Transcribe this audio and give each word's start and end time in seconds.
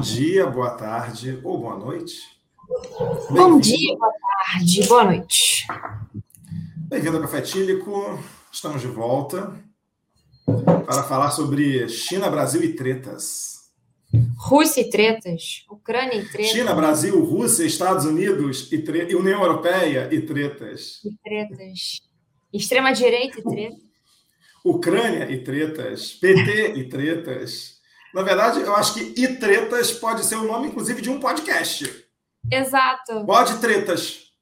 dia, 0.00 0.46
boa 0.46 0.70
tarde 0.70 1.38
ou 1.42 1.58
boa 1.58 1.76
noite. 1.76 2.16
Bom 3.30 3.58
dia, 3.60 3.96
boa 3.96 4.12
tarde, 4.52 4.88
boa 4.88 5.04
noite. 5.04 5.66
Bem-vindo 6.88 7.16
ao 7.16 7.22
Café 7.22 7.40
Tílico. 7.40 8.18
Estamos 8.52 8.80
de 8.80 8.88
volta 8.88 9.54
para 10.86 11.02
falar 11.02 11.30
sobre 11.30 11.88
China, 11.88 12.30
Brasil 12.30 12.62
e 12.62 12.74
tretas. 12.74 13.54
Rússia 14.36 14.82
e 14.82 14.90
tretas, 14.90 15.64
Ucrânia 15.70 16.16
e 16.16 16.28
tretas. 16.28 16.52
China, 16.52 16.74
Brasil, 16.74 17.24
Rússia, 17.24 17.64
Estados 17.64 18.04
Unidos 18.04 18.70
e, 18.70 18.78
tre... 18.78 19.10
e 19.10 19.14
União 19.14 19.42
Europeia 19.42 20.08
e 20.12 20.20
tretas. 20.20 21.00
E 21.04 21.16
tretas. 21.22 22.00
Extrema-direita 22.52 23.40
e 23.40 23.42
tretas. 23.42 23.78
Ucrânia 24.64 25.30
e 25.30 25.42
tretas. 25.42 26.12
PT 26.12 26.74
e 26.76 26.88
tretas. 26.88 27.73
Na 28.14 28.22
verdade, 28.22 28.60
eu 28.60 28.76
acho 28.76 28.94
que 28.94 29.20
E 29.20 29.36
Tretas 29.36 29.90
pode 29.90 30.24
ser 30.24 30.36
o 30.36 30.44
nome, 30.44 30.68
inclusive, 30.68 31.02
de 31.02 31.10
um 31.10 31.18
podcast. 31.18 32.06
Exato. 32.48 33.26
Pode 33.26 33.58
Tretas. 33.60 34.32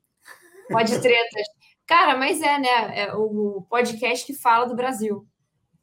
Pode 0.68 1.00
Tretas. 1.00 1.46
Cara, 1.86 2.14
mas 2.14 2.42
é, 2.42 2.58
né? 2.58 3.00
É 3.00 3.14
o 3.14 3.66
podcast 3.70 4.26
que 4.26 4.34
fala 4.34 4.66
do 4.66 4.76
Brasil. 4.76 5.26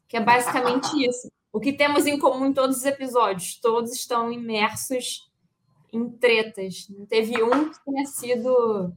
Que 0.06 0.18
é 0.18 0.20
basicamente 0.20 0.86
isso. 1.04 1.28
O 1.52 1.58
que 1.58 1.72
temos 1.72 2.06
em 2.06 2.16
comum 2.16 2.46
em 2.46 2.52
todos 2.52 2.76
os 2.76 2.84
episódios? 2.84 3.58
Todos 3.60 3.90
estão 3.92 4.30
imersos 4.30 5.28
em 5.92 6.08
tretas. 6.10 6.86
Não 6.90 7.04
teve 7.06 7.42
um 7.42 7.70
que 7.70 7.84
tenha 7.84 8.06
sido. 8.06 8.94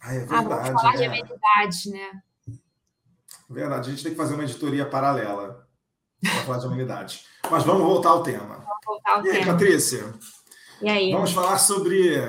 Ah, 0.00 0.14
é 0.14 0.18
verdade. 0.18 0.34
Ah, 0.34 0.42
vamos 0.42 0.82
falar 0.82 0.92
né? 0.94 0.98
de 0.98 1.04
amenidades, 1.04 1.86
né? 1.86 2.22
Verdade. 3.48 3.88
A 3.88 3.92
gente 3.92 4.02
tem 4.02 4.12
que 4.12 4.18
fazer 4.18 4.34
uma 4.34 4.42
editoria 4.42 4.84
paralela 4.84 5.65
para 6.20 6.42
falar 6.42 6.58
de 6.58 6.66
amenidade. 6.66 7.20
Mas 7.50 7.62
vamos 7.64 7.82
voltar 7.82 8.10
ao 8.10 8.22
tema. 8.22 8.56
Vamos 8.56 8.84
voltar 8.84 9.12
ao 9.12 9.26
e 9.26 9.30
aí, 9.30 9.38
tema. 9.40 9.52
Patrícia? 9.52 10.14
E 10.82 10.88
aí? 10.88 11.12
Vamos 11.12 11.32
falar 11.32 11.58
sobre 11.58 12.20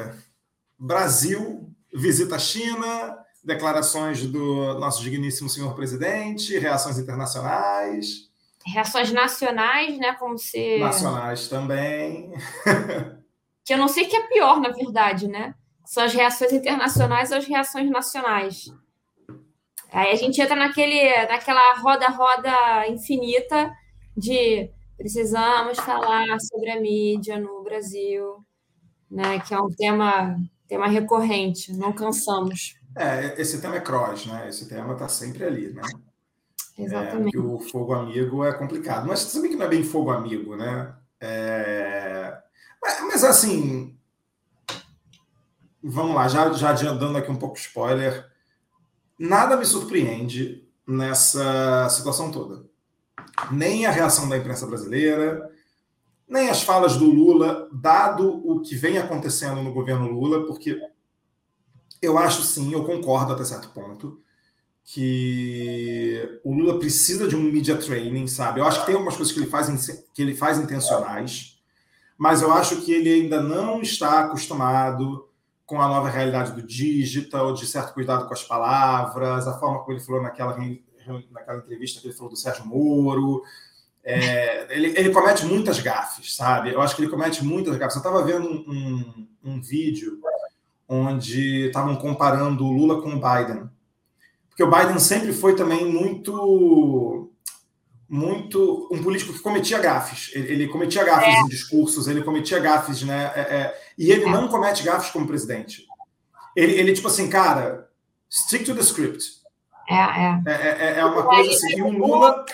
Brasil, 0.77 1.69
visita 1.93 2.35
à 2.35 2.39
China, 2.39 3.17
declarações 3.43 4.25
do 4.25 4.77
nosso 4.79 5.01
digníssimo 5.01 5.49
senhor 5.49 5.73
presidente, 5.75 6.57
reações 6.57 6.97
internacionais. 6.97 8.27
Reações 8.65 9.11
nacionais, 9.11 9.97
né? 9.97 10.13
Como 10.13 10.37
se. 10.37 10.79
Nacionais 10.79 11.47
também. 11.47 12.31
que 13.63 13.73
eu 13.73 13.77
não 13.77 13.87
sei 13.87 14.05
que 14.05 14.15
é 14.15 14.27
pior, 14.27 14.59
na 14.59 14.69
verdade, 14.69 15.27
né? 15.27 15.55
São 15.85 16.03
as 16.03 16.13
reações 16.13 16.51
internacionais 16.51 17.31
ou 17.31 17.37
as 17.37 17.45
reações 17.45 17.89
nacionais. 17.89 18.65
Aí 19.91 20.11
a 20.11 20.15
gente 20.15 20.41
entra 20.41 20.55
naquele, 20.55 21.25
naquela 21.27 21.75
roda-roda 21.79 22.87
infinita 22.87 23.71
de 24.15 24.69
precisamos 24.97 25.77
falar 25.79 26.25
sobre 26.39 26.71
a 26.71 26.81
mídia 26.81 27.39
no 27.39 27.63
Brasil, 27.63 28.43
né? 29.09 29.39
Que 29.39 29.53
é 29.53 29.59
um 29.59 29.69
tema, 29.69 30.37
tema 30.67 30.87
recorrente, 30.87 31.71
não 31.73 31.93
cansamos. 31.93 32.75
É, 32.95 33.39
esse 33.39 33.61
tema 33.61 33.75
é 33.75 33.79
cross, 33.79 34.25
né? 34.25 34.49
Esse 34.49 34.67
tema 34.67 34.93
está 34.93 35.07
sempre 35.07 35.45
ali, 35.45 35.71
né? 35.71 35.83
Exatamente. 36.77 37.37
É, 37.37 37.39
o 37.39 37.59
fogo 37.59 37.93
amigo 37.93 38.43
é 38.43 38.53
complicado. 38.53 39.07
Mas 39.07 39.19
você 39.19 39.37
sabe 39.37 39.49
que 39.49 39.55
não 39.55 39.65
é 39.65 39.69
bem 39.69 39.83
fogo 39.83 40.11
amigo, 40.11 40.55
né? 40.55 40.93
É... 41.19 42.37
Mas, 42.81 43.01
mas, 43.01 43.23
assim, 43.23 43.97
vamos 45.81 46.15
lá, 46.15 46.27
já, 46.27 46.51
já 46.53 46.73
dando 46.73 47.17
aqui 47.17 47.31
um 47.31 47.37
pouco 47.37 47.57
spoiler, 47.57 48.25
nada 49.17 49.57
me 49.57 49.65
surpreende 49.65 50.67
nessa 50.85 51.89
situação 51.89 52.31
toda 52.31 52.67
nem 53.51 53.85
a 53.85 53.91
reação 53.91 54.27
da 54.27 54.37
imprensa 54.37 54.65
brasileira, 54.65 55.49
nem 56.27 56.49
as 56.49 56.63
falas 56.63 56.97
do 56.97 57.05
Lula, 57.05 57.69
dado 57.71 58.41
o 58.49 58.61
que 58.61 58.75
vem 58.75 58.97
acontecendo 58.97 59.61
no 59.61 59.73
governo 59.73 60.11
Lula, 60.11 60.45
porque 60.45 60.79
eu 62.01 62.17
acho 62.17 62.41
sim, 62.43 62.73
eu 62.73 62.83
concordo 62.83 63.33
até 63.33 63.43
certo 63.43 63.69
ponto, 63.69 64.19
que 64.83 66.39
o 66.43 66.53
Lula 66.53 66.79
precisa 66.79 67.27
de 67.27 67.35
um 67.35 67.43
media 67.43 67.77
training, 67.77 68.27
sabe? 68.27 68.59
Eu 68.59 68.65
acho 68.65 68.81
que 68.81 68.85
tem 68.87 68.95
algumas 68.95 69.15
coisas 69.15 69.33
que 69.33 69.39
ele 69.39 69.49
faz, 69.49 70.05
que 70.13 70.21
ele 70.21 70.35
faz 70.35 70.57
intencionais, 70.57 71.61
mas 72.17 72.41
eu 72.41 72.51
acho 72.51 72.81
que 72.81 72.91
ele 72.91 73.13
ainda 73.13 73.41
não 73.41 73.81
está 73.81 74.21
acostumado 74.21 75.26
com 75.67 75.81
a 75.81 75.87
nova 75.87 76.09
realidade 76.09 76.53
do 76.53 76.65
digital, 76.65 77.53
de 77.53 77.67
certo 77.67 77.93
cuidado 77.93 78.25
com 78.25 78.33
as 78.33 78.41
palavras, 78.41 79.45
a 79.47 79.59
forma 79.59 79.79
como 79.79 79.91
ele 79.91 80.03
falou 80.03 80.23
naquela 80.23 80.57
naquela 81.31 81.57
entrevista 81.59 82.01
que 82.01 82.07
ele 82.07 82.15
falou 82.15 82.31
do 82.31 82.37
Sérgio 82.37 82.65
Moro. 82.65 83.43
É, 84.03 84.73
ele, 84.73 84.97
ele, 84.97 85.09
comete 85.09 85.45
muitas 85.45 85.81
gafes, 85.81 86.35
sabe? 86.35 86.71
Eu 86.71 86.81
acho 86.81 86.95
que 86.95 87.01
ele 87.01 87.11
comete 87.11 87.43
muitas 87.43 87.75
gafes. 87.75 87.95
Eu 87.95 87.99
estava 87.99 88.23
vendo 88.23 88.47
um, 88.47 88.71
um, 88.71 89.27
um, 89.43 89.61
vídeo 89.61 90.21
onde 90.87 91.67
estavam 91.67 91.97
comparando 91.97 92.65
o 92.65 92.71
Lula 92.71 93.01
com 93.01 93.09
o 93.09 93.19
Biden. 93.19 93.69
Porque 94.47 94.63
o 94.63 94.71
Biden 94.71 94.99
sempre 94.99 95.33
foi 95.33 95.55
também 95.57 95.85
muito 95.85 97.29
muito 98.09 98.87
um 98.91 99.03
político 99.03 99.33
que 99.33 99.39
cometia 99.39 99.79
gafes. 99.79 100.31
Ele, 100.33 100.53
ele 100.53 100.67
cometia 100.67 101.03
gafes 101.03 101.35
é. 101.35 101.39
em 101.39 101.47
discursos, 101.47 102.07
ele 102.07 102.23
cometia 102.23 102.59
gafes, 102.59 103.03
né? 103.03 103.31
É, 103.35 103.39
é, 103.39 103.81
e 103.97 104.11
ele 104.11 104.25
não 104.25 104.47
comete 104.47 104.83
gafes 104.83 105.09
como 105.09 105.27
presidente. 105.27 105.85
Ele, 106.55 106.73
ele, 106.73 106.93
tipo 106.93 107.07
assim, 107.07 107.29
cara, 107.29 107.89
stick 108.29 108.65
to 108.65 108.73
the 108.73 108.81
script. 108.81 109.23
É, 109.89 109.95
é. 109.95 110.41
É, 110.45 110.85
é, 110.85 110.99
é 110.99 111.05
uma 111.05 111.23
coisa 111.23 111.51
assim. 111.51 111.77
E 111.77 111.81
o 111.81 111.89
Lula. 111.91 112.45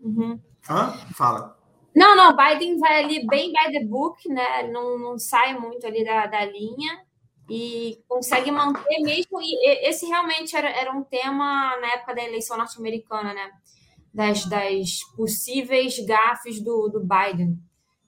Uhum. 0.00 0.40
Hã? 0.68 0.92
Fala. 1.14 1.56
Não, 1.94 2.14
não, 2.14 2.36
Biden 2.36 2.78
vai 2.78 3.02
ali 3.02 3.26
bem 3.26 3.52
by 3.52 3.72
the 3.72 3.84
book, 3.84 4.28
né? 4.28 4.64
Não, 4.70 4.98
não 4.98 5.18
sai 5.18 5.58
muito 5.58 5.86
ali 5.86 6.04
da, 6.04 6.26
da 6.26 6.44
linha 6.44 7.00
e 7.48 7.98
consegue 8.08 8.50
manter 8.50 9.00
mesmo. 9.00 9.40
E 9.40 9.88
esse 9.88 10.06
realmente 10.06 10.54
era, 10.54 10.68
era 10.68 10.92
um 10.92 11.02
tema 11.02 11.76
na 11.80 11.88
época 11.94 12.14
da 12.14 12.22
eleição 12.22 12.56
norte-americana, 12.56 13.32
né? 13.32 13.50
Das, 14.16 14.46
das 14.46 15.00
possíveis 15.14 15.94
gafes 16.06 16.60
do, 16.60 16.88
do 16.88 17.00
Biden. 17.00 17.58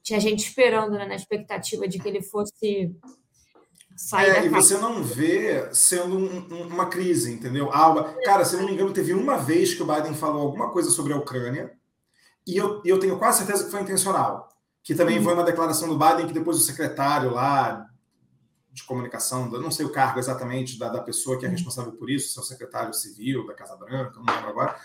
Tinha 0.02 0.18
gente 0.18 0.46
esperando, 0.46 0.92
né, 0.92 1.04
na 1.04 1.14
expectativa 1.14 1.86
de 1.86 1.98
que 1.98 2.08
ele 2.08 2.22
fosse 2.22 2.96
é, 4.14 4.46
e 4.46 4.48
você 4.48 4.78
não 4.78 5.02
vê 5.02 5.68
sendo 5.74 6.16
um, 6.16 6.54
um, 6.54 6.68
uma 6.68 6.86
crise, 6.86 7.32
entendeu? 7.32 7.72
Alba, 7.72 8.14
cara, 8.22 8.44
se 8.44 8.56
não 8.56 8.64
me 8.64 8.72
engano, 8.72 8.92
teve 8.92 9.12
uma 9.12 9.36
vez 9.36 9.74
que 9.74 9.82
o 9.82 9.86
Biden 9.86 10.14
falou 10.14 10.42
alguma 10.42 10.70
coisa 10.70 10.88
sobre 10.88 11.12
a 11.12 11.16
Ucrânia, 11.16 11.72
e 12.46 12.56
eu, 12.56 12.80
eu 12.84 13.00
tenho 13.00 13.18
quase 13.18 13.38
certeza 13.38 13.64
que 13.64 13.72
foi 13.72 13.80
intencional. 13.80 14.48
Que 14.84 14.94
também 14.94 15.18
uhum. 15.18 15.24
foi 15.24 15.34
uma 15.34 15.42
declaração 15.42 15.88
do 15.88 15.98
Biden 15.98 16.28
que 16.28 16.32
depois 16.32 16.56
o 16.56 16.60
secretário 16.60 17.32
lá 17.32 17.86
de 18.72 18.84
comunicação, 18.84 19.50
não 19.50 19.70
sei 19.70 19.84
o 19.84 19.92
cargo 19.92 20.20
exatamente 20.20 20.78
da, 20.78 20.88
da 20.88 21.02
pessoa 21.02 21.36
que 21.36 21.44
é 21.44 21.48
uhum. 21.48 21.54
responsável 21.54 21.92
por 21.92 22.08
isso, 22.08 22.32
se 22.32 22.38
é 22.38 22.42
o 22.42 22.44
secretário 22.44 22.94
civil 22.94 23.44
da 23.48 23.54
Casa 23.54 23.76
Branca, 23.76 24.12
não 24.20 24.32
lembro 24.32 24.48
agora, 24.48 24.78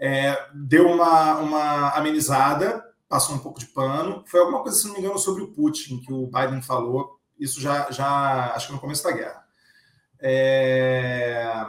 é, 0.00 0.48
deu 0.54 0.88
uma, 0.88 1.36
uma 1.36 1.90
amenizada, 1.90 2.82
passou 3.06 3.36
um 3.36 3.40
pouco 3.40 3.60
de 3.60 3.66
pano. 3.66 4.24
Foi 4.26 4.40
alguma 4.40 4.62
coisa, 4.62 4.78
se 4.78 4.86
não 4.86 4.94
me 4.94 5.00
engano, 5.00 5.18
sobre 5.18 5.42
o 5.42 5.52
Putin, 5.52 6.00
que 6.00 6.10
o 6.10 6.26
Biden 6.26 6.62
falou 6.62 7.20
isso 7.40 7.60
já, 7.60 7.90
já 7.90 8.52
acho 8.54 8.66
que 8.66 8.72
no 8.74 8.80
começo 8.80 9.02
da 9.02 9.12
guerra. 9.12 9.42
É... 10.20 11.66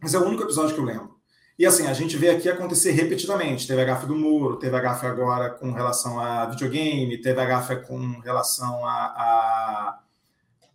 Mas 0.00 0.14
é 0.14 0.18
o 0.18 0.24
único 0.24 0.44
episódio 0.44 0.74
que 0.74 0.80
eu 0.80 0.84
lembro. 0.84 1.20
E 1.58 1.66
assim, 1.66 1.86
a 1.86 1.92
gente 1.92 2.16
vê 2.16 2.30
aqui 2.30 2.48
acontecer 2.48 2.92
repetidamente. 2.92 3.66
Teve 3.66 3.82
a 3.82 3.84
gafe 3.84 4.06
do 4.06 4.16
muro, 4.16 4.58
teve 4.58 4.74
a 4.74 4.80
gafe 4.80 5.06
agora 5.06 5.50
com 5.50 5.72
relação 5.72 6.18
a 6.18 6.46
videogame, 6.46 7.20
teve 7.20 7.40
a 7.40 7.44
gafe 7.44 7.76
com 7.76 8.20
relação 8.20 8.86
a, 8.86 8.94
a, 8.94 10.00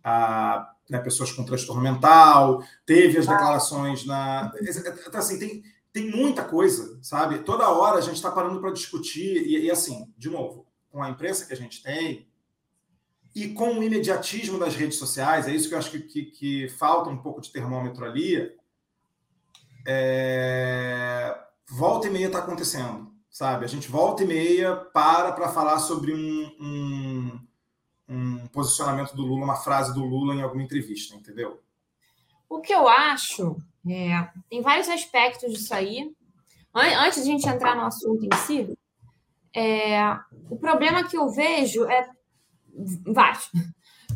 a 0.04 0.72
né, 0.88 0.98
pessoas 0.98 1.32
com 1.32 1.44
transtorno 1.44 1.82
mental, 1.82 2.62
teve 2.86 3.18
as 3.18 3.26
declarações 3.26 4.06
na. 4.06 4.52
Então, 5.06 5.20
assim, 5.20 5.38
tem, 5.38 5.62
tem 5.92 6.10
muita 6.10 6.44
coisa, 6.44 6.98
sabe? 7.02 7.40
Toda 7.40 7.70
hora 7.70 7.98
a 7.98 8.02
gente 8.02 8.16
está 8.16 8.30
parando 8.30 8.60
para 8.60 8.72
discutir, 8.72 9.46
e, 9.46 9.66
e 9.66 9.70
assim, 9.70 10.12
de 10.16 10.28
novo, 10.28 10.66
com 10.90 11.02
a 11.02 11.10
imprensa 11.10 11.46
que 11.46 11.52
a 11.52 11.56
gente 11.56 11.82
tem, 11.82 12.28
e 13.34 13.48
com 13.48 13.78
o 13.78 13.82
imediatismo 13.82 14.58
das 14.58 14.74
redes 14.74 14.98
sociais, 14.98 15.46
é 15.46 15.52
isso 15.52 15.68
que 15.68 15.74
eu 15.74 15.78
acho 15.78 15.90
que, 15.90 16.00
que, 16.00 16.22
que 16.24 16.68
falta 16.70 17.10
um 17.10 17.18
pouco 17.18 17.40
de 17.40 17.52
termômetro 17.52 18.04
ali. 18.04 18.52
É... 19.86 21.38
Volta 21.70 22.08
e 22.08 22.10
meia 22.10 22.26
está 22.26 22.38
acontecendo, 22.40 23.12
sabe? 23.30 23.64
A 23.64 23.68
gente 23.68 23.88
volta 23.88 24.24
e 24.24 24.26
meia 24.26 24.74
para 24.74 25.32
para 25.32 25.50
falar 25.50 25.78
sobre 25.78 26.12
um, 26.14 26.56
um, 26.60 27.40
um 28.08 28.46
posicionamento 28.48 29.14
do 29.14 29.22
Lula, 29.22 29.44
uma 29.44 29.56
frase 29.56 29.92
do 29.94 30.04
Lula 30.04 30.34
em 30.34 30.42
alguma 30.42 30.62
entrevista, 30.62 31.14
entendeu? 31.14 31.62
O 32.48 32.60
que 32.60 32.72
eu 32.72 32.88
acho, 32.88 33.56
é, 33.88 34.28
tem 34.48 34.62
vários 34.62 34.88
aspectos 34.88 35.52
disso 35.52 35.74
aí. 35.74 36.10
Antes 36.74 37.24
de 37.24 37.30
a 37.30 37.32
gente 37.32 37.48
entrar 37.48 37.74
no 37.74 37.82
assunto 37.82 38.24
em 38.24 38.36
si, 38.38 38.78
é, 39.54 40.16
o 40.50 40.56
problema 40.56 41.04
que 41.04 41.16
eu 41.16 41.28
vejo 41.30 41.84
é 41.84 42.08
vários. 43.06 43.50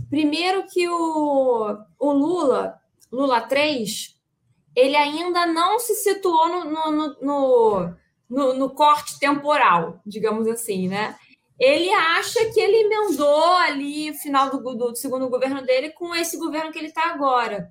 Primeiro 0.08 0.67
que 0.69 0.88
o, 0.88 1.76
o 1.99 2.12
Lula, 2.12 2.79
Lula 3.11 3.40
3, 3.40 4.17
ele 4.76 4.96
ainda 4.96 5.46
não 5.46 5.79
se 5.79 5.94
situou 5.96 6.49
no, 6.49 6.64
no, 6.64 7.17
no, 7.20 7.96
no, 8.31 8.55
no 8.55 8.70
corte 8.70 9.19
temporal, 9.19 10.00
digamos 10.06 10.46
assim, 10.46 10.88
né? 10.88 11.17
ele 11.62 11.90
acha 11.90 12.44
que 12.52 12.58
ele 12.58 12.76
emendou 12.76 13.55
ali 13.55 14.11
o 14.11 14.14
final 14.14 14.50
do, 14.50 14.75
do 14.75 14.96
segundo 14.96 15.29
governo 15.29 15.62
dele 15.62 15.90
com 15.90 16.12
esse 16.12 16.37
governo 16.37 16.73
que 16.73 16.79
ele 16.79 16.88
está 16.88 17.11
agora. 17.11 17.70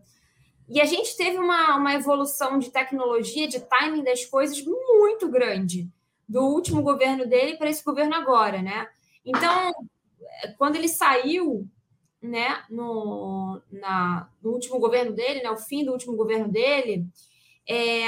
E 0.72 0.80
a 0.80 0.86
gente 0.86 1.18
teve 1.18 1.38
uma, 1.38 1.76
uma 1.76 1.94
evolução 1.94 2.58
de 2.58 2.72
tecnologia, 2.72 3.46
de 3.46 3.60
timing 3.60 4.06
das 4.06 4.24
coisas 4.24 4.64
muito 4.64 5.28
grande 5.28 5.90
do 6.26 6.40
último 6.44 6.82
governo 6.82 7.28
dele 7.28 7.58
para 7.58 7.70
esse 7.70 7.84
governo 7.84 8.16
agora, 8.16 8.62
né? 8.62 8.88
Então, 9.26 9.74
quando 10.58 10.78
ele 10.78 10.88
saiu, 10.88 11.68
né, 12.22 12.64
no, 12.70 13.62
na, 13.70 14.30
no 14.42 14.52
último 14.52 14.80
governo 14.80 15.12
dele, 15.12 15.44
né, 15.44 15.52
o 15.52 15.58
fim 15.58 15.84
do 15.84 15.92
último 15.92 16.16
governo 16.16 16.48
dele, 16.48 17.06
é, 17.68 18.06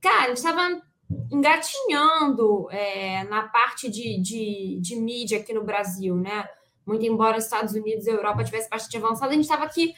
cara, 0.00 0.32
estava 0.32 0.82
engatinhando 1.30 2.68
é, 2.72 3.22
na 3.24 3.44
parte 3.44 3.88
de, 3.88 4.20
de, 4.20 4.78
de 4.80 4.96
mídia 4.96 5.38
aqui 5.38 5.52
no 5.52 5.62
Brasil, 5.62 6.16
né? 6.16 6.48
Muito 6.84 7.06
embora 7.06 7.38
os 7.38 7.44
Estados 7.44 7.74
Unidos 7.74 8.06
e 8.06 8.10
a 8.10 8.14
Europa 8.14 8.42
tivessem 8.42 8.68
bastante 8.68 8.96
avançado, 8.96 9.30
a 9.30 9.34
gente 9.34 9.44
estava 9.44 9.62
aqui 9.62 9.94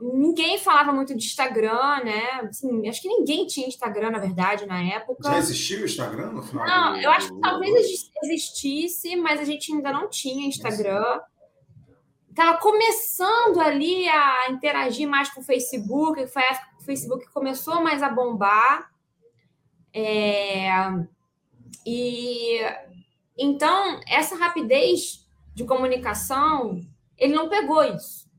ninguém 0.00 0.58
falava 0.58 0.92
muito 0.92 1.14
de 1.14 1.24
Instagram, 1.24 2.02
né? 2.04 2.40
Assim, 2.48 2.88
acho 2.88 3.02
que 3.02 3.08
ninguém 3.08 3.46
tinha 3.46 3.66
Instagram, 3.66 4.10
na 4.10 4.18
verdade, 4.18 4.66
na 4.66 4.82
época. 4.82 5.30
Já 5.30 5.38
existia 5.38 5.80
o 5.80 5.84
Instagram 5.84 6.32
no 6.32 6.42
final? 6.42 6.66
Não, 6.66 6.92
do... 6.92 7.00
eu 7.00 7.10
acho 7.10 7.34
que 7.34 7.40
talvez 7.40 8.04
existisse, 8.24 9.16
mas 9.16 9.40
a 9.40 9.44
gente 9.44 9.72
ainda 9.72 9.92
não 9.92 10.08
tinha 10.08 10.46
Instagram. 10.46 11.20
Estava 12.30 12.58
começando 12.58 13.60
ali 13.60 14.08
a 14.08 14.50
interagir 14.50 15.08
mais 15.08 15.28
com 15.30 15.40
o 15.40 15.44
Facebook, 15.44 16.26
foi 16.28 16.42
a 16.42 16.46
época 16.46 16.66
que 16.76 16.82
o 16.82 16.86
Facebook 16.86 17.30
começou 17.32 17.82
mais 17.82 18.02
a 18.02 18.08
bombar. 18.08 18.90
É... 19.92 20.70
E 21.84 22.60
então, 23.36 24.00
essa 24.06 24.36
rapidez 24.36 25.26
de 25.54 25.64
comunicação, 25.64 26.80
ele 27.18 27.34
não 27.34 27.48
pegou 27.48 27.82
isso. 27.82 28.29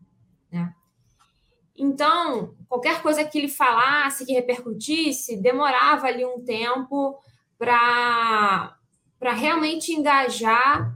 Então, 1.81 2.54
qualquer 2.69 3.01
coisa 3.01 3.25
que 3.25 3.39
ele 3.39 3.48
falasse, 3.48 4.24
que 4.24 4.33
repercutisse, 4.33 5.42
demorava 5.42 6.06
ali 6.06 6.24
um 6.24 6.45
tempo 6.45 7.18
para 7.57 8.78
realmente 9.19 9.92
engajar 9.92 10.95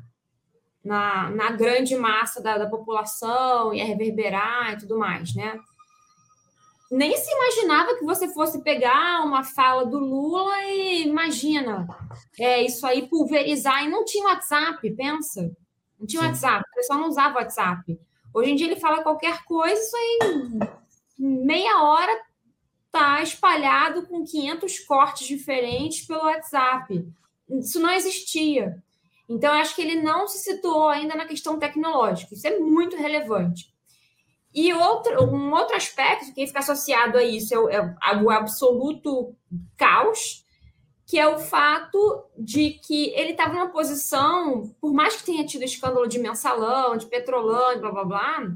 na, 0.84 1.32
na 1.32 1.50
grande 1.50 1.96
massa 1.96 2.40
da, 2.40 2.60
da 2.60 2.70
população 2.70 3.74
e 3.74 3.82
reverberar 3.82 4.74
e 4.74 4.78
tudo 4.78 5.00
mais, 5.00 5.34
né? 5.34 5.60
Nem 6.92 7.18
se 7.18 7.32
imaginava 7.32 7.96
que 7.96 8.06
você 8.06 8.28
fosse 8.32 8.62
pegar 8.62 9.26
uma 9.26 9.44
fala 9.44 9.88
do 9.88 9.98
Lula 9.98 10.66
e 10.66 11.08
imagina 11.08 11.88
é, 12.40 12.62
isso 12.62 12.86
aí 12.86 13.08
pulverizar. 13.08 13.84
E 13.84 13.90
não 13.90 14.06
tinha 14.06 14.26
WhatsApp, 14.26 14.88
pensa. 14.92 15.52
Não 16.00 16.06
tinha 16.06 16.22
Sim. 16.22 16.28
WhatsApp, 16.28 16.64
o 16.72 16.76
pessoal 16.76 17.00
não 17.00 17.08
usava 17.08 17.40
WhatsApp. 17.40 18.00
Hoje 18.36 18.52
em 18.52 18.56
dia 18.58 18.68
ele 18.68 18.76
fala 18.76 19.02
qualquer 19.02 19.46
coisa, 19.46 19.82
isso 19.82 19.96
aí, 19.96 20.20
meia 21.18 21.82
hora, 21.84 22.22
tá 22.92 23.24
espalhado 23.24 24.06
com 24.08 24.26
500 24.26 24.80
cortes 24.80 25.26
diferentes 25.26 26.06
pelo 26.06 26.26
WhatsApp. 26.26 27.08
Isso 27.50 27.80
não 27.80 27.92
existia. 27.92 28.84
Então, 29.30 29.56
eu 29.56 29.62
acho 29.62 29.74
que 29.74 29.82
ele 29.82 30.02
não 30.02 30.28
se 30.28 30.40
situou 30.40 30.90
ainda 30.90 31.16
na 31.16 31.26
questão 31.26 31.58
tecnológica. 31.58 32.34
Isso 32.34 32.46
é 32.46 32.60
muito 32.60 32.98
relevante. 32.98 33.74
E 34.54 34.74
outro, 34.74 35.24
um 35.24 35.54
outro 35.54 35.76
aspecto 35.76 36.34
que 36.34 36.46
fica 36.46 36.60
associado 36.60 37.18
a 37.18 37.24
isso 37.24 37.54
é 37.54 37.60
o, 37.60 37.70
é 37.70 38.22
o 38.22 38.30
absoluto 38.30 39.34
caos 39.78 40.45
que 41.06 41.20
é 41.20 41.28
o 41.28 41.38
fato 41.38 42.26
de 42.38 42.72
que 42.72 43.10
ele 43.12 43.32
estava 43.32 43.54
numa 43.54 43.70
posição, 43.70 44.76
por 44.82 44.92
mais 44.92 45.16
que 45.18 45.26
tenha 45.26 45.46
tido 45.46 45.64
escândalo 45.64 46.08
de 46.08 46.18
mensalão, 46.18 46.98
de 46.98 47.06
petrolão, 47.06 47.80
blá 47.80 47.92
blá 47.92 48.06
blá, 48.06 48.56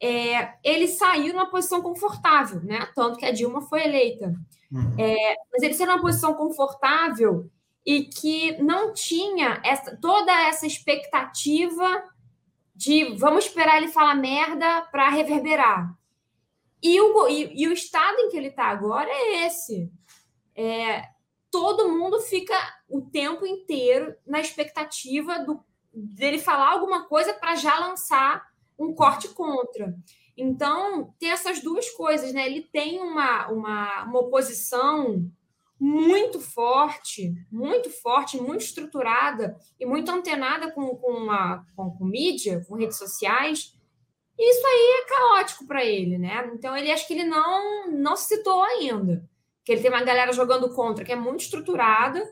é, 0.00 0.54
ele 0.64 0.88
saiu 0.88 1.32
numa 1.32 1.50
posição 1.50 1.80
confortável, 1.80 2.60
né? 2.62 2.88
Tanto 2.94 3.18
que 3.18 3.26
a 3.26 3.32
Dilma 3.32 3.62
foi 3.62 3.84
eleita. 3.84 4.34
Uhum. 4.70 4.94
É, 4.98 5.36
mas 5.52 5.62
ele 5.62 5.74
saiu 5.74 5.90
numa 5.90 6.00
posição 6.00 6.34
confortável 6.34 7.48
e 7.86 8.04
que 8.04 8.60
não 8.60 8.92
tinha 8.92 9.60
essa, 9.64 9.96
toda 9.96 10.32
essa 10.48 10.66
expectativa 10.66 12.04
de 12.74 13.16
vamos 13.16 13.46
esperar 13.46 13.78
ele 13.78 13.88
falar 13.88 14.14
merda 14.14 14.82
para 14.92 15.08
reverberar. 15.10 15.92
E 16.82 17.00
o, 17.00 17.28
e, 17.28 17.62
e, 17.62 17.66
o 17.66 17.72
estado 17.72 18.18
em 18.20 18.28
que 18.28 18.36
ele 18.36 18.48
está 18.48 18.66
agora 18.66 19.08
é 19.10 19.46
esse. 19.46 19.90
É, 20.54 21.02
todo 21.50 21.88
mundo 21.88 22.20
fica 22.20 22.54
o 22.88 23.02
tempo 23.02 23.46
inteiro 23.46 24.14
na 24.26 24.40
expectativa 24.40 25.38
do, 25.40 25.60
dele 25.92 26.38
falar 26.38 26.70
alguma 26.70 27.06
coisa 27.06 27.34
para 27.34 27.54
já 27.54 27.78
lançar 27.78 28.46
um 28.78 28.94
corte 28.94 29.28
contra. 29.28 29.94
Então, 30.36 31.12
tem 31.18 31.30
essas 31.30 31.60
duas 31.60 31.90
coisas, 31.90 32.32
né? 32.32 32.46
Ele 32.46 32.62
tem 32.62 33.00
uma, 33.00 33.48
uma, 33.48 34.04
uma 34.04 34.20
oposição 34.20 35.28
muito 35.80 36.40
forte, 36.40 37.34
muito 37.50 37.90
forte, 37.90 38.40
muito 38.40 38.62
estruturada 38.62 39.56
e 39.78 39.86
muito 39.86 40.10
antenada 40.10 40.70
com, 40.70 40.96
com, 40.96 41.30
a, 41.30 41.64
com, 41.74 41.90
com 41.90 42.04
mídia, 42.04 42.64
com 42.68 42.76
redes 42.76 42.98
sociais. 42.98 43.74
E 44.38 44.50
isso 44.50 44.66
aí 44.66 45.02
é 45.02 45.08
caótico 45.08 45.66
para 45.66 45.84
ele, 45.84 46.18
né? 46.18 46.48
Então, 46.54 46.76
ele 46.76 46.92
acho 46.92 47.06
que 47.06 47.14
ele 47.14 47.24
não, 47.24 47.90
não 47.90 48.16
se 48.16 48.36
citou 48.36 48.62
ainda 48.62 49.28
que 49.68 49.72
ele 49.72 49.82
tem 49.82 49.90
uma 49.90 50.02
galera 50.02 50.32
jogando 50.32 50.70
contra, 50.70 51.04
que 51.04 51.12
é 51.12 51.16
muito 51.16 51.42
estruturada, 51.42 52.26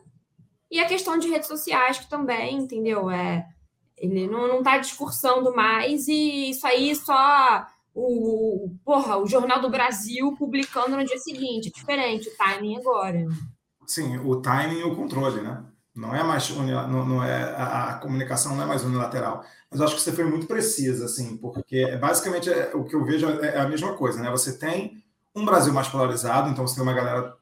e 0.71 0.81
a 0.81 0.87
questão 0.87 1.19
de 1.19 1.29
redes 1.29 1.47
sociais, 1.47 1.99
que 1.99 2.09
também, 2.09 2.57
entendeu? 2.57 3.11
É, 3.11 3.47
ele 3.95 4.27
não, 4.27 4.49
não 4.49 4.63
tá 4.63 4.79
discursando 4.79 5.55
mais, 5.55 6.09
e 6.09 6.49
isso 6.49 6.67
aí 6.67 6.97
só 6.97 7.67
o, 7.95 8.71
porra, 8.83 9.19
o 9.19 9.27
Jornal 9.27 9.61
do 9.61 9.69
Brasil 9.69 10.35
publicando 10.39 10.97
no 10.97 11.05
dia 11.05 11.19
seguinte. 11.19 11.69
É 11.69 11.79
diferente, 11.79 12.31
o 12.31 12.37
timing 12.39 12.79
agora. 12.79 13.27
Sim, 13.87 14.17
o 14.17 14.41
timing 14.41 14.79
e 14.79 14.85
o 14.85 14.97
controle, 14.97 15.43
né? 15.43 15.63
Não 15.95 16.17
é 16.17 16.23
mais 16.23 16.49
não, 16.49 17.05
não 17.05 17.23
é 17.23 17.55
a, 17.55 17.99
comunicação 18.01 18.57
não 18.57 18.65
é 18.65 18.67
mais 18.67 18.83
unilateral. 18.83 19.45
Mas 19.71 19.79
eu 19.79 19.85
acho 19.85 19.97
que 19.97 20.01
você 20.01 20.13
foi 20.13 20.25
muito 20.25 20.47
precisa, 20.47 21.05
assim, 21.05 21.37
porque 21.37 21.99
basicamente 21.99 22.49
é, 22.49 22.75
o 22.75 22.83
que 22.83 22.97
eu 22.97 23.05
vejo 23.05 23.29
é, 23.29 23.57
é 23.57 23.61
a 23.61 23.69
mesma 23.69 23.93
coisa, 23.93 24.23
né? 24.23 24.31
Você 24.31 24.57
tem 24.57 25.05
um 25.37 25.45
Brasil 25.45 25.73
mais 25.73 25.87
polarizado, 25.87 26.51
então 26.51 26.67
você 26.67 26.75
tem 26.75 26.83
uma 26.83 26.95
galera 26.95 27.37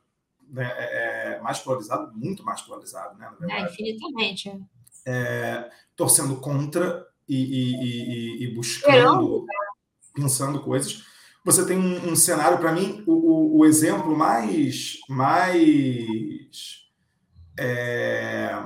né, 0.48 0.70
é, 0.76 1.36
é 1.36 1.40
mais 1.40 1.60
polarizada, 1.60 2.10
muito 2.12 2.44
mais 2.44 2.60
polarizado, 2.60 3.16
né? 3.16 3.30
É, 3.48 3.62
infinitamente. 3.62 4.60
É, 5.06 5.70
torcendo 5.94 6.36
contra 6.36 7.06
e, 7.28 7.36
e, 7.36 7.74
e, 7.74 8.44
e 8.44 8.54
buscando, 8.54 9.46
pensando 10.12 10.60
coisas. 10.60 11.04
Você 11.44 11.66
tem 11.66 11.78
um, 11.78 12.12
um 12.12 12.16
cenário, 12.16 12.58
para 12.58 12.72
mim, 12.72 13.04
o, 13.06 13.12
o, 13.12 13.58
o, 13.58 13.66
exemplo 13.66 14.16
mais, 14.16 14.98
mais 15.08 16.86
é, 17.58 18.58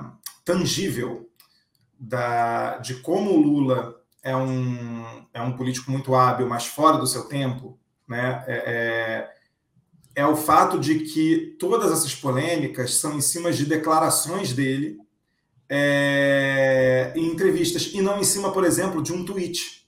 tangível 0.44 1.28
da, 1.98 2.78
de 2.78 2.94
como 3.00 3.32
o 3.32 3.40
Lula 3.40 4.00
é 4.22 4.36
um, 4.36 5.26
é 5.34 5.42
um 5.42 5.56
político 5.56 5.90
muito 5.90 6.14
hábil, 6.14 6.48
mas 6.48 6.66
fora 6.66 6.98
do 6.98 7.06
seu 7.06 7.24
tempo, 7.24 7.78
né, 8.08 8.44
é, 8.46 9.30
é, 10.16 10.22
é 10.22 10.26
o 10.26 10.36
fato 10.36 10.78
de 10.78 11.00
que 11.00 11.56
todas 11.58 11.92
essas 11.92 12.14
polêmicas 12.14 12.94
são 12.94 13.16
em 13.16 13.20
cima 13.20 13.52
de 13.52 13.66
declarações 13.66 14.52
dele 14.52 14.98
é, 15.68 17.12
em 17.14 17.26
entrevistas, 17.26 17.90
e 17.92 18.00
não 18.00 18.18
em 18.18 18.24
cima, 18.24 18.50
por 18.50 18.64
exemplo, 18.64 19.02
de 19.02 19.12
um 19.12 19.24
tweet. 19.24 19.86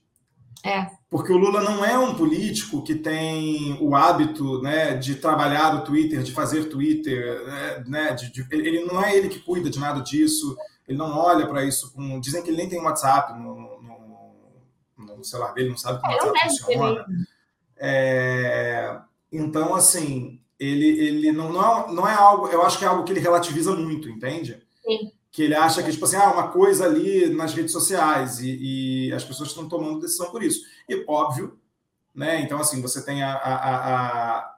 É. 0.62 0.88
Porque 1.08 1.32
o 1.32 1.38
Lula 1.38 1.62
não 1.62 1.84
é 1.84 1.98
um 1.98 2.14
político 2.14 2.82
que 2.82 2.94
tem 2.94 3.78
o 3.80 3.96
hábito 3.96 4.60
né, 4.60 4.94
de 4.94 5.16
trabalhar 5.16 5.74
o 5.74 5.84
Twitter, 5.84 6.22
de 6.22 6.32
fazer 6.32 6.66
Twitter, 6.66 7.44
né, 7.86 8.12
de, 8.12 8.30
de, 8.30 8.46
ele 8.50 8.84
não 8.84 9.02
é 9.02 9.16
ele 9.16 9.28
que 9.28 9.40
cuida 9.40 9.70
de 9.70 9.80
nada 9.80 10.00
disso, 10.02 10.56
ele 10.86 10.98
não 10.98 11.16
olha 11.16 11.46
para 11.46 11.64
isso. 11.64 11.92
Com, 11.92 12.20
dizem 12.20 12.42
que 12.42 12.50
ele 12.50 12.58
nem 12.58 12.68
tem 12.68 12.80
WhatsApp 12.80 13.32
no, 13.40 13.80
no, 13.82 15.16
no 15.16 15.24
celular 15.24 15.52
dele, 15.54 15.70
não 15.70 15.76
sabe 15.76 16.00
como 16.00 16.12
o 16.12 16.16
é, 16.16 16.24
WhatsApp 16.26 16.48
funciona. 16.48 17.06
É, 17.80 19.00
então, 19.32 19.74
assim, 19.74 20.38
ele, 20.58 20.86
ele 20.86 21.32
não, 21.32 21.50
não, 21.50 21.62
é, 21.62 21.92
não 21.92 22.08
é 22.08 22.14
algo, 22.14 22.48
eu 22.48 22.62
acho 22.62 22.78
que 22.78 22.84
é 22.84 22.88
algo 22.88 23.04
que 23.04 23.12
ele 23.12 23.20
relativiza 23.20 23.74
muito, 23.74 24.08
entende? 24.10 24.62
Sim. 24.84 25.10
Que 25.32 25.44
ele 25.44 25.54
acha 25.54 25.82
que, 25.82 25.90
tipo 25.90 26.04
assim, 26.04 26.16
ah, 26.16 26.32
uma 26.32 26.48
coisa 26.48 26.84
ali 26.84 27.30
nas 27.30 27.54
redes 27.54 27.72
sociais 27.72 28.40
e, 28.40 29.08
e 29.08 29.12
as 29.12 29.24
pessoas 29.24 29.48
estão 29.48 29.68
tomando 29.68 30.00
decisão 30.00 30.30
por 30.30 30.42
isso. 30.42 30.62
E 30.88 31.04
óbvio, 31.08 31.58
né? 32.14 32.42
Então, 32.42 32.60
assim, 32.60 32.82
você 32.82 33.02
tem 33.04 33.22
a, 33.22 33.32
a, 33.34 34.36
a 34.38 34.56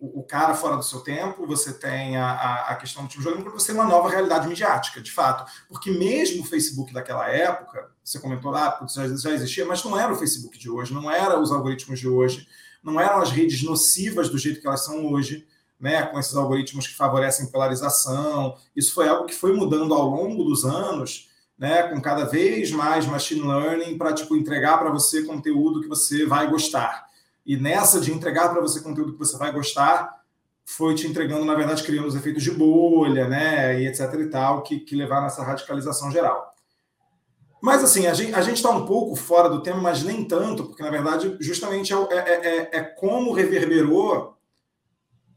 o, 0.00 0.20
o, 0.20 0.22
cara 0.22 0.54
fora 0.54 0.76
do 0.76 0.82
seu 0.82 1.00
tempo, 1.00 1.46
você 1.46 1.72
tem 1.72 2.16
a, 2.16 2.66
a, 2.68 2.76
questão 2.76 3.02
do 3.02 3.08
time 3.08 3.24
jogando, 3.24 3.42
porque 3.42 3.58
você 3.58 3.72
tem 3.72 3.80
uma 3.80 3.88
nova 3.88 4.08
realidade 4.08 4.46
midiática, 4.46 5.00
de 5.00 5.10
fato. 5.10 5.50
Porque 5.68 5.90
mesmo 5.90 6.42
o 6.42 6.46
Facebook 6.46 6.92
daquela 6.92 7.28
época, 7.28 7.90
você 8.04 8.18
comentou 8.20 8.50
lá, 8.50 8.78
já, 8.94 9.08
já 9.08 9.30
existia, 9.30 9.64
mas 9.64 9.82
não 9.84 9.98
era 9.98 10.12
o 10.12 10.16
Facebook 10.16 10.58
de 10.58 10.70
hoje, 10.70 10.94
não 10.94 11.10
eram 11.10 11.42
os 11.42 11.50
algoritmos 11.50 11.98
de 11.98 12.08
hoje, 12.08 12.46
não 12.82 13.00
eram 13.00 13.20
as 13.20 13.30
redes 13.30 13.62
nocivas 13.62 14.28
do 14.28 14.38
jeito 14.38 14.60
que 14.60 14.66
elas 14.66 14.84
são 14.84 15.06
hoje. 15.12 15.46
né, 15.78 16.02
com 16.02 16.18
esses 16.18 16.36
algoritmos 16.36 16.86
que 16.86 16.94
favorecem 16.94 17.50
polarização. 17.50 18.54
Isso 18.76 18.92
foi 18.92 19.08
algo 19.08 19.24
que 19.24 19.34
foi 19.34 19.54
mudando 19.56 19.94
ao 19.94 20.10
longo 20.10 20.44
dos 20.44 20.62
anos, 20.62 21.30
né, 21.58 21.84
com 21.84 21.98
cada 22.02 22.24
vez 22.24 22.70
mais 22.70 23.06
machine 23.06 23.40
learning 23.40 23.96
para 23.96 24.12
tipo 24.12 24.36
entregar 24.36 24.78
para 24.78 24.90
você 24.90 25.22
conteúdo 25.22 25.80
que 25.80 25.88
você 25.88 26.26
vai 26.26 26.50
gostar. 26.50 27.09
E 27.44 27.56
nessa 27.56 28.00
de 28.00 28.12
entregar 28.12 28.50
para 28.50 28.60
você 28.60 28.80
conteúdo 28.80 29.12
que 29.12 29.18
você 29.18 29.36
vai 29.36 29.52
gostar, 29.52 30.20
foi 30.64 30.94
te 30.94 31.06
entregando, 31.06 31.44
na 31.44 31.54
verdade, 31.54 31.82
criando 31.82 32.06
os 32.06 32.14
efeitos 32.14 32.42
de 32.42 32.52
bolha, 32.52 33.28
né, 33.28 33.80
e 33.80 33.86
etc 33.86 34.12
e 34.14 34.26
tal, 34.26 34.62
que, 34.62 34.80
que 34.80 34.94
levaram 34.94 35.26
essa 35.26 35.42
radicalização 35.42 36.10
geral. 36.10 36.54
Mas, 37.60 37.84
assim, 37.84 38.06
a 38.06 38.14
gente 38.14 38.56
está 38.56 38.70
um 38.70 38.86
pouco 38.86 39.14
fora 39.14 39.48
do 39.48 39.62
tema, 39.62 39.80
mas 39.80 40.02
nem 40.02 40.24
tanto, 40.24 40.64
porque, 40.64 40.82
na 40.82 40.90
verdade, 40.90 41.36
justamente 41.40 41.92
é, 41.92 41.96
é, 41.96 42.18
é, 42.18 42.70
é 42.78 42.82
como 42.82 43.32
reverberou 43.32 44.38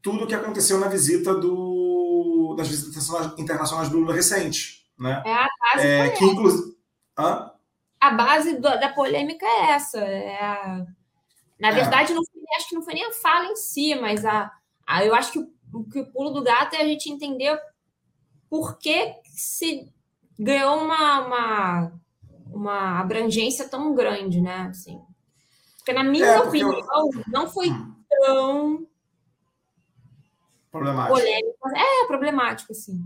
tudo 0.01 0.23
o 0.23 0.27
que 0.27 0.35
aconteceu 0.35 0.79
na 0.79 0.87
visita 0.87 1.33
do, 1.33 2.55
das 2.57 2.67
visitas 2.67 3.09
internacionais 3.37 3.89
do 3.89 3.99
Lula 3.99 4.13
recente. 4.13 4.85
Né? 4.97 5.21
É 5.25 5.33
a 5.33 5.47
base 5.59 5.87
é, 5.87 6.09
que, 6.09 6.25
inclusive... 6.25 6.77
A 7.99 8.11
base 8.11 8.59
da 8.59 8.89
polêmica 8.89 9.45
é 9.45 9.71
essa. 9.71 9.99
É 9.99 10.43
a... 10.43 10.85
Na 11.59 11.71
verdade, 11.71 12.13
não 12.13 12.23
foi, 12.25 12.41
acho 12.57 12.69
que 12.69 12.75
não 12.75 12.81
foi 12.81 12.93
nem 12.93 13.05
a 13.05 13.11
fala 13.11 13.45
em 13.45 13.55
si, 13.55 13.95
mas 13.95 14.25
a, 14.25 14.51
a 14.85 15.05
eu 15.05 15.15
acho 15.15 15.31
que 15.31 15.39
o, 15.39 15.83
que 15.85 15.99
o 15.99 16.11
pulo 16.11 16.31
do 16.31 16.43
gato 16.43 16.75
é 16.75 16.81
a 16.81 16.85
gente 16.85 17.09
entender 17.09 17.57
por 18.49 18.77
que 18.77 19.15
se 19.25 19.91
ganhou 20.37 20.83
uma, 20.83 21.19
uma 21.21 21.91
uma 22.53 22.99
abrangência 22.99 23.67
tão 23.67 23.95
grande, 23.95 24.39
né? 24.39 24.67
Assim, 24.69 25.01
porque, 25.77 25.91
na 25.91 26.03
minha 26.03 26.25
é, 26.25 26.39
opinião, 26.39 26.71
eu... 26.71 27.09
não 27.27 27.49
foi 27.49 27.69
hum. 27.69 27.93
tão 28.09 28.87
problemático. 30.71 31.19
Polêmico. 31.19 31.69
É, 31.75 32.07
problemático, 32.07 32.71
assim. 32.71 33.01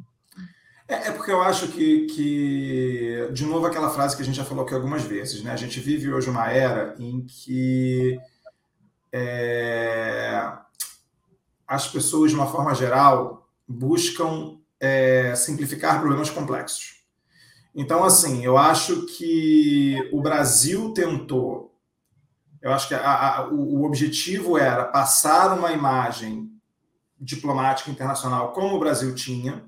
É, 0.88 1.08
é, 1.08 1.12
porque 1.12 1.32
eu 1.32 1.42
acho 1.42 1.70
que, 1.70 2.06
que, 2.06 3.30
de 3.34 3.46
novo, 3.46 3.66
aquela 3.66 3.90
frase 3.90 4.16
que 4.16 4.22
a 4.22 4.26
gente 4.26 4.36
já 4.36 4.46
falou 4.46 4.64
aqui 4.64 4.74
algumas 4.74 5.04
vezes, 5.04 5.44
né? 5.44 5.52
A 5.52 5.58
gente 5.58 5.80
vive 5.80 6.14
hoje 6.14 6.30
uma 6.30 6.50
era 6.52 6.96
em 7.00 7.26
que 7.26 8.18
é, 9.12 10.52
as 11.68 11.88
pessoas, 11.88 12.32
de 12.32 12.38
uma 12.38 12.48
forma 12.48 12.74
geral, 12.74 13.50
buscam 13.68 14.58
é, 14.80 15.36
simplificar 15.36 16.00
problemas 16.00 16.30
complexos. 16.30 16.98
Então, 17.76 18.04
assim, 18.04 18.44
eu 18.44 18.58
acho 18.58 19.06
que 19.06 20.10
o 20.12 20.22
Brasil 20.22 20.94
tentou. 20.94 21.76
Eu 22.62 22.72
acho 22.72 22.88
que 22.88 22.96
a, 22.96 23.38
a, 23.38 23.48
o, 23.50 23.84
objetivo 23.84 24.58
era 24.58 24.86
passar 24.86 25.58
uma 25.58 25.72
imagem 25.72 26.50
diplomática 27.20 27.92
internacional 27.92 28.52
como 28.52 28.76
o 28.76 28.80
Brasil 28.80 29.14
tinha 29.14 29.64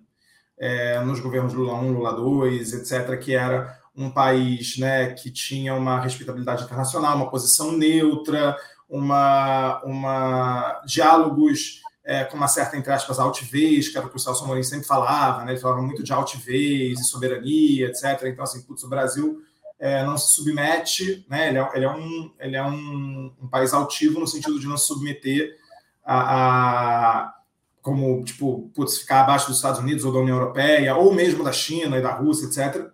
é, 0.57 0.99
nos 1.01 1.19
governos 1.19 1.53
Lula 1.53 1.75
1, 1.75 1.91
Lula 1.91 2.13
2, 2.13 2.73
etc., 2.73 3.17
que 3.19 3.35
era 3.35 3.79
um 3.95 4.09
país 4.09 4.77
né, 4.77 5.13
que 5.13 5.29
tinha 5.29 5.75
uma 5.75 5.99
respeitabilidade 5.99 6.63
internacional, 6.63 7.15
uma 7.15 7.29
posição 7.29 7.71
neutra, 7.71 8.57
uma, 8.89 9.81
uma 9.83 10.81
diálogos 10.85 11.81
é, 12.03 12.23
com 12.23 12.35
uma 12.35 12.47
certa, 12.47 12.75
entre 12.75 12.91
aspas, 12.91 13.19
altivez, 13.19 13.87
que 13.87 13.97
era 13.97 14.07
o 14.07 14.09
que 14.09 14.15
o 14.15 14.19
Celso 14.19 14.43
Amorim 14.43 14.63
sempre 14.63 14.87
falava, 14.87 15.45
né? 15.45 15.51
ele 15.51 15.61
falava 15.61 15.81
muito 15.81 16.01
de 16.01 16.11
altivez 16.11 16.99
e 16.99 17.03
soberania, 17.03 17.87
etc. 17.87 18.23
Então, 18.23 18.43
assim, 18.43 18.63
putz, 18.63 18.83
o 18.83 18.89
Brasil 18.89 19.43
é, 19.77 20.03
não 20.03 20.17
se 20.17 20.33
submete, 20.33 21.23
né? 21.29 21.49
ele, 21.49 21.59
é, 21.59 21.69
ele 21.75 21.85
é, 21.85 21.89
um, 21.89 22.33
ele 22.39 22.55
é 22.55 22.63
um, 22.63 23.31
um, 23.39 23.47
país 23.47 23.73
altivo 23.73 24.19
no 24.19 24.27
sentido 24.27 24.59
de 24.59 24.65
não 24.65 24.75
se 24.75 24.87
submeter 24.87 25.55
a, 26.03 27.27
a 27.27 27.33
como, 27.81 28.23
tipo, 28.23 28.71
putz, 28.73 28.97
ficar 28.97 29.21
abaixo 29.21 29.47
dos 29.47 29.57
Estados 29.57 29.79
Unidos 29.79 30.03
ou 30.03 30.11
da 30.11 30.19
União 30.19 30.37
Europeia, 30.37 30.95
ou 30.95 31.13
mesmo 31.13 31.43
da 31.43 31.51
China 31.51 31.97
e 31.97 32.01
da 32.01 32.11
Rússia, 32.11 32.45
etc. 32.45 32.91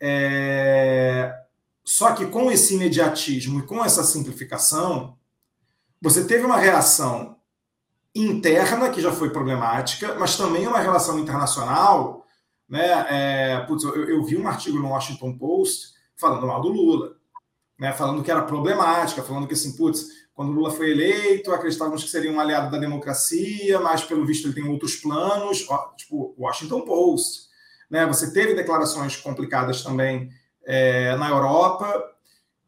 É... 0.00 1.34
Só 1.86 2.12
que 2.12 2.26
com 2.26 2.50
esse 2.50 2.74
imediatismo 2.74 3.60
e 3.60 3.62
com 3.62 3.84
essa 3.84 4.02
simplificação, 4.02 5.16
você 6.02 6.24
teve 6.24 6.44
uma 6.44 6.56
reação 6.56 7.36
interna, 8.12 8.90
que 8.90 9.00
já 9.00 9.12
foi 9.12 9.30
problemática, 9.30 10.16
mas 10.16 10.36
também 10.36 10.66
uma 10.66 10.80
relação 10.80 11.16
internacional. 11.16 12.26
Né? 12.68 13.06
É, 13.08 13.60
putz, 13.68 13.84
eu, 13.84 14.08
eu, 14.08 14.24
vi 14.24 14.36
um 14.36 14.48
artigo 14.48 14.80
no 14.80 14.88
Washington 14.88 15.38
Post 15.38 15.92
falando 16.16 16.48
mal 16.48 16.60
do 16.60 16.68
Lula, 16.68 17.14
né? 17.78 17.92
falando 17.92 18.20
que 18.24 18.32
era 18.32 18.42
problemática, 18.42 19.22
falando 19.22 19.46
que 19.46 19.54
assim, 19.54 19.76
putz, 19.76 20.08
quando 20.34 20.50
Lula 20.50 20.72
foi 20.72 20.90
eleito, 20.90 21.52
acreditávamos 21.52 22.02
que 22.02 22.10
seria 22.10 22.32
um 22.32 22.40
aliado 22.40 22.68
da 22.68 22.78
democracia, 22.78 23.78
mas 23.78 24.02
pelo 24.02 24.26
visto 24.26 24.48
ele 24.48 24.54
tem 24.54 24.68
outros 24.68 24.96
planos, 24.96 25.64
tipo 25.96 26.34
Washington 26.36 26.80
Post. 26.80 27.46
Né? 27.88 28.04
Você 28.06 28.32
teve 28.32 28.54
declarações 28.54 29.14
complicadas 29.16 29.84
também 29.84 30.30
é, 30.66 31.16
na 31.16 31.30
Europa, 31.30 32.04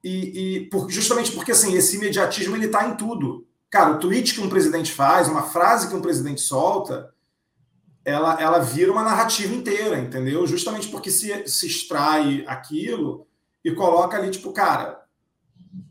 e, 0.03 0.57
e 0.57 0.61
por, 0.71 0.89
justamente 0.89 1.33
porque 1.33 1.53
assim, 1.53 1.75
esse 1.77 1.97
imediatismo 1.97 2.57
ele 2.57 2.67
está 2.67 2.89
em 2.89 2.97
tudo. 2.97 3.47
Cara, 3.69 3.91
o 3.91 3.99
tweet 3.99 4.35
que 4.35 4.41
um 4.41 4.49
presidente 4.49 4.93
faz, 4.93 5.29
uma 5.29 5.43
frase 5.43 5.89
que 5.89 5.95
um 5.95 6.01
presidente 6.01 6.41
solta, 6.41 7.13
ela, 8.05 8.41
ela 8.41 8.59
vira 8.61 8.91
uma 8.91 9.03
narrativa 9.03 9.55
inteira, 9.55 9.99
entendeu? 9.99 10.47
Justamente 10.47 10.89
porque 10.89 11.11
se, 11.11 11.47
se 11.47 11.67
extrai 11.67 12.45
aquilo 12.47 13.27
e 13.63 13.73
coloca 13.73 14.17
ali, 14.17 14.31
tipo, 14.31 14.53
cara, 14.53 15.03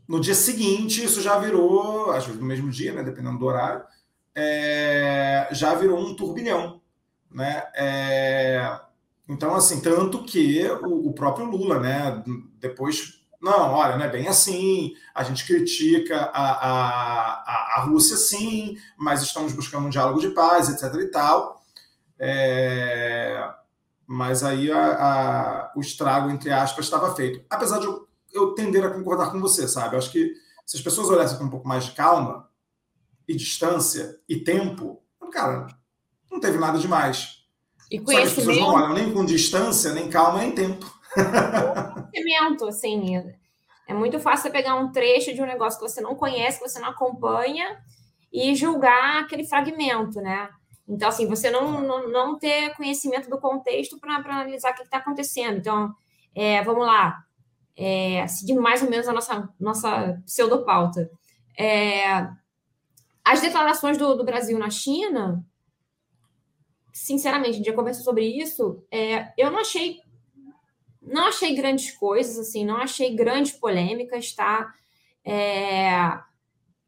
no 0.08 0.18
dia 0.18 0.34
seguinte 0.34 1.04
isso 1.04 1.20
já 1.20 1.38
virou, 1.38 2.10
às 2.10 2.24
vezes 2.24 2.40
no 2.40 2.46
mesmo 2.46 2.70
dia, 2.70 2.92
né, 2.92 3.04
dependendo 3.04 3.38
do 3.38 3.46
horário, 3.46 3.84
é, 4.34 5.48
já 5.52 5.74
virou 5.74 5.98
um 5.98 6.14
turbilhão, 6.14 6.80
né? 7.30 7.64
É, 7.74 8.80
então, 9.28 9.54
assim, 9.54 9.80
tanto 9.80 10.24
que 10.24 10.66
o, 10.82 11.08
o 11.08 11.12
próprio 11.12 11.46
Lula, 11.46 11.78
né, 11.78 12.22
depois 12.58 13.18
não, 13.40 13.72
olha, 13.72 13.96
não 13.96 14.04
é 14.04 14.08
bem 14.08 14.26
assim. 14.26 14.94
A 15.14 15.22
gente 15.22 15.46
critica 15.46 16.16
a, 16.32 16.52
a, 16.52 17.76
a, 17.76 17.84
Rússia, 17.84 18.16
sim, 18.16 18.76
mas 18.96 19.22
estamos 19.22 19.52
buscando 19.52 19.86
um 19.86 19.90
diálogo 19.90 20.20
de 20.20 20.30
paz, 20.30 20.68
etc. 20.68 20.92
e 21.00 21.06
tal. 21.06 21.62
É, 22.18 23.48
mas 24.06 24.42
aí 24.42 24.72
a, 24.72 24.78
a, 24.78 25.72
o 25.76 25.80
estrago, 25.80 26.30
entre 26.30 26.50
aspas, 26.50 26.86
estava 26.86 27.14
feito. 27.14 27.44
Apesar 27.48 27.78
de 27.78 27.86
eu, 27.86 28.08
eu 28.32 28.54
tender 28.54 28.84
a 28.84 28.90
concordar 28.90 29.30
com 29.30 29.40
você, 29.40 29.68
sabe? 29.68 29.94
Eu 29.94 29.98
acho 29.98 30.10
que 30.10 30.34
se 30.66 30.76
as 30.76 30.82
pessoas 30.82 31.08
olhassem 31.08 31.38
com 31.38 31.44
um 31.44 31.50
pouco 31.50 31.68
mais 31.68 31.84
de 31.84 31.92
calma 31.92 32.48
e 33.26 33.36
distância 33.36 34.18
e 34.28 34.40
tempo, 34.40 35.00
cara, 35.30 35.68
não 36.30 36.40
teve 36.40 36.58
nada 36.58 36.78
demais. 36.78 37.37
E 37.90 37.98
Só 37.98 38.04
que 38.04 38.16
as 38.16 38.32
pessoas 38.32 38.58
não 38.58 38.74
olham 38.74 38.94
nem 38.94 39.12
com 39.12 39.24
distância, 39.24 39.92
nem 39.92 40.08
calma, 40.08 40.40
nem 40.40 40.52
tempo 40.52 40.98
conhecimento, 42.12 42.66
assim. 42.66 43.34
É 43.86 43.94
muito 43.94 44.18
fácil 44.18 44.44
você 44.44 44.50
pegar 44.50 44.74
um 44.74 44.92
trecho 44.92 45.34
de 45.34 45.40
um 45.40 45.46
negócio 45.46 45.78
que 45.78 45.88
você 45.88 46.00
não 46.00 46.14
conhece, 46.14 46.58
que 46.58 46.68
você 46.68 46.78
não 46.78 46.90
acompanha, 46.90 47.78
e 48.32 48.54
julgar 48.54 49.22
aquele 49.22 49.44
fragmento, 49.44 50.20
né? 50.20 50.48
Então, 50.86 51.08
assim, 51.08 51.26
você 51.26 51.50
não, 51.50 51.80
não, 51.80 52.08
não 52.08 52.38
ter 52.38 52.74
conhecimento 52.74 53.28
do 53.28 53.38
contexto 53.38 53.98
para 53.98 54.16
analisar 54.16 54.72
o 54.72 54.74
que 54.74 54.82
está 54.82 54.98
acontecendo. 54.98 55.58
Então, 55.58 55.94
é, 56.34 56.62
vamos 56.62 56.86
lá, 56.86 57.18
é, 57.76 58.26
seguindo 58.26 58.60
mais 58.60 58.82
ou 58.82 58.90
menos 58.90 59.08
a 59.08 59.12
nossa, 59.12 59.48
nossa 59.58 60.22
pseudopauta. 60.24 61.10
É, 61.58 62.28
as 63.24 63.40
declarações 63.40 63.98
do, 63.98 64.14
do 64.14 64.24
Brasil 64.24 64.58
na 64.58 64.70
China, 64.70 65.44
sinceramente, 66.98 67.50
a 67.50 67.52
gente 67.52 67.66
já 67.66 67.72
conversou 67.72 68.04
sobre 68.04 68.26
isso, 68.26 68.84
é, 68.90 69.32
eu 69.36 69.50
não 69.50 69.60
achei 69.60 70.00
não 71.00 71.26
achei 71.26 71.54
grandes 71.54 71.92
coisas, 71.92 72.38
assim, 72.38 72.66
não 72.66 72.76
achei 72.76 73.14
grandes 73.14 73.52
polêmicas, 73.52 74.34
tá? 74.34 74.74
É, 75.24 76.18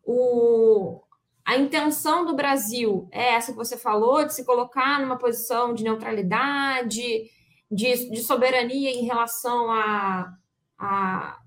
o, 0.05 1.01
a 1.45 1.57
intenção 1.57 2.27
do 2.27 2.35
Brasil 2.35 3.09
é 3.11 3.35
essa 3.35 3.53
que 3.53 3.57
você 3.57 3.79
falou, 3.79 4.25
de 4.27 4.35
se 4.35 4.45
colocar 4.45 5.01
numa 5.01 5.17
posição 5.17 5.73
de 5.73 5.83
neutralidade, 5.83 7.31
de, 7.71 8.11
de 8.11 8.21
soberania 8.21 8.91
em 8.91 9.05
relação 9.05 9.71
a, 9.71 10.35
a. 10.79 11.41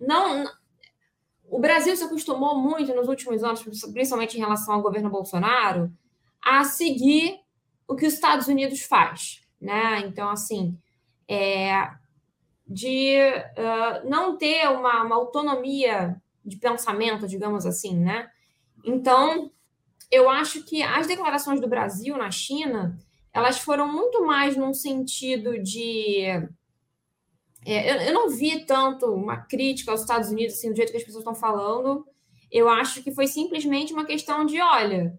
Não. 0.00 0.44
O 1.48 1.60
Brasil 1.60 1.96
se 1.96 2.02
acostumou 2.02 2.58
muito 2.58 2.92
nos 2.92 3.06
últimos 3.06 3.44
anos, 3.44 3.62
principalmente 3.62 4.36
em 4.36 4.40
relação 4.40 4.74
ao 4.74 4.82
governo 4.82 5.08
Bolsonaro, 5.08 5.92
a 6.42 6.64
seguir 6.64 7.45
o 7.88 7.94
que 7.94 8.06
os 8.06 8.14
Estados 8.14 8.48
Unidos 8.48 8.82
faz, 8.82 9.40
né? 9.60 10.00
Então, 10.00 10.28
assim, 10.28 10.78
é, 11.28 11.90
de 12.66 13.16
uh, 13.20 14.08
não 14.08 14.36
ter 14.36 14.68
uma, 14.68 15.02
uma, 15.04 15.16
autonomia 15.16 16.20
de 16.44 16.56
pensamento, 16.56 17.26
digamos 17.26 17.64
assim, 17.64 17.96
né? 17.96 18.28
Então, 18.84 19.50
eu 20.10 20.28
acho 20.28 20.64
que 20.64 20.82
as 20.82 21.06
declarações 21.06 21.60
do 21.60 21.68
Brasil 21.68 22.16
na 22.16 22.30
China, 22.30 22.98
elas 23.32 23.58
foram 23.58 23.92
muito 23.92 24.24
mais 24.24 24.56
num 24.56 24.74
sentido 24.74 25.62
de... 25.62 26.22
É, 27.64 27.90
eu, 27.90 28.08
eu, 28.08 28.14
não 28.14 28.30
vi 28.30 28.64
tanto 28.64 29.06
uma 29.06 29.38
crítica 29.38 29.90
aos 29.90 30.00
Estados 30.00 30.30
Unidos, 30.30 30.54
assim, 30.54 30.70
do 30.70 30.76
jeito 30.76 30.92
que 30.92 30.98
as 30.98 31.04
pessoas 31.04 31.22
estão 31.22 31.34
falando. 31.34 32.06
Eu 32.50 32.68
acho 32.68 33.02
que 33.02 33.12
foi 33.12 33.26
simplesmente 33.26 33.92
uma 33.92 34.04
questão 34.04 34.46
de, 34.46 34.60
olha, 34.60 35.18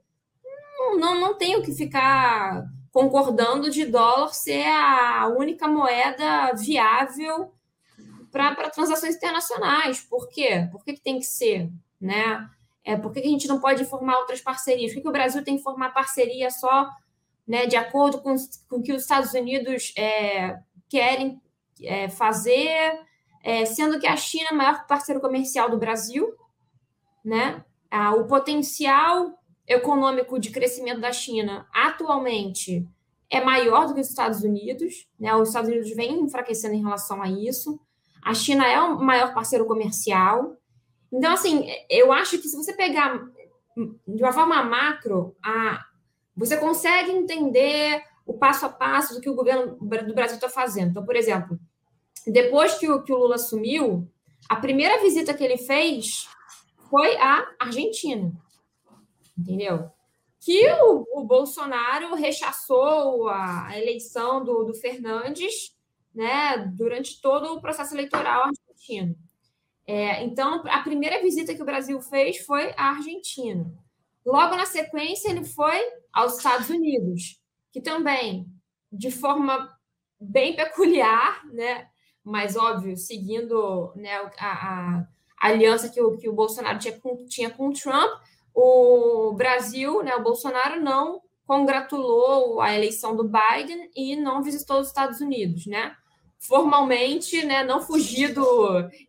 não, 0.97 1.19
não 1.19 1.37
tenho 1.37 1.61
que 1.61 1.73
ficar 1.73 2.65
concordando 2.91 3.69
de 3.69 3.85
dólar 3.85 4.33
ser 4.33 4.65
a 4.65 5.27
única 5.27 5.67
moeda 5.67 6.53
viável 6.53 7.53
para 8.31 8.69
transações 8.69 9.15
internacionais. 9.15 10.01
Por 10.01 10.29
quê? 10.29 10.67
Por 10.71 10.83
que, 10.83 10.93
que 10.93 11.01
tem 11.01 11.19
que 11.19 11.25
ser? 11.25 11.69
Né? 11.99 12.47
É, 12.83 12.95
por 12.95 13.11
que, 13.11 13.21
que 13.21 13.27
a 13.27 13.31
gente 13.31 13.47
não 13.47 13.59
pode 13.59 13.85
formar 13.85 14.17
outras 14.19 14.41
parcerias? 14.41 14.91
Por 14.91 14.97
que, 14.97 15.01
que 15.03 15.09
o 15.09 15.11
Brasil 15.11 15.43
tem 15.43 15.57
que 15.57 15.63
formar 15.63 15.93
parceria 15.93 16.49
só 16.49 16.89
né, 17.47 17.65
de 17.65 17.75
acordo 17.75 18.21
com, 18.21 18.35
com 18.69 18.77
o 18.77 18.83
que 18.83 18.91
os 18.91 19.03
Estados 19.03 19.33
Unidos 19.33 19.93
é, 19.97 20.59
querem 20.89 21.41
é, 21.81 22.09
fazer, 22.09 22.99
é, 23.43 23.65
sendo 23.65 23.99
que 23.99 24.07
a 24.07 24.17
China 24.17 24.49
é 24.51 24.53
o 24.53 24.57
maior 24.57 24.85
parceiro 24.85 25.21
comercial 25.21 25.69
do 25.69 25.77
Brasil, 25.77 26.33
né? 27.23 27.63
Ah, 27.89 28.13
o 28.13 28.27
potencial 28.27 29.37
econômico 29.67 30.39
de 30.39 30.49
crescimento 30.49 31.01
da 31.01 31.11
China 31.11 31.67
atualmente 31.73 32.87
é 33.29 33.43
maior 33.43 33.87
do 33.87 33.93
que 33.93 33.99
os 33.99 34.09
Estados 34.09 34.41
Unidos, 34.41 35.07
né? 35.19 35.35
Os 35.35 35.49
Estados 35.49 35.69
Unidos 35.69 35.89
vem 35.91 36.21
enfraquecendo 36.21 36.75
em 36.75 36.81
relação 36.81 37.21
a 37.21 37.29
isso. 37.29 37.79
A 38.23 38.33
China 38.33 38.65
é 38.65 38.79
o 38.79 38.97
maior 38.97 39.33
parceiro 39.33 39.65
comercial. 39.65 40.55
Então, 41.11 41.33
assim, 41.33 41.67
eu 41.89 42.11
acho 42.13 42.37
que 42.37 42.47
se 42.47 42.55
você 42.55 42.73
pegar 42.73 43.21
de 44.07 44.23
uma 44.23 44.33
forma 44.33 44.63
macro, 44.63 45.35
a, 45.43 45.85
você 46.35 46.57
consegue 46.57 47.11
entender 47.11 48.01
o 48.25 48.33
passo 48.33 48.65
a 48.65 48.69
passo 48.69 49.13
do 49.13 49.21
que 49.21 49.29
o 49.29 49.35
governo 49.35 49.77
do 49.77 50.13
Brasil 50.13 50.35
está 50.35 50.49
fazendo. 50.49 50.91
Então, 50.91 51.05
por 51.05 51.15
exemplo, 51.15 51.59
depois 52.25 52.75
que 52.75 52.89
o, 52.89 53.03
que 53.03 53.13
o 53.13 53.17
Lula 53.17 53.35
assumiu, 53.35 54.09
a 54.49 54.55
primeira 54.55 55.01
visita 55.01 55.33
que 55.33 55.43
ele 55.43 55.57
fez 55.57 56.27
foi 56.89 57.15
à 57.17 57.47
Argentina. 57.59 58.31
Entendeu? 59.37 59.91
Que 60.39 60.71
o, 60.81 61.05
o 61.13 61.23
Bolsonaro 61.23 62.15
rechaçou 62.15 63.27
a, 63.27 63.67
a 63.67 63.77
eleição 63.77 64.43
do, 64.43 64.63
do 64.63 64.73
Fernandes 64.73 65.75
né, 66.13 66.57
durante 66.75 67.21
todo 67.21 67.53
o 67.53 67.61
processo 67.61 67.93
eleitoral 67.93 68.43
argentino. 68.43 69.15
É, 69.85 70.23
então, 70.23 70.63
a 70.67 70.79
primeira 70.81 71.21
visita 71.21 71.55
que 71.55 71.61
o 71.61 71.65
Brasil 71.65 72.01
fez 72.01 72.39
foi 72.39 72.73
à 72.75 72.89
Argentina. 72.89 73.71
Logo 74.25 74.55
na 74.55 74.65
sequência, 74.65 75.29
ele 75.29 75.45
foi 75.45 75.79
aos 76.11 76.37
Estados 76.37 76.69
Unidos, 76.69 77.39
que 77.71 77.79
também, 77.79 78.45
de 78.91 79.09
forma 79.09 79.73
bem 80.19 80.55
peculiar, 80.55 81.45
né, 81.53 81.87
mas 82.23 82.57
óbvio, 82.57 82.97
seguindo 82.97 83.93
né, 83.95 84.13
a, 84.37 84.47
a, 84.99 85.07
aliança 85.39 85.87
que 85.87 86.01
o, 86.01 86.17
que 86.17 86.27
o 86.27 86.33
Bolsonaro 86.33 86.79
tinha 86.79 86.99
com, 86.99 87.25
tinha 87.25 87.49
com 87.49 87.69
o 87.69 87.73
Trump, 87.73 88.19
o 88.59 89.33
Brasil, 89.33 90.01
né, 90.01 90.15
o 90.15 90.23
Bolsonaro 90.23 90.81
não 90.81 91.21
congratulou 91.45 92.59
a 92.59 92.73
eleição 92.73 93.15
do 93.15 93.23
Biden 93.23 93.87
e 93.95 94.15
não 94.15 94.41
visitou 94.41 94.79
os 94.79 94.87
Estados 94.87 95.21
Unidos, 95.21 95.67
né? 95.67 95.95
Formalmente, 96.39 97.45
né, 97.45 97.63
não 97.63 97.81
fugido 97.81 98.43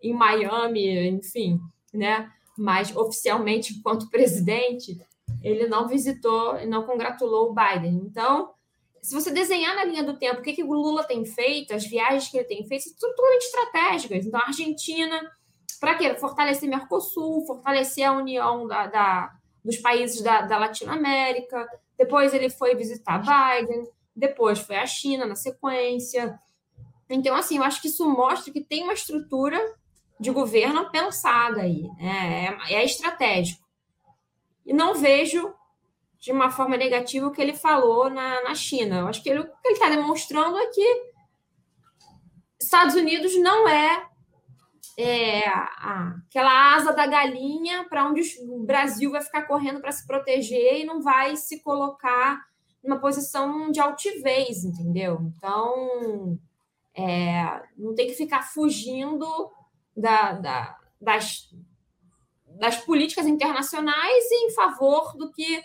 em 0.02 0.12
Miami, 0.12 1.08
enfim, 1.08 1.58
né? 1.94 2.30
Mas 2.58 2.94
oficialmente, 2.94 3.72
enquanto 3.72 4.08
presidente, 4.12 4.98
ele 5.42 5.66
não 5.66 5.88
visitou 5.88 6.58
e 6.58 6.66
não 6.66 6.82
congratulou 6.82 7.50
o 7.50 7.54
Biden. 7.54 8.02
Então, 8.04 8.50
se 9.00 9.14
você 9.14 9.30
desenhar 9.30 9.74
na 9.74 9.84
linha 9.84 10.04
do 10.04 10.18
tempo 10.18 10.40
o 10.40 10.42
que, 10.42 10.52
que 10.52 10.62
o 10.62 10.74
Lula 10.74 11.04
tem 11.04 11.24
feito, 11.24 11.72
as 11.72 11.86
viagens 11.86 12.28
que 12.30 12.36
ele 12.36 12.44
tem 12.44 12.66
feito, 12.66 12.82
são 12.82 12.98
totalmente 12.98 13.44
estratégicas. 13.44 14.26
Então, 14.26 14.40
a 14.40 14.48
Argentina, 14.48 15.18
para 15.80 15.94
quê? 15.94 16.14
Fortalecer 16.16 16.68
Mercosul, 16.68 17.46
fortalecer 17.46 18.04
a 18.04 18.12
união 18.12 18.66
da, 18.66 18.86
da 18.86 19.37
dos 19.68 19.76
países 19.76 20.22
da, 20.22 20.40
da 20.40 20.56
Latinoamérica. 20.56 21.68
Depois 21.96 22.32
ele 22.32 22.48
foi 22.48 22.74
visitar 22.74 23.18
Biden, 23.18 23.86
depois 24.16 24.58
foi 24.58 24.76
a 24.76 24.86
China 24.86 25.26
na 25.26 25.36
sequência. 25.36 26.40
Então, 27.10 27.36
assim, 27.36 27.58
eu 27.58 27.62
acho 27.62 27.82
que 27.82 27.88
isso 27.88 28.08
mostra 28.08 28.50
que 28.50 28.64
tem 28.64 28.84
uma 28.84 28.94
estrutura 28.94 29.60
de 30.18 30.30
governo 30.30 30.90
pensada 30.90 31.60
aí, 31.60 31.82
né? 31.98 32.56
é, 32.70 32.74
é 32.76 32.84
estratégico. 32.84 33.62
E 34.64 34.72
não 34.72 34.94
vejo 34.94 35.54
de 36.18 36.32
uma 36.32 36.50
forma 36.50 36.76
negativa 36.76 37.26
o 37.26 37.30
que 37.30 37.42
ele 37.42 37.52
falou 37.52 38.08
na, 38.08 38.42
na 38.42 38.54
China. 38.54 39.00
Eu 39.00 39.08
acho 39.08 39.22
que 39.22 39.28
ele, 39.28 39.40
o 39.40 39.44
que 39.44 39.68
ele 39.68 39.74
está 39.74 39.90
demonstrando 39.90 40.56
é 40.56 40.66
que 40.68 41.12
Estados 42.58 42.94
Unidos 42.94 43.38
não 43.38 43.68
é 43.68 44.08
é, 45.00 45.48
a, 45.48 46.16
aquela 46.26 46.74
asa 46.74 46.92
da 46.92 47.06
galinha 47.06 47.84
para 47.88 48.04
onde 48.08 48.20
o 48.40 48.64
Brasil 48.64 49.12
vai 49.12 49.22
ficar 49.22 49.42
correndo 49.42 49.80
para 49.80 49.92
se 49.92 50.04
proteger 50.04 50.80
e 50.80 50.84
não 50.84 51.00
vai 51.00 51.36
se 51.36 51.62
colocar 51.62 52.44
numa 52.82 52.98
posição 52.98 53.70
de 53.70 53.78
altivez, 53.78 54.64
entendeu? 54.64 55.20
Então, 55.22 56.36
é, 56.96 57.62
não 57.76 57.94
tem 57.94 58.08
que 58.08 58.14
ficar 58.14 58.42
fugindo 58.42 59.24
da, 59.96 60.32
da, 60.32 60.76
das, 61.00 61.48
das 62.58 62.76
políticas 62.78 63.24
internacionais 63.26 64.24
em 64.32 64.50
favor 64.50 65.16
do 65.16 65.30
que 65.30 65.62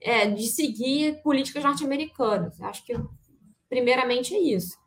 é, 0.00 0.26
de 0.26 0.46
seguir 0.46 1.20
políticas 1.22 1.62
norte-americanas. 1.62 2.58
Acho 2.62 2.82
que, 2.86 2.94
primeiramente, 3.68 4.34
é 4.34 4.38
isso. 4.38 4.78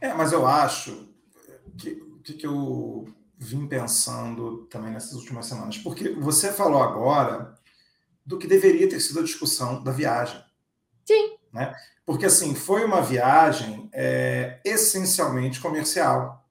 É, 0.00 0.14
mas 0.14 0.32
eu 0.32 0.46
acho 0.46 1.12
que 1.78 2.13
que, 2.24 2.34
que 2.34 2.46
eu 2.46 3.06
vim 3.36 3.66
pensando 3.66 4.66
também 4.66 4.90
nessas 4.90 5.12
últimas 5.12 5.46
semanas? 5.46 5.78
Porque 5.78 6.08
você 6.10 6.52
falou 6.52 6.82
agora 6.82 7.54
do 8.24 8.38
que 8.38 8.46
deveria 8.46 8.88
ter 8.88 9.00
sido 9.00 9.20
a 9.20 9.24
discussão 9.24 9.82
da 9.82 9.92
viagem. 9.92 10.42
Sim. 11.04 11.36
Né? 11.52 11.74
Porque, 12.06 12.26
assim, 12.26 12.54
foi 12.54 12.84
uma 12.84 13.02
viagem 13.02 13.88
é, 13.92 14.60
essencialmente 14.64 15.60
comercial. 15.60 16.42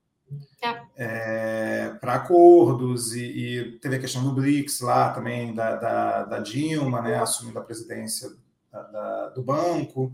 É. 0.62 0.81
É, 0.95 1.89
para 1.99 2.15
acordos, 2.15 3.13
e, 3.13 3.23
e, 3.23 3.79
teve 3.79 3.97
a 3.97 3.99
questão 3.99 4.23
do 4.23 4.33
BRICS 4.33 4.79
lá 4.79 5.12
também, 5.12 5.53
da, 5.53 5.75
da, 5.75 6.23
da 6.23 6.39
Dilma, 6.39 7.01
né, 7.01 7.19
assumindo 7.19 7.59
a 7.59 7.63
presidência 7.63 8.29
da, 8.71 8.81
da, 8.83 9.29
do 9.29 9.43
banco. 9.43 10.12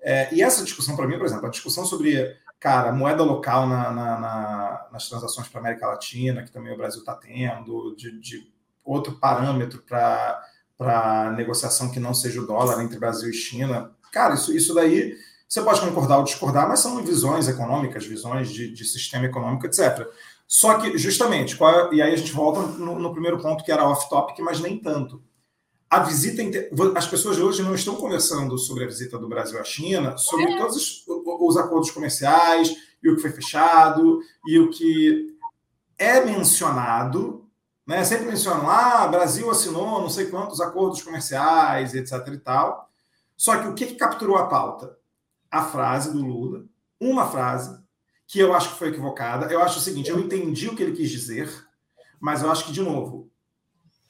É, 0.00 0.32
e 0.34 0.42
essa 0.42 0.64
discussão, 0.64 0.96
para 0.96 1.06
mim, 1.06 1.18
por 1.18 1.26
exemplo, 1.26 1.46
a 1.46 1.50
discussão 1.50 1.84
sobre 1.84 2.34
cara, 2.60 2.92
moeda 2.92 3.24
local 3.24 3.66
na, 3.66 3.90
na, 3.90 4.20
na, 4.20 4.86
nas 4.92 5.08
transações 5.08 5.48
para 5.48 5.60
a 5.60 5.62
América 5.62 5.86
Latina, 5.86 6.42
que 6.42 6.52
também 6.52 6.74
o 6.74 6.76
Brasil 6.76 7.00
está 7.00 7.14
tendo, 7.14 7.96
de, 7.96 8.20
de, 8.20 8.52
outro 8.84 9.14
parâmetro 9.14 9.82
para 9.82 11.32
negociação 11.36 11.90
que 11.90 12.00
não 12.00 12.12
seja 12.12 12.40
o 12.40 12.46
dólar 12.46 12.82
entre 12.82 12.98
Brasil 12.98 13.30
e 13.30 13.32
China. 13.32 13.90
Cara, 14.12 14.34
isso, 14.34 14.52
isso 14.54 14.74
daí 14.74 15.16
você 15.48 15.62
pode 15.62 15.80
concordar 15.80 16.18
ou 16.18 16.24
discordar, 16.24 16.68
mas 16.68 16.80
são 16.80 17.02
visões 17.02 17.48
econômicas, 17.48 18.04
visões 18.04 18.50
de, 18.50 18.72
de 18.72 18.84
sistema 18.84 19.26
econômico, 19.26 19.66
etc. 19.66 20.06
Só 20.46 20.78
que, 20.78 20.98
justamente, 20.98 21.56
é, 21.62 21.94
e 21.94 22.02
aí 22.02 22.12
a 22.12 22.16
gente 22.16 22.32
volta 22.32 22.60
no, 22.60 22.98
no 22.98 23.12
primeiro 23.12 23.38
ponto 23.38 23.64
que 23.64 23.72
era 23.72 23.88
off-topic, 23.88 24.38
mas 24.40 24.60
nem 24.60 24.78
tanto 24.78 25.22
a 25.90 26.00
visita. 26.00 26.42
As 26.94 27.06
pessoas 27.06 27.38
hoje 27.38 27.62
não 27.62 27.74
estão 27.74 27.96
conversando 27.96 28.56
sobre 28.56 28.84
a 28.84 28.86
visita 28.86 29.18
do 29.18 29.28
Brasil 29.28 29.58
à 29.58 29.64
China, 29.64 30.16
sobre 30.16 30.52
é. 30.52 30.58
todos 30.58 30.76
os, 30.76 31.04
os, 31.46 31.56
acordos 31.56 31.90
comerciais 31.90 32.74
e 33.02 33.10
o 33.10 33.16
que 33.16 33.22
foi 33.22 33.30
fechado 33.30 34.20
e 34.46 34.58
o 34.58 34.70
que 34.70 35.36
é 35.98 36.24
mencionado. 36.24 37.48
Né? 37.86 38.04
Sempre 38.04 38.26
mencionam, 38.26 38.68
ah, 38.68 39.08
Brasil 39.08 39.50
assinou 39.50 40.00
não 40.00 40.10
sei 40.10 40.26
quantos 40.26 40.60
acordos 40.60 41.02
comerciais, 41.02 41.94
etc. 41.94 42.12
e 42.28 42.38
tal. 42.38 42.90
Só 43.36 43.56
que 43.56 43.68
o 43.68 43.74
que, 43.74 43.86
que 43.86 43.94
capturou 43.94 44.36
a 44.36 44.46
pauta? 44.46 44.96
A 45.50 45.64
frase 45.64 46.12
do 46.12 46.24
Lula, 46.24 46.64
uma 47.00 47.26
frase, 47.26 47.80
que 48.30 48.38
eu 48.38 48.54
acho 48.54 48.70
que 48.70 48.78
foi 48.78 48.88
equivocada. 48.88 49.52
Eu 49.52 49.62
acho 49.62 49.78
o 49.78 49.82
seguinte: 49.82 50.10
eu 50.10 50.20
entendi 50.20 50.68
o 50.68 50.76
que 50.76 50.82
ele 50.82 50.94
quis 50.94 51.10
dizer, 51.10 51.50
mas 52.20 52.42
eu 52.42 52.50
acho 52.50 52.66
que, 52.66 52.72
de 52.72 52.82
novo, 52.82 53.30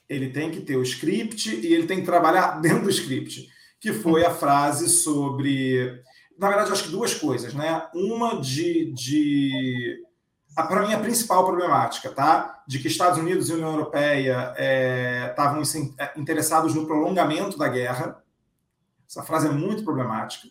ele 0.07 0.29
tem 0.29 0.51
que 0.51 0.59
ter 0.59 0.75
o 0.75 0.83
script 0.83 1.49
e 1.55 1.73
ele 1.73 1.87
tem 1.87 2.01
que 2.01 2.05
trabalhar 2.05 2.59
dentro 2.61 2.83
do 2.83 2.89
script, 2.89 3.49
que 3.79 3.93
foi 3.93 4.25
a 4.25 4.31
frase 4.31 4.89
sobre. 4.89 6.03
Na 6.37 6.47
verdade, 6.47 6.71
acho 6.71 6.83
que 6.83 6.89
duas 6.89 7.13
coisas, 7.13 7.53
né? 7.53 7.87
Uma 7.93 8.39
de. 8.41 8.91
de 8.93 10.03
para 10.55 10.85
mim, 10.85 10.93
a 10.93 10.99
principal 10.99 11.45
problemática, 11.45 12.09
tá? 12.09 12.63
De 12.67 12.79
que 12.79 12.87
Estados 12.87 13.17
Unidos 13.17 13.49
e 13.49 13.53
União 13.53 13.71
Europeia 13.71 14.53
estavam 15.29 15.61
é, 15.61 16.03
é, 16.03 16.13
interessados 16.17 16.73
no 16.73 16.85
prolongamento 16.85 17.57
da 17.57 17.69
guerra. 17.69 18.21
Essa 19.07 19.23
frase 19.23 19.47
é 19.47 19.51
muito 19.51 19.83
problemática. 19.83 20.47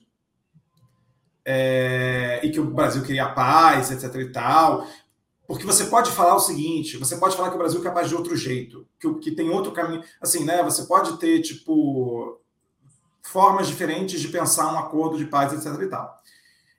É, 1.45 2.41
e 2.43 2.51
que 2.51 2.61
o 2.61 2.71
Brasil 2.71 3.03
queria 3.03 3.29
paz, 3.29 3.91
etc. 3.91 4.15
e 4.17 4.33
tal. 4.33 4.87
Porque 5.47 5.67
você 5.67 5.87
pode 5.87 6.13
falar 6.13 6.37
o 6.37 6.41
seguinte, 6.41 6.97
você 6.97 7.17
pode 7.17 7.37
falar 7.37 7.49
que 7.49 7.57
o 7.57 7.59
Brasil 7.59 7.81
é 7.81 7.83
capaz 7.83 8.09
de 8.09 8.15
outro 8.15 8.37
jeito, 8.37 8.87
que, 9.01 9.13
que 9.15 9.33
tem 9.33 9.51
outro 9.51 9.73
caminho. 9.73 10.01
Assim, 10.21 10.45
né? 10.45 10.63
Você 10.63 10.85
pode 10.85 11.19
ter, 11.19 11.41
tipo, 11.41 12.41
formas 13.23 13.67
diferentes 13.67 14.21
de 14.21 14.29
pensar 14.29 14.73
um 14.73 14.79
acordo 14.79 15.19
de 15.19 15.25
paz, 15.25 15.53
etc. 15.53 15.81
e 15.83 15.87
tal. 15.89 16.21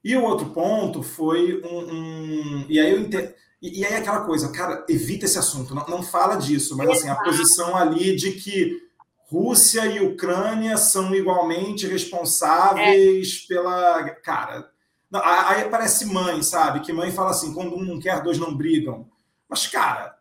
E 0.04 0.16
o 0.16 0.24
outro 0.24 0.48
ponto 0.48 1.04
foi 1.04 1.62
um. 1.64 1.94
um 1.94 2.66
e 2.68 2.80
aí 2.80 2.92
eu 2.92 3.00
entendo. 3.00 3.34
E, 3.62 3.82
e, 3.82 3.86
aí 3.86 3.96
aquela 3.96 4.22
coisa, 4.22 4.52
cara, 4.52 4.84
evita 4.90 5.26
esse 5.26 5.38
assunto, 5.38 5.76
não, 5.76 5.86
não 5.86 6.02
fala 6.02 6.36
disso, 6.36 6.76
mas 6.76 6.90
assim, 6.90 7.10
a 7.10 7.16
posição 7.16 7.78
ali 7.78 8.16
de 8.16 8.32
que 8.32 8.82
Rússia 9.32 9.86
e 9.86 10.04
Ucrânia 10.04 10.76
são 10.78 11.14
igualmente 11.14 11.86
responsáveis 11.86 13.44
é. 13.44 13.48
pela. 13.48 14.10
Cara, 14.16 14.70
não, 15.12 15.22
aí 15.24 15.70
parece 15.70 16.06
mãe, 16.06 16.42
sabe? 16.42 16.80
Que 16.80 16.92
mãe 16.92 17.12
fala 17.12 17.32
assim: 17.32 17.54
quando 17.54 17.76
um 17.76 17.84
não 17.84 18.00
quer, 18.00 18.24
dois 18.24 18.40
não 18.40 18.56
brigam. 18.56 19.08
Mas, 19.48 19.68
cara, 19.68 20.18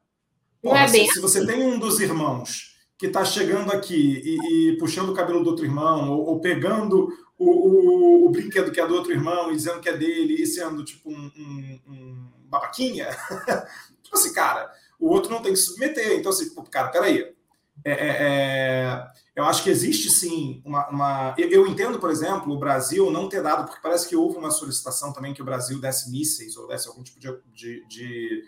porra, 0.61 0.81
é 0.81 0.89
se, 0.89 1.07
se, 1.07 1.21
você 1.21 1.47
tem 1.47 1.63
um 1.65 1.79
dos 1.79 1.99
irmãos 1.99 2.70
que 3.01 3.07
está 3.07 3.25
chegando 3.25 3.73
aqui 3.73 4.21
e, 4.23 4.73
e, 4.73 4.77
puxando 4.77 5.09
o 5.09 5.15
cabelo 5.15 5.43
do 5.43 5.49
outro 5.49 5.65
irmão, 5.65 6.11
ou, 6.11 6.27
ou 6.27 6.39
pegando 6.39 7.09
o, 7.39 7.47
o, 7.49 8.27
o, 8.27 8.31
brinquedo 8.31 8.71
que 8.71 8.79
é 8.79 8.87
do 8.87 8.95
outro 8.95 9.11
irmão 9.11 9.51
e 9.51 9.57
dizendo 9.57 9.81
que 9.81 9.89
é 9.89 9.97
dele 9.97 10.35
e 10.35 10.47
sendo 10.47 10.85
tipo 10.85 11.11
um, 11.11 11.33
um, 11.35 11.81
um 11.89 12.31
babaquinha, 12.45 13.09
tipo 14.05 14.15
assim, 14.15 14.35
cara, 14.35 14.71
o 14.99 15.09
outro 15.09 15.33
não 15.33 15.41
tem 15.41 15.55
que 15.55 15.59
se 15.59 15.69
submeter. 15.69 16.19
Então, 16.19 16.31
assim, 16.31 16.55
cara, 16.71 16.89
peraí. 16.89 17.35
É, 17.83 17.93
é, 17.93 18.17
é, 18.21 19.11
eu 19.35 19.45
acho 19.45 19.65
que 19.65 19.71
existe 19.71 20.11
sim 20.11 20.61
uma, 20.63 20.87
uma. 20.91 21.35
Eu 21.39 21.67
entendo, 21.67 21.99
por 21.99 22.11
exemplo, 22.11 22.53
o 22.53 22.59
Brasil 22.59 23.11
não 23.11 23.31
ter 23.31 23.43
dado, 23.43 23.65
porque 23.65 23.81
parece 23.83 24.07
que 24.07 24.15
houve 24.15 24.37
uma 24.37 24.51
solicitação 24.51 25.11
também 25.11 25.33
que 25.33 25.41
o 25.41 25.47
Brasil 25.47 25.81
desse 25.81 26.11
mísseis 26.11 26.55
ou 26.55 26.69
desse 26.69 26.87
algum 26.87 27.03
tipo 27.03 27.19
de, 27.19 27.35
de, 27.55 27.87
de, 27.89 28.45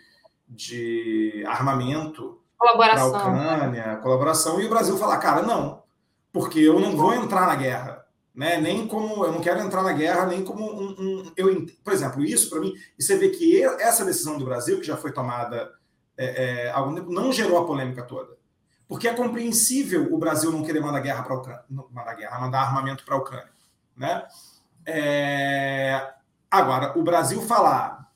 de 0.47 1.43
armamento 1.47 2.42
para 2.57 3.01
a 3.01 3.05
Ucrânia, 3.05 3.95
colaboração, 3.97 4.59
e 4.61 4.65
o 4.65 4.69
Brasil 4.69 4.97
falar, 4.97 5.17
cara, 5.17 5.41
não, 5.41 5.83
porque 6.31 6.59
eu 6.59 6.79
não 6.79 6.95
vou 6.95 7.13
entrar 7.13 7.47
na 7.47 7.55
guerra 7.55 8.03
né? 8.33 8.59
Nem 8.59 8.87
como 8.87 9.23
eu 9.25 9.31
não 9.31 9.41
quero 9.41 9.59
entrar 9.59 9.83
na 9.83 9.93
guerra, 9.93 10.25
nem 10.25 10.43
como 10.43 10.65
um, 10.65 10.95
um 10.97 11.31
eu, 11.37 11.65
por 11.83 11.93
exemplo, 11.93 12.23
isso 12.23 12.49
para 12.49 12.59
mim, 12.59 12.73
e 12.97 13.03
você 13.03 13.17
vê 13.17 13.29
que 13.29 13.63
essa 13.63 14.03
decisão 14.03 14.37
do 14.37 14.45
Brasil 14.45 14.79
que 14.79 14.87
já 14.87 14.97
foi 14.97 15.11
tomada 15.11 15.71
é, 16.17 16.65
é, 16.65 16.71
algum 16.71 16.95
tempo 16.95 17.11
não 17.11 17.31
gerou 17.31 17.59
a 17.59 17.65
polêmica 17.65 18.03
toda, 18.03 18.35
porque 18.87 19.07
é 19.07 19.13
compreensível 19.13 20.11
o 20.11 20.17
Brasil 20.17 20.51
não 20.51 20.63
querer 20.63 20.79
mandar 20.79 20.99
guerra 20.99 21.23
para 21.23 21.35
Ucrânia, 21.35 21.63
mandar 21.69 22.15
guerra, 22.15 22.39
mandar 22.39 22.61
armamento 22.61 23.05
para 23.05 23.15
a 23.15 23.19
Ucrânia, 23.19 23.51
né? 23.95 24.25
É, 24.85 26.13
agora, 26.49 26.97
o 26.97 27.03
Brasil 27.03 27.41
falar 27.43 28.11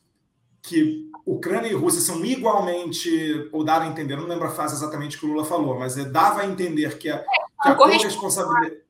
que 0.62 1.07
Ucrânia 1.28 1.70
e 1.70 1.74
Rússia 1.74 2.00
são 2.02 2.24
igualmente, 2.24 3.50
ou 3.52 3.63
dar 3.63 3.82
a 3.82 3.88
entender, 3.88 4.16
não 4.16 4.28
lembro 4.28 4.48
a 4.48 4.52
frase 4.52 4.76
exatamente 4.76 5.20
que 5.20 5.26
o 5.26 5.30
Lula 5.30 5.44
falou, 5.44 5.78
mas 5.78 5.98
é, 5.98 6.06
dava 6.06 6.42
a 6.42 6.46
entender 6.46 6.98
que 6.98 7.10
a, 7.10 7.20
que 7.20 7.70
a 7.70 7.76
corresponsabilidade 7.76 8.88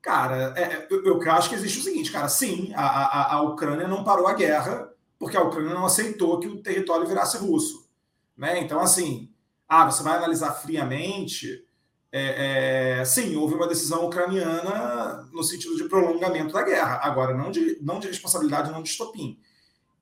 Cara, 0.00 0.52
é, 0.56 0.62
é, 0.62 0.88
eu, 0.90 1.04
eu, 1.04 1.30
acho 1.30 1.48
que 1.48 1.54
existe 1.54 1.78
o 1.78 1.82
seguinte, 1.82 2.10
cara, 2.10 2.28
sim, 2.28 2.72
a, 2.74 2.84
a, 2.84 3.34
a 3.34 3.42
Ucrânia 3.42 3.86
não 3.86 4.02
parou 4.02 4.26
a 4.26 4.34
guerra 4.34 4.92
porque 5.16 5.36
a 5.36 5.42
Ucrânia 5.42 5.72
não 5.72 5.86
aceitou 5.86 6.40
que 6.40 6.48
o 6.48 6.60
território 6.60 7.06
virasse 7.06 7.36
russo. 7.36 7.88
Né? 8.36 8.58
Então, 8.58 8.80
assim, 8.80 9.30
ah, 9.68 9.88
você 9.88 10.02
vai 10.02 10.16
analisar 10.16 10.50
friamente, 10.54 11.64
é, 12.10 12.98
é, 12.98 13.04
sim, 13.04 13.36
houve 13.36 13.54
uma 13.54 13.68
decisão 13.68 14.04
ucraniana 14.06 15.28
no 15.32 15.44
sentido 15.44 15.76
de 15.76 15.84
prolongamento 15.84 16.52
da 16.52 16.64
guerra, 16.64 16.98
agora 17.04 17.36
não 17.36 17.52
de, 17.52 17.78
não 17.80 18.00
de 18.00 18.08
responsabilidade, 18.08 18.72
não 18.72 18.82
de 18.82 18.88
estopim. 18.88 19.38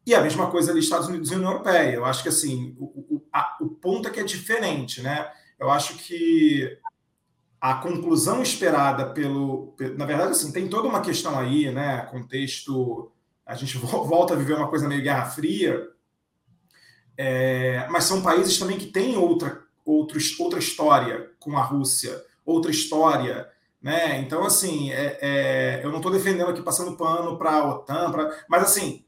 E 0.07 0.15
a 0.15 0.21
mesma 0.21 0.51
coisa 0.51 0.71
ali 0.71 0.81
Estados 0.81 1.09
Unidos 1.09 1.31
e 1.31 1.35
União 1.35 1.53
Europeia. 1.53 1.95
Eu 1.95 2.05
acho 2.05 2.23
que 2.23 2.29
assim, 2.29 2.75
o, 2.79 2.85
o, 2.85 3.23
a, 3.33 3.57
o 3.61 3.69
ponto 3.69 4.09
é 4.09 4.11
que 4.11 4.21
é 4.21 4.25
diferente, 4.25 5.03
né? 5.03 5.31
Eu 5.59 5.71
acho 5.71 5.97
que 5.99 6.79
a 7.61 7.75
conclusão 7.75 8.43
esperada 8.43 9.11
pelo, 9.11 9.77
Na 9.97 10.07
verdade, 10.07 10.31
assim, 10.31 10.51
tem 10.51 10.69
toda 10.69 10.89
uma 10.89 11.03
questão 11.03 11.39
aí, 11.39 11.71
né? 11.71 12.07
Contexto. 12.11 13.13
A 13.45 13.55
gente 13.55 13.77
volta 13.77 14.35
a 14.35 14.37
viver 14.37 14.55
uma 14.55 14.69
coisa 14.69 14.89
meio 14.89 15.03
Guerra 15.03 15.27
Fria, 15.27 15.89
é, 17.23 17.87
mas 17.91 18.05
são 18.05 18.23
países 18.23 18.59
também 18.59 18.79
que 18.79 18.87
têm 18.87 19.19
outra, 19.19 19.63
outros, 19.85 20.41
outra 20.41 20.59
história 20.59 21.31
com 21.39 21.59
a 21.59 21.63
Rússia, 21.63 22.25
outra 22.47 22.71
história. 22.71 23.47
Né? 23.83 24.19
Então, 24.21 24.43
assim, 24.45 24.91
é, 24.91 25.19
é, 25.21 25.81
eu 25.85 25.91
não 25.91 25.99
estou 25.99 26.11
defendendo 26.11 26.49
aqui 26.49 26.63
passando 26.63 26.97
pano 26.97 27.37
para 27.37 27.51
a 27.53 27.69
OTAN, 27.69 28.11
pra, 28.11 28.45
mas 28.49 28.63
assim, 28.63 29.05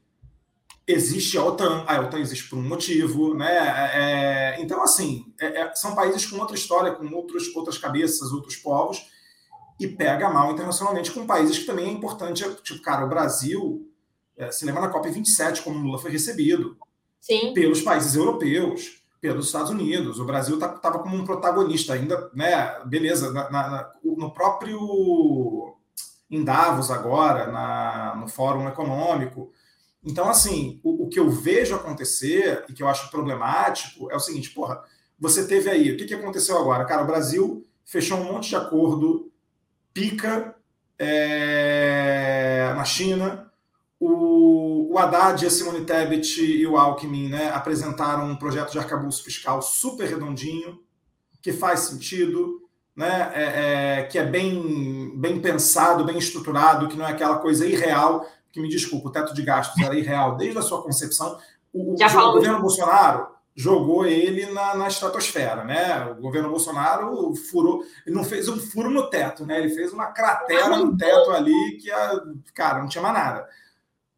existe 0.87 1.37
a 1.37 1.45
OTAN, 1.45 1.85
a 1.87 1.99
OTAN 2.01 2.19
existe 2.19 2.49
por 2.49 2.57
um 2.57 2.67
motivo, 2.67 3.33
né? 3.33 3.51
É, 3.93 4.61
então, 4.61 4.83
assim, 4.83 5.33
é, 5.39 5.61
é, 5.61 5.75
são 5.75 5.95
países 5.95 6.25
com 6.25 6.37
outra 6.39 6.55
história, 6.55 6.91
com 6.91 7.07
outros, 7.13 7.55
outras 7.55 7.77
cabeças, 7.77 8.31
outros 8.31 8.57
povos, 8.57 9.05
e 9.79 9.87
pega 9.87 10.29
mal 10.29 10.51
internacionalmente 10.51 11.11
com 11.11 11.25
países 11.25 11.57
que 11.57 11.65
também 11.65 11.87
é 11.87 11.91
importante, 11.91 12.43
tipo, 12.61 12.81
cara, 12.81 13.05
o 13.05 13.09
Brasil 13.09 13.89
é, 14.37 14.51
se 14.51 14.65
lembra 14.65 14.81
na 14.81 14.89
COP 14.89 15.09
27, 15.09 15.61
como 15.61 15.79
Lula 15.79 15.99
foi 15.99 16.11
recebido 16.11 16.77
Sim. 17.19 17.53
pelos 17.53 17.81
países 17.81 18.15
europeus, 18.15 19.01
pelos 19.21 19.45
Estados 19.45 19.69
Unidos. 19.69 20.19
O 20.19 20.25
Brasil 20.25 20.55
estava 20.55 20.79
tá, 20.79 20.91
como 20.99 21.15
um 21.15 21.23
protagonista 21.23 21.93
ainda, 21.93 22.29
né? 22.33 22.79
Beleza, 22.85 23.31
na, 23.31 23.49
na, 23.49 23.91
no 24.03 24.31
próprio 24.31 25.75
em 26.29 26.43
Davos 26.43 26.91
agora, 26.91 27.51
na, 27.51 28.15
no 28.15 28.27
Fórum 28.27 28.67
Econômico, 28.67 29.51
então, 30.05 30.29
assim, 30.29 30.79
o, 30.83 31.05
o, 31.05 31.09
que 31.09 31.19
eu 31.19 31.29
vejo 31.29 31.75
acontecer 31.75 32.65
e 32.67 32.73
que 32.73 32.83
eu 32.83 32.87
acho 32.87 33.09
problemático 33.09 34.11
é 34.11 34.15
o 34.15 34.19
seguinte, 34.19 34.49
porra, 34.49 34.83
você 35.17 35.47
teve 35.47 35.69
aí, 35.69 35.91
o 35.91 35.97
que, 35.97 36.05
que 36.05 36.13
aconteceu 36.13 36.57
agora? 36.57 36.85
Cara, 36.85 37.03
o 37.03 37.07
Brasil 37.07 37.65
fechou 37.85 38.17
um 38.17 38.25
monte 38.25 38.49
de 38.49 38.55
acordo, 38.57 39.31
pica 39.93 40.55
é, 40.99 42.73
na 42.75 42.83
China, 42.83 43.51
o, 43.99 44.91
o 44.91 44.97
Haddad, 44.97 45.45
a 45.45 45.49
Simone 45.49 45.85
Tebet 45.85 46.43
e 46.43 46.67
o 46.67 46.77
Alckmin 46.77 47.29
né, 47.29 47.49
apresentaram 47.51 48.29
um 48.29 48.35
projeto 48.35 48.71
de 48.73 48.79
arcabouço 48.79 49.23
fiscal 49.23 49.61
super 49.61 50.09
redondinho, 50.09 50.79
que 51.41 51.53
faz 51.53 51.81
sentido, 51.81 52.61
né, 52.93 53.31
é, 53.33 53.43
é, 53.99 54.03
que 54.03 54.19
é 54.19 54.25
bem, 54.25 55.17
bem 55.17 55.39
pensado, 55.39 56.03
bem 56.03 56.17
estruturado, 56.17 56.89
que 56.89 56.97
não 56.97 57.07
é 57.07 57.11
aquela 57.11 57.37
coisa 57.37 57.65
irreal 57.65 58.27
que 58.53 58.61
me 58.61 58.69
desculpa, 58.69 59.09
o 59.09 59.11
teto 59.11 59.33
de 59.33 59.41
gastos 59.41 59.83
era 59.83 59.97
irreal 59.97 60.37
desde 60.37 60.59
a 60.59 60.61
sua 60.61 60.83
concepção. 60.83 61.39
O, 61.73 61.95
o 61.95 62.31
governo 62.33 62.61
Bolsonaro 62.61 63.33
jogou 63.55 64.05
ele 64.05 64.45
na, 64.47 64.75
na, 64.75 64.87
estratosfera, 64.87 65.63
né? 65.63 66.05
O 66.17 66.21
governo 66.21 66.49
Bolsonaro 66.49 67.33
furou, 67.35 67.83
ele 68.05 68.15
não 68.15 68.23
fez 68.23 68.47
um 68.47 68.57
furo 68.59 68.91
no 68.91 69.09
teto, 69.09 69.43
né? 69.43 69.59
Ele 69.59 69.73
fez 69.73 69.91
uma 69.91 70.07
cratera 70.07 70.77
no 70.77 70.95
teto 70.95 71.31
ali 71.31 71.77
que, 71.81 71.91
a, 71.91 72.21
cara, 72.53 72.79
não 72.79 72.87
tinha 72.87 73.01
mais 73.01 73.15
nada. 73.15 73.47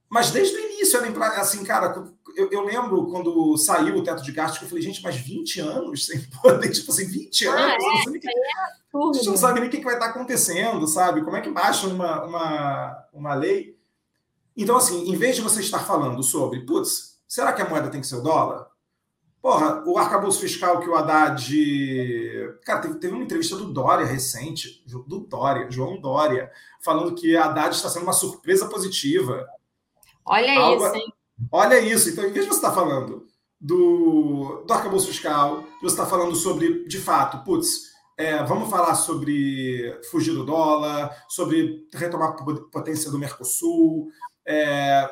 Mas 0.09 0.31
desde 0.31 0.55
o 0.55 0.59
início, 0.59 0.99
assim, 1.37 1.63
cara, 1.63 1.93
eu, 2.35 2.49
eu, 2.51 2.61
lembro 2.61 3.07
quando 3.07 3.57
saiu 3.57 3.95
o 3.95 4.03
teto 4.03 4.21
de 4.21 4.31
gastos, 4.31 4.59
que 4.59 4.65
eu 4.65 4.69
falei, 4.69 4.83
gente, 4.83 5.01
mas 5.01 5.15
20 5.15 5.61
anos 5.61 6.05
sem 6.05 6.21
poder, 6.41 6.69
tipo 6.71 6.91
assim, 6.91 7.05
20 7.05 7.47
anos, 7.47 7.61
ah, 7.61 7.73
é, 7.73 8.05
não 8.05 8.19
que, 8.19 8.29
é 8.29 9.09
a 9.09 9.13
gente 9.13 9.27
não 9.27 9.37
sabe 9.37 9.59
nem 9.59 9.67
o 9.67 9.71
que 9.71 9.83
vai 9.83 9.95
estar 9.95 10.07
acontecendo, 10.07 10.87
sabe? 10.87 11.23
Como 11.23 11.35
é 11.35 11.41
que 11.41 11.49
baixa 11.49 11.87
uma, 11.87 12.23
uma, 12.23 13.07
uma 13.13 13.33
lei? 13.33 13.74
Então, 14.55 14.77
assim, 14.77 15.09
em 15.09 15.15
vez 15.15 15.35
de 15.35 15.41
você 15.41 15.59
estar 15.59 15.79
falando 15.79 16.23
sobre, 16.23 16.65
putz, 16.65 17.19
será 17.27 17.51
que 17.51 17.61
a 17.61 17.69
moeda 17.69 17.89
tem 17.89 18.01
que 18.01 18.07
ser 18.07 18.15
o 18.15 18.21
dólar? 18.21 18.67
Porra, 19.41 19.83
o 19.85 19.97
arcabouço 19.97 20.39
fiscal 20.39 20.79
que 20.79 20.89
o 20.89 20.95
Haddad. 20.95 21.53
Cara, 22.63 22.81
teve, 22.81 22.95
teve 22.95 23.13
uma 23.13 23.23
entrevista 23.23 23.55
do 23.55 23.71
Dória 23.71 24.03
recente, 24.03 24.83
do 24.87 25.19
Dória, 25.19 25.69
João 25.69 26.01
Dória, 26.01 26.51
falando 26.83 27.13
que 27.13 27.37
a 27.37 27.45
Haddad 27.45 27.75
está 27.75 27.87
sendo 27.87 28.03
uma 28.03 28.13
surpresa 28.13 28.67
positiva. 28.67 29.45
Olha 30.25 30.59
Algo... 30.59 30.83
isso, 30.83 30.95
hein? 30.95 31.13
Olha 31.51 31.79
isso. 31.79 32.09
Então, 32.09 32.23
em 32.23 32.31
vez 32.31 32.45
de 32.45 32.51
você 32.51 32.57
estar 32.57 32.73
falando 32.73 33.27
do, 33.61 34.63
do 34.65 34.73
arcabouço 34.73 35.07
fiscal, 35.07 35.63
você 35.79 35.93
está 35.93 36.07
falando 36.07 36.35
sobre, 36.35 36.87
de 36.87 36.97
fato, 36.97 37.43
putz, 37.43 37.93
é, 38.17 38.43
vamos 38.43 38.69
falar 38.69 38.95
sobre 38.95 39.99
fugir 40.09 40.33
do 40.33 40.45
dólar, 40.45 41.15
sobre 41.29 41.87
retomar 41.93 42.29
a 42.29 42.71
potência 42.71 43.11
do 43.11 43.19
Mercosul, 43.19 44.07
é, 44.45 45.09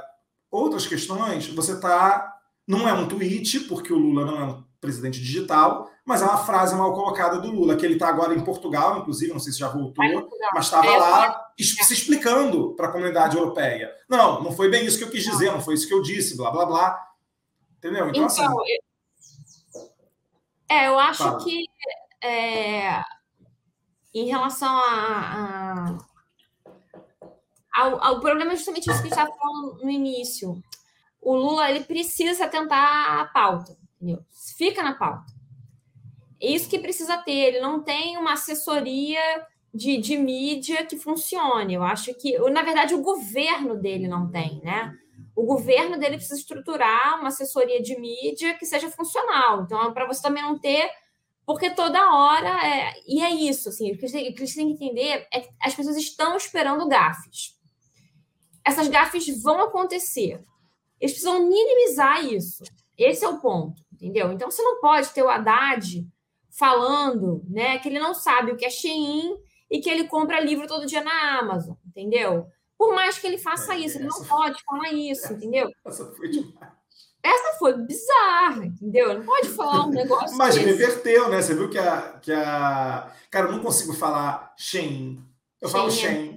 outras 0.51 0.85
questões, 0.85 1.47
você 1.47 1.73
está. 1.73 2.31
Não 2.65 2.87
é 2.87 2.93
um 2.93 3.07
tweet, 3.07 3.61
porque 3.61 3.91
o 3.91 3.97
Lula 3.97 4.25
não 4.25 4.39
é 4.39 4.43
um 4.45 4.63
presidente 4.79 5.19
digital, 5.19 5.89
mas 6.05 6.21
é 6.21 6.25
uma 6.25 6.37
frase 6.37 6.75
mal 6.75 6.93
colocada 6.93 7.39
do 7.39 7.49
Lula, 7.51 7.75
que 7.75 7.85
ele 7.85 7.95
está 7.95 8.09
agora 8.09 8.33
em 8.35 8.43
Portugal, 8.43 8.99
inclusive, 8.99 9.31
não 9.31 9.39
sei 9.39 9.53
se 9.53 9.59
já 9.59 9.69
voltou, 9.69 10.03
mas 10.53 10.65
estava 10.65 10.87
é, 10.87 10.97
lá 10.97 11.51
é. 11.59 11.63
se 11.63 11.93
explicando 11.93 12.73
para 12.75 12.87
a 12.87 12.91
comunidade 12.91 13.37
europeia. 13.37 13.93
Não, 14.09 14.43
não 14.43 14.51
foi 14.51 14.69
bem 14.69 14.85
isso 14.85 14.97
que 14.97 15.03
eu 15.05 15.09
quis 15.09 15.23
dizer, 15.23 15.51
não 15.51 15.61
foi 15.61 15.73
isso 15.75 15.87
que 15.87 15.93
eu 15.93 16.01
disse, 16.01 16.35
blá, 16.37 16.51
blá, 16.51 16.65
blá. 16.65 17.07
Entendeu? 17.77 18.09
Então, 18.09 18.25
assim, 18.25 18.43
então 18.43 18.61
assim. 18.61 18.77
É, 20.69 20.87
eu 20.87 20.99
acho 20.99 21.23
fala. 21.23 21.43
que 21.43 21.65
é, 22.21 23.01
em 24.13 24.27
relação 24.27 24.69
a, 24.69 25.89
a 25.89 26.12
o 27.75 28.19
problema 28.19 28.53
é 28.53 28.55
justamente 28.55 28.89
isso 28.89 29.01
que 29.01 29.07
a 29.07 29.09
gente 29.09 29.19
estava 29.19 29.31
falando 29.35 29.83
no 29.83 29.89
início. 29.89 30.61
O 31.21 31.35
Lula 31.35 31.69
ele 31.69 31.83
precisa 31.83 32.47
tentar 32.47 33.21
a 33.21 33.25
pauta, 33.25 33.77
entendeu? 33.95 34.23
Fica 34.57 34.83
na 34.83 34.93
pauta. 34.93 35.31
É 36.41 36.51
isso 36.51 36.69
que 36.69 36.77
precisa 36.77 37.17
ter. 37.17 37.31
Ele 37.31 37.61
não 37.61 37.81
tem 37.81 38.17
uma 38.17 38.33
assessoria 38.33 39.21
de, 39.73 39.97
de 39.97 40.17
mídia 40.17 40.85
que 40.85 40.97
funcione. 40.97 41.73
Eu 41.73 41.83
acho 41.83 42.13
que, 42.15 42.37
na 42.49 42.61
verdade, 42.61 42.93
o 42.93 43.01
governo 43.01 43.75
dele 43.75 44.07
não 44.07 44.29
tem, 44.29 44.61
né? 44.61 44.93
O 45.35 45.45
governo 45.45 45.97
dele 45.97 46.17
precisa 46.17 46.39
estruturar 46.39 47.19
uma 47.19 47.29
assessoria 47.29 47.81
de 47.81 47.97
mídia 47.99 48.53
que 48.55 48.65
seja 48.65 48.89
funcional. 48.89 49.63
Então, 49.63 49.93
para 49.93 50.05
você 50.05 50.21
também 50.21 50.43
não 50.43 50.59
ter 50.59 50.91
porque 51.45 51.69
toda 51.69 52.13
hora. 52.13 52.49
É, 52.65 52.93
e 53.07 53.21
é 53.21 53.29
isso, 53.31 53.69
assim, 53.69 53.91
o 53.91 53.97
que 53.97 54.05
eles 54.05 54.53
têm 54.55 54.67
que 54.67 54.85
entender 54.85 55.27
é 55.31 55.41
que 55.41 55.49
as 55.61 55.75
pessoas 55.75 55.97
estão 55.97 56.37
esperando 56.37 56.87
gafes. 56.87 57.53
Essas 58.65 58.87
gafes 58.87 59.41
vão 59.41 59.61
acontecer. 59.61 60.43
Eles 60.99 61.13
precisam 61.13 61.47
minimizar 61.47 62.25
isso. 62.25 62.63
Esse 62.97 63.25
é 63.25 63.29
o 63.29 63.39
ponto, 63.39 63.81
entendeu? 63.91 64.31
Então 64.31 64.49
você 64.49 64.61
não 64.61 64.79
pode 64.79 65.09
ter 65.09 65.23
o 65.23 65.29
Haddad 65.29 66.07
falando 66.49 67.43
né, 67.49 67.79
que 67.79 67.89
ele 67.89 67.99
não 67.99 68.13
sabe 68.13 68.51
o 68.51 68.55
que 68.55 68.65
é 68.65 68.69
Shein 68.69 69.35
e 69.69 69.79
que 69.79 69.89
ele 69.89 70.07
compra 70.07 70.39
livro 70.39 70.67
todo 70.67 70.85
dia 70.85 71.03
na 71.03 71.39
Amazon, 71.39 71.75
entendeu? 71.85 72.47
Por 72.77 72.93
mais 72.93 73.17
que 73.17 73.25
ele 73.25 73.37
faça 73.37 73.73
é, 73.73 73.79
isso, 73.79 73.97
ele 73.97 74.07
não 74.07 74.23
pode 74.23 74.61
falar 74.63 74.91
isso, 74.91 75.33
entendeu? 75.33 75.69
Essa 75.85 76.05
foi 76.13 76.29
demais. 76.29 76.73
Essa 77.23 77.57
foi 77.57 77.77
bizarra, 77.77 78.65
entendeu? 78.65 79.13
Não 79.13 79.25
pode 79.25 79.47
falar 79.49 79.85
um 79.85 79.89
negócio. 79.89 80.37
Mas 80.37 80.55
desse. 80.55 80.67
reverteu, 80.67 81.29
né? 81.29 81.41
Você 81.41 81.55
viu 81.55 81.69
que 81.69 81.79
a, 81.79 82.19
que 82.21 82.33
a. 82.33 83.09
Cara, 83.31 83.47
eu 83.47 83.53
não 83.53 83.63
consigo 83.63 83.93
falar 83.93 84.53
Shein. 84.57 85.23
Eu 85.61 85.69
Shein. 85.69 85.79
falo 85.79 85.91
Shein. 85.91 86.32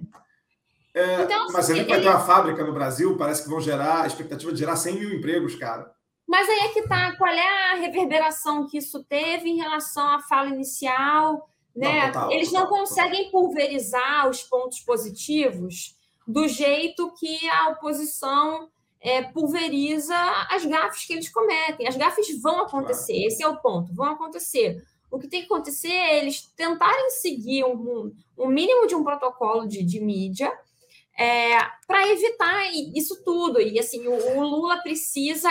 É, 0.97 1.25
então, 1.25 1.45
assim, 1.45 1.53
mas 1.53 1.69
viu 1.69 1.85
que 1.85 1.91
vai 1.91 2.01
ter 2.01 2.09
uma 2.09 2.21
fábrica 2.21 2.65
no 2.65 2.73
Brasil, 2.73 3.19
parece 3.19 3.43
que 3.43 3.51
vão 3.51 3.61
gerar, 3.61 4.05
a 4.05 4.07
expectativa 4.07 4.51
de 4.51 4.59
gerar 4.59 4.77
100 4.77 4.99
mil 4.99 5.13
empregos, 5.13 5.55
cara. 5.55 5.95
Mas 6.27 6.49
aí 6.49 6.59
é 6.61 6.69
que 6.69 6.89
tá, 6.89 7.15
qual 7.19 7.31
é 7.31 7.73
a 7.73 7.75
reverberação 7.75 8.67
que 8.67 8.79
isso 8.79 9.05
teve 9.05 9.51
em 9.51 9.59
relação 9.59 10.09
à 10.15 10.21
fala 10.21 10.49
inicial, 10.49 11.51
né? 11.77 12.07
Não, 12.07 12.07
total, 12.07 12.33
Eles 12.33 12.51
não 12.51 12.63
total, 12.63 12.79
conseguem 12.79 13.25
total. 13.27 13.31
pulverizar 13.43 14.27
os 14.31 14.43
pontos 14.43 14.81
positivos 14.81 15.95
do 16.27 16.49
jeito 16.49 17.13
que 17.13 17.47
a 17.47 17.69
oposição 17.69 18.71
é, 18.99 19.21
pulveriza 19.21 20.17
as 20.51 20.65
gafes 20.65 21.05
que 21.05 21.13
eles 21.13 21.29
cometem. 21.29 21.87
As 21.87 21.97
gafes 21.97 22.41
vão 22.41 22.63
acontecer, 22.63 23.13
claro. 23.13 23.29
esse 23.29 23.43
é 23.43 23.49
o 23.49 23.59
ponto, 23.59 23.95
vão 23.95 24.13
acontecer. 24.13 24.83
O 25.11 25.19
que 25.19 25.29
tem 25.29 25.41
que 25.41 25.47
acontecer 25.47 25.93
é 25.93 26.19
eles 26.19 26.41
tentarem 26.57 27.11
seguir 27.11 27.65
um, 27.65 28.11
um 28.39 28.49
mínimo 28.49 28.87
de 28.87 28.95
um 28.95 29.05
protocolo 29.05 29.69
de, 29.69 29.85
de 29.85 30.01
mídia 30.01 30.51
é, 31.19 31.59
para 31.87 32.09
evitar 32.09 32.71
isso 32.95 33.23
tudo. 33.25 33.61
E 33.61 33.79
assim, 33.79 34.07
o, 34.07 34.39
o, 34.39 34.43
Lula 34.43 34.83
precisa. 34.83 35.51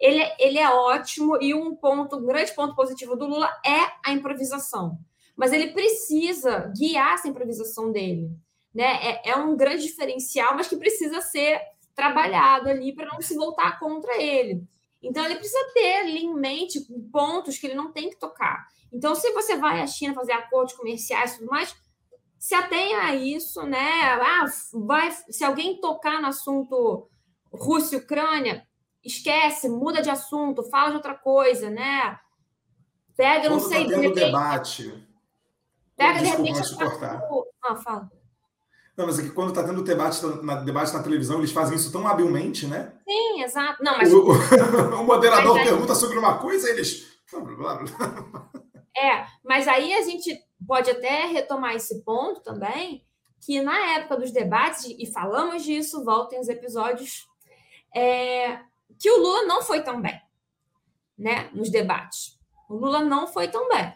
Ele, 0.00 0.22
ele 0.38 0.58
é 0.58 0.68
ótimo 0.68 1.40
e 1.40 1.54
um 1.54 1.74
ponto, 1.76 2.16
um 2.16 2.26
grande 2.26 2.52
ponto 2.54 2.74
positivo 2.74 3.16
do 3.16 3.26
Lula 3.26 3.48
é 3.64 3.92
a 4.04 4.12
improvisação. 4.12 4.98
Mas 5.36 5.52
ele 5.52 5.72
precisa 5.72 6.72
guiar 6.76 7.14
essa 7.14 7.28
improvisação 7.28 7.90
dele. 7.92 8.30
Né? 8.74 8.98
É, 9.02 9.30
é 9.30 9.36
um 9.36 9.56
grande 9.56 9.84
diferencial, 9.84 10.54
mas 10.56 10.68
que 10.68 10.76
precisa 10.76 11.20
ser 11.20 11.60
trabalhado 11.94 12.68
ali 12.68 12.92
para 12.92 13.06
não 13.06 13.20
se 13.22 13.34
voltar 13.34 13.78
contra 13.78 14.20
ele. 14.20 14.64
Então, 15.00 15.24
ele 15.24 15.36
precisa 15.36 15.72
ter 15.74 15.96
ali 15.96 16.24
em 16.24 16.34
mente 16.34 16.80
pontos 17.12 17.58
que 17.58 17.66
ele 17.66 17.74
não 17.74 17.92
tem 17.92 18.10
que 18.10 18.16
tocar. 18.16 18.66
Então, 18.92 19.14
se 19.14 19.30
você 19.32 19.56
vai 19.56 19.80
à 19.80 19.86
China 19.86 20.14
fazer 20.14 20.32
acordos 20.32 20.74
comerciais 20.74 21.34
e 21.34 21.38
tudo 21.38 21.50
mais, 21.50 21.76
se 22.44 22.54
atenha 22.54 22.98
a 22.98 23.14
isso, 23.14 23.62
né? 23.62 24.02
Ah, 24.20 24.44
vai, 24.74 25.10
se 25.30 25.42
alguém 25.42 25.80
tocar 25.80 26.20
no 26.20 26.26
assunto 26.26 27.08
Rússia 27.50 27.96
e 27.96 28.00
Ucrânia, 28.00 28.66
esquece, 29.02 29.66
muda 29.66 30.02
de 30.02 30.10
assunto, 30.10 30.62
fala 30.64 30.90
de 30.90 30.96
outra 30.96 31.14
coisa, 31.14 31.70
né? 31.70 32.18
Pega, 33.16 33.48
não 33.48 33.58
sei, 33.58 33.84
tá 33.86 33.94
de 33.94 33.94
repente. 33.94 34.26
debate. 34.26 35.08
Pega, 35.96 36.18
de 36.18 36.26
repente. 36.26 36.60
Ah, 37.62 37.76
fala. 37.76 38.10
Não, 38.94 39.06
mas 39.06 39.18
é 39.18 39.22
que 39.22 39.30
quando 39.30 39.48
está 39.48 39.64
tendo 39.64 39.82
debate 39.82 40.20
na, 40.42 40.56
debate 40.56 40.92
na 40.92 41.02
televisão, 41.02 41.38
eles 41.38 41.50
fazem 41.50 41.76
isso 41.76 41.90
tão 41.90 42.06
habilmente, 42.06 42.66
né? 42.66 42.92
Sim, 43.08 43.42
exato. 43.42 43.82
Não, 43.82 43.96
mas... 43.96 44.12
o, 44.12 44.22
o 44.22 45.00
moderador 45.02 45.54
mas 45.54 45.66
pergunta 45.66 45.94
sobre 45.94 46.18
uma 46.18 46.36
coisa 46.36 46.68
e 46.68 46.72
eles. 46.72 47.06
É, 48.96 49.26
mas 49.42 49.66
aí 49.66 49.92
a 49.92 50.02
gente 50.02 50.40
pode 50.66 50.90
até 50.90 51.26
retomar 51.26 51.74
esse 51.74 52.02
ponto 52.02 52.40
também, 52.40 53.04
que 53.40 53.60
na 53.60 53.78
época 53.96 54.16
dos 54.16 54.30
debates, 54.30 54.84
e 54.98 55.06
falamos 55.06 55.62
disso, 55.62 56.04
voltem 56.04 56.40
os 56.40 56.48
episódios, 56.48 57.26
é, 57.94 58.60
que 58.98 59.10
o 59.10 59.18
Lula 59.18 59.44
não 59.44 59.62
foi 59.62 59.82
tão 59.82 60.00
bem, 60.00 60.20
né, 61.16 61.50
nos 61.52 61.70
debates. 61.70 62.38
O 62.68 62.74
Lula 62.74 63.00
não 63.00 63.26
foi 63.26 63.48
tão 63.48 63.68
bem. 63.68 63.94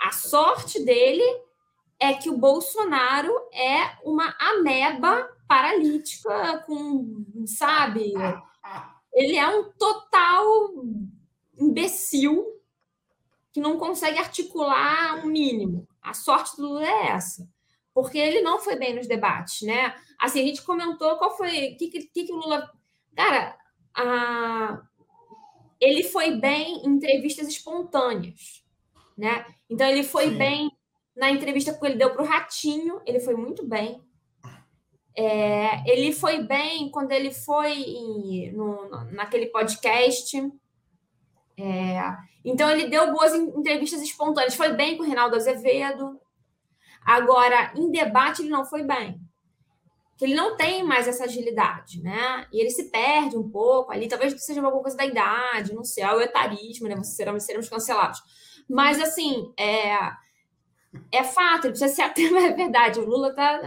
A 0.00 0.12
sorte 0.12 0.84
dele 0.84 1.24
é 1.98 2.14
que 2.14 2.30
o 2.30 2.38
Bolsonaro 2.38 3.32
é 3.52 3.98
uma 4.04 4.36
ameba 4.38 5.28
paralítica 5.48 6.62
com, 6.66 7.24
sabe? 7.46 8.12
Ele 9.12 9.36
é 9.36 9.48
um 9.48 9.72
total 9.72 10.44
imbecil 11.58 12.46
que 13.58 13.60
não 13.60 13.76
consegue 13.76 14.18
articular 14.18 15.16
um 15.24 15.26
mínimo. 15.26 15.86
A 16.00 16.14
sorte 16.14 16.56
do 16.56 16.62
Lula 16.62 16.86
é 16.86 17.08
essa, 17.08 17.46
porque 17.92 18.16
ele 18.16 18.40
não 18.40 18.60
foi 18.60 18.76
bem 18.76 18.94
nos 18.94 19.08
debates, 19.08 19.62
né? 19.62 19.96
Assim, 20.16 20.40
a 20.40 20.46
gente 20.46 20.62
comentou 20.62 21.16
qual 21.16 21.36
foi, 21.36 21.72
o 21.72 21.76
que, 21.76 21.88
que, 21.88 22.24
que, 22.24 22.32
o 22.32 22.36
Lula. 22.36 22.70
Cara, 23.16 23.58
a... 23.96 24.80
ele 25.80 26.04
foi 26.04 26.36
bem 26.36 26.84
em 26.84 26.90
entrevistas 26.90 27.48
espontâneas, 27.48 28.64
né? 29.16 29.44
Então, 29.68 29.88
ele 29.88 30.04
foi 30.04 30.28
Sim. 30.28 30.38
bem 30.38 30.70
na 31.16 31.28
entrevista 31.28 31.74
que 31.74 31.84
ele 31.84 31.96
deu 31.96 32.12
para 32.12 32.22
o 32.22 32.26
Ratinho, 32.26 33.00
ele 33.04 33.18
foi 33.18 33.34
muito 33.34 33.66
bem. 33.66 34.00
É, 35.16 35.82
ele 35.90 36.12
foi 36.12 36.44
bem 36.44 36.88
quando 36.92 37.10
ele 37.10 37.32
foi 37.32 37.72
em, 37.72 38.52
no, 38.52 38.88
naquele 39.10 39.46
podcast 39.46 40.40
é, 41.58 42.16
então, 42.44 42.70
ele 42.70 42.88
deu 42.88 43.12
boas 43.12 43.34
entrevistas 43.34 44.00
espontâneas. 44.00 44.54
Foi 44.54 44.72
bem 44.72 44.96
com 44.96 45.02
o 45.02 45.06
Reinaldo 45.06 45.36
Azevedo. 45.36 46.18
Agora, 47.04 47.72
em 47.76 47.90
debate, 47.90 48.42
ele 48.42 48.50
não 48.50 48.64
foi 48.64 48.82
bem. 48.82 49.20
Que 50.16 50.24
ele 50.24 50.34
não 50.34 50.56
tem 50.56 50.82
mais 50.82 51.06
essa 51.06 51.24
agilidade, 51.24 52.02
né? 52.02 52.46
E 52.52 52.60
ele 52.60 52.70
se 52.70 52.90
perde 52.90 53.36
um 53.36 53.48
pouco 53.48 53.92
ali. 53.92 54.08
Talvez 54.08 54.34
seja 54.42 54.60
alguma 54.60 54.82
coisa 54.82 54.96
da 54.96 55.06
idade, 55.06 55.74
não 55.74 55.84
sei, 55.84 56.02
é 56.02 56.12
o 56.12 56.20
etarismo, 56.20 56.88
né? 56.88 56.96
Vocês 56.96 57.16
seremos, 57.16 57.44
seremos 57.44 57.68
cancelados. 57.68 58.20
Mas, 58.68 59.00
assim, 59.00 59.52
é, 59.58 59.94
é 61.12 61.24
fato, 61.24 61.66
ele 61.66 61.72
precisa 61.72 61.94
se 61.94 62.02
ater, 62.02 62.32
é 62.34 62.52
verdade. 62.52 62.98
O 62.98 63.06
Lula 63.06 63.34
tá. 63.34 63.60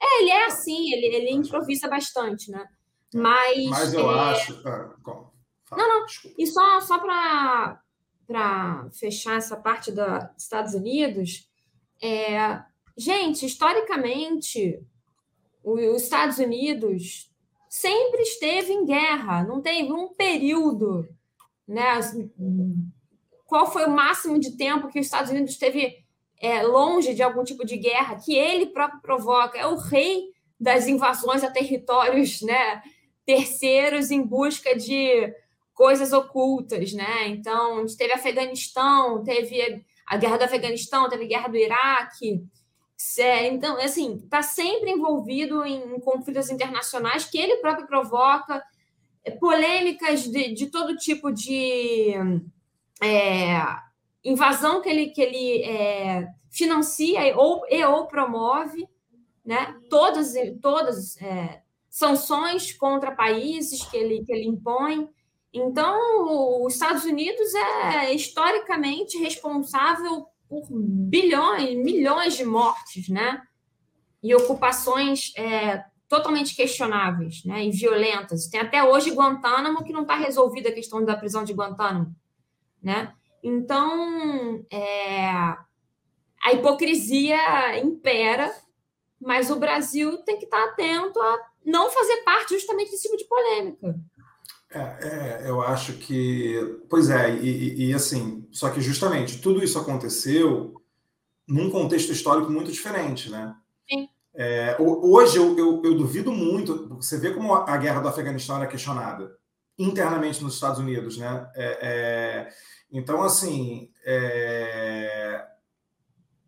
É, 0.00 0.04
é 0.04 0.22
ele 0.22 0.30
é 0.30 0.46
assim, 0.46 0.92
ele, 0.92 1.06
ele 1.06 1.30
improvisa 1.30 1.88
bastante, 1.88 2.50
né? 2.50 2.66
Mas. 3.14 3.70
Mas 3.70 3.94
eu 3.94 4.10
é... 4.10 4.20
acho. 4.32 4.62
Ah, 4.66 4.94
Fala, 5.68 5.82
não, 5.82 6.00
não. 6.00 6.06
Desculpa. 6.06 6.36
E 6.38 6.46
só, 6.46 6.80
só 6.80 6.98
para 6.98 8.90
fechar 8.92 9.36
essa 9.36 9.56
parte 9.56 9.92
dos 9.92 10.06
Estados 10.36 10.74
Unidos, 10.74 11.48
é, 12.02 12.62
gente, 12.96 13.44
historicamente, 13.44 14.80
os 15.62 16.02
Estados 16.02 16.38
Unidos 16.38 17.30
sempre 17.68 18.22
esteve 18.22 18.72
em 18.72 18.84
guerra, 18.84 19.44
não 19.44 19.60
teve 19.60 19.92
um 19.92 20.08
período, 20.08 21.06
né? 21.66 22.00
Qual 23.46 23.70
foi 23.70 23.84
o 23.84 23.90
máximo 23.90 24.38
de 24.38 24.56
tempo 24.56 24.88
que 24.88 24.98
os 24.98 25.06
Estados 25.06 25.30
Unidos 25.30 25.52
esteve 25.52 26.04
é, 26.40 26.62
longe 26.62 27.14
de 27.14 27.22
algum 27.22 27.44
tipo 27.44 27.64
de 27.64 27.76
guerra 27.76 28.16
que 28.16 28.34
ele 28.34 28.66
próprio 28.66 29.02
provoca? 29.02 29.58
É 29.58 29.66
o 29.66 29.76
rei 29.76 30.32
das 30.58 30.86
invasões 30.86 31.44
a 31.44 31.50
territórios, 31.50 32.40
né? 32.42 32.82
Terceiros 33.26 34.10
em 34.10 34.22
busca 34.22 34.74
de 34.74 35.32
coisas 35.78 36.12
ocultas, 36.12 36.92
né? 36.92 37.28
Então, 37.28 37.78
a 37.78 37.80
gente 37.82 37.96
teve 37.96 38.12
Afeganistão, 38.12 39.22
teve 39.22 39.84
a 40.04 40.16
guerra 40.16 40.36
do 40.36 40.42
Afeganistão, 40.42 41.08
teve 41.08 41.22
a 41.22 41.28
guerra 41.28 41.46
do 41.46 41.56
Iraque. 41.56 42.44
Então, 43.44 43.78
assim, 43.78 44.16
está 44.16 44.42
sempre 44.42 44.90
envolvido 44.90 45.64
em 45.64 46.00
conflitos 46.00 46.50
internacionais 46.50 47.26
que 47.26 47.38
ele 47.38 47.58
próprio 47.58 47.86
provoca, 47.86 48.60
é, 49.24 49.30
polêmicas 49.30 50.24
de, 50.24 50.52
de 50.52 50.66
todo 50.66 50.96
tipo 50.96 51.30
de 51.30 52.12
é, 53.00 53.62
invasão 54.24 54.82
que 54.82 54.88
ele, 54.88 55.06
que 55.10 55.22
ele 55.22 55.62
é, 55.62 56.26
financia 56.50 57.20
ou, 57.36 57.64
e 57.70 57.84
ou 57.84 58.08
promove, 58.08 58.84
né? 59.46 59.76
Todas, 59.88 60.34
todas 60.60 61.16
é, 61.22 61.62
sanções 61.88 62.72
contra 62.72 63.14
países 63.14 63.84
que 63.84 63.96
ele, 63.96 64.24
que 64.24 64.32
ele 64.32 64.48
impõe. 64.48 65.08
Então, 65.52 66.64
os 66.64 66.74
Estados 66.74 67.04
Unidos 67.04 67.54
é 67.54 68.14
historicamente 68.14 69.16
responsável 69.18 70.26
por 70.48 70.66
bilhões, 70.70 71.76
milhões 71.76 72.36
de 72.36 72.44
mortes, 72.44 73.08
né? 73.08 73.42
E 74.22 74.34
ocupações 74.34 75.32
é, 75.36 75.84
totalmente 76.08 76.54
questionáveis, 76.54 77.44
né? 77.44 77.64
E 77.64 77.70
violentas. 77.70 78.48
Tem 78.48 78.60
até 78.60 78.82
hoje 78.82 79.10
Guantánamo 79.10 79.84
que 79.84 79.92
não 79.92 80.02
está 80.02 80.16
resolvida 80.16 80.68
a 80.68 80.74
questão 80.74 81.04
da 81.04 81.16
prisão 81.16 81.44
de 81.44 81.52
Guantánamo, 81.52 82.14
né? 82.82 83.12
Então, 83.42 84.64
é, 84.70 85.30
a 86.42 86.52
hipocrisia 86.52 87.78
impera, 87.78 88.52
mas 89.20 89.50
o 89.50 89.56
Brasil 89.56 90.18
tem 90.24 90.38
que 90.38 90.44
estar 90.44 90.62
atento 90.64 91.20
a 91.20 91.38
não 91.64 91.90
fazer 91.90 92.16
parte 92.18 92.54
justamente 92.54 92.90
desse 92.90 93.02
tipo 93.02 93.16
de 93.16 93.26
polêmica. 93.26 93.94
É, 94.70 94.80
é, 94.80 95.42
eu 95.48 95.62
acho 95.62 95.94
que. 95.94 96.80
Pois 96.90 97.08
é, 97.08 97.34
e, 97.36 97.88
e, 97.88 97.94
assim, 97.94 98.46
só 98.52 98.68
que 98.70 98.80
justamente 98.80 99.40
tudo 99.40 99.64
isso 99.64 99.78
aconteceu 99.78 100.74
num 101.46 101.70
contexto 101.70 102.12
histórico 102.12 102.50
muito 102.50 102.70
diferente, 102.70 103.30
né? 103.30 103.54
Sim. 103.90 104.08
É, 104.34 104.76
hoje 104.78 105.38
eu, 105.38 105.58
eu, 105.58 105.82
eu, 105.82 105.96
duvido 105.96 106.30
muito, 106.30 106.88
você 106.96 107.18
vê 107.18 107.32
como 107.32 107.54
a 107.54 107.76
guerra 107.78 108.00
do 108.00 108.08
Afeganistão 108.08 108.56
era 108.56 108.66
questionada 108.66 109.36
internamente 109.78 110.42
nos 110.44 110.54
Estados 110.54 110.78
Unidos, 110.78 111.16
né? 111.16 111.50
É, 111.54 111.78
é, 111.80 112.48
então, 112.92 113.22
assim, 113.22 113.90
é, 114.04 115.44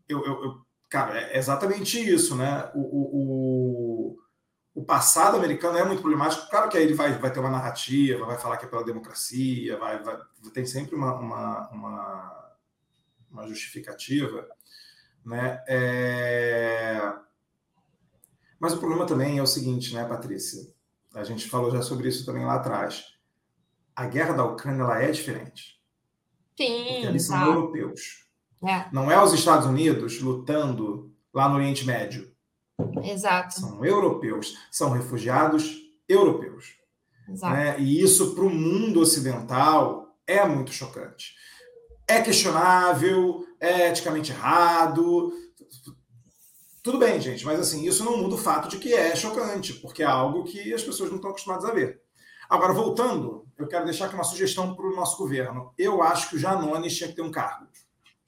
eu, 0.09 0.25
eu, 0.25 0.61
cara, 0.91 1.21
é 1.21 1.39
exatamente 1.39 1.99
isso, 1.99 2.37
né? 2.37 2.71
O, 2.75 2.81
o, 2.81 3.11
o, 3.15 4.17
passado 4.85 5.37
americano 5.37 5.79
é 5.79 5.85
muito 5.85 6.01
problemático. 6.01 6.49
Claro 6.49 6.69
que 6.69 6.77
aí 6.77 6.85
ele 6.85 6.95
vai, 6.95 7.19
vai 7.19 7.33
ter 7.33 7.41
uma 7.41 7.51
narrativa, 7.51 8.25
vai 8.25 8.39
falar 8.39 8.57
que 8.57 8.65
é 8.65 8.69
pela 8.69 8.85
democracia, 8.85 9.77
vai, 9.77 10.03
vai 10.03 10.17
tem 10.55 10.65
sempre 10.65 10.95
uma, 10.95 11.15
uma, 11.15 11.69
uma, 11.71 12.57
uma 13.31 13.49
justificativa, 13.49 14.47
né? 15.25 15.63
É... 15.69 17.13
Mas 18.59 18.75
o 18.75 18.79
problema 18.79 19.07
também 19.07 19.39
é 19.39 19.43
o 19.43 19.47
seguinte, 19.47 19.95
né, 19.95 20.05
Patrícia? 20.05 20.73
A 21.15 21.25
gente 21.25 21.49
falou 21.49 21.71
já 21.71 21.83
sobre 21.83 22.09
isso 22.09 22.25
também 22.25 22.45
lá 22.45 22.55
atrás. 22.55 23.05
A 23.97 24.07
guerra 24.07 24.35
da 24.35 24.45
Ucrânia 24.45 24.83
ela 24.83 25.03
é 25.03 25.11
diferente. 25.11 25.81
Sim. 26.57 26.85
Porque 26.93 27.07
eles 27.07 27.27
são 27.27 27.45
europeus. 27.45 28.29
É. 28.63 28.87
Não 28.93 29.11
é 29.11 29.23
os 29.23 29.33
Estados 29.33 29.67
Unidos 29.67 30.21
lutando 30.21 31.13
lá 31.33 31.49
no 31.49 31.57
Oriente 31.57 31.85
Médio. 31.87 32.30
Exato. 33.05 33.61
São 33.61 33.85
europeus, 33.85 34.59
são 34.71 34.91
refugiados 34.91 35.79
europeus. 36.09 36.75
Exato. 37.29 37.55
Né? 37.55 37.81
E 37.81 38.03
isso 38.03 38.35
para 38.35 38.45
o 38.45 38.51
mundo 38.51 39.01
ocidental 39.01 40.17
é 40.27 40.45
muito 40.47 40.73
chocante. 40.73 41.35
É 42.09 42.21
questionável, 42.21 43.47
é 43.61 43.89
eticamente 43.89 44.33
errado. 44.33 45.33
Tudo 46.83 46.99
bem, 46.99 47.21
gente, 47.21 47.45
mas 47.45 47.61
assim, 47.61 47.87
isso 47.87 48.05
não 48.05 48.17
muda 48.17 48.35
o 48.35 48.39
fato 48.39 48.69
de 48.69 48.79
que 48.79 48.95
é 48.95 49.15
chocante, 49.15 49.75
porque 49.75 50.03
é 50.03 50.07
algo 50.07 50.45
que 50.45 50.73
as 50.73 50.83
pessoas 50.83 51.11
não 51.11 51.17
estão 51.17 51.31
acostumadas 51.31 51.65
a 51.65 51.73
ver. 51.73 52.01
Agora, 52.49 52.73
voltando, 52.73 53.47
eu 53.57 53.69
quero 53.69 53.85
deixar 53.85 54.07
aqui 54.07 54.15
uma 54.15 54.25
sugestão 54.25 54.75
para 54.75 54.87
o 54.87 54.97
nosso 54.97 55.17
governo. 55.17 55.73
Eu 55.79 56.03
acho 56.03 56.31
que 56.31 56.37
o 56.37 56.39
Janones 56.39 56.97
tinha 56.97 57.09
que 57.09 57.15
ter 57.15 57.23
um 57.23 57.31
cargo. 57.31 57.69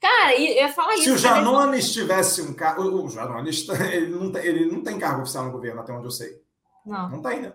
Cara, 0.03 0.37
eu 0.37 0.67
falar 0.67 0.95
isso. 0.95 1.03
Se 1.03 1.11
o 1.11 1.17
Janones 1.17 1.93
tivesse 1.93 2.41
um 2.41 2.53
cargo. 2.53 2.83
O 2.83 3.09
Janones 3.09 3.65
ele 3.89 4.07
não, 4.07 4.29
tem, 4.29 4.45
ele 4.45 4.65
não 4.65 4.83
tem 4.83 4.99
cargo 4.99 5.21
oficial 5.21 5.45
no 5.45 5.51
governo, 5.53 5.79
até 5.79 5.93
onde 5.93 6.05
eu 6.05 6.11
sei. 6.11 6.41
Não. 6.85 7.09
Não 7.09 7.21
tem, 7.21 7.41
né? 7.41 7.53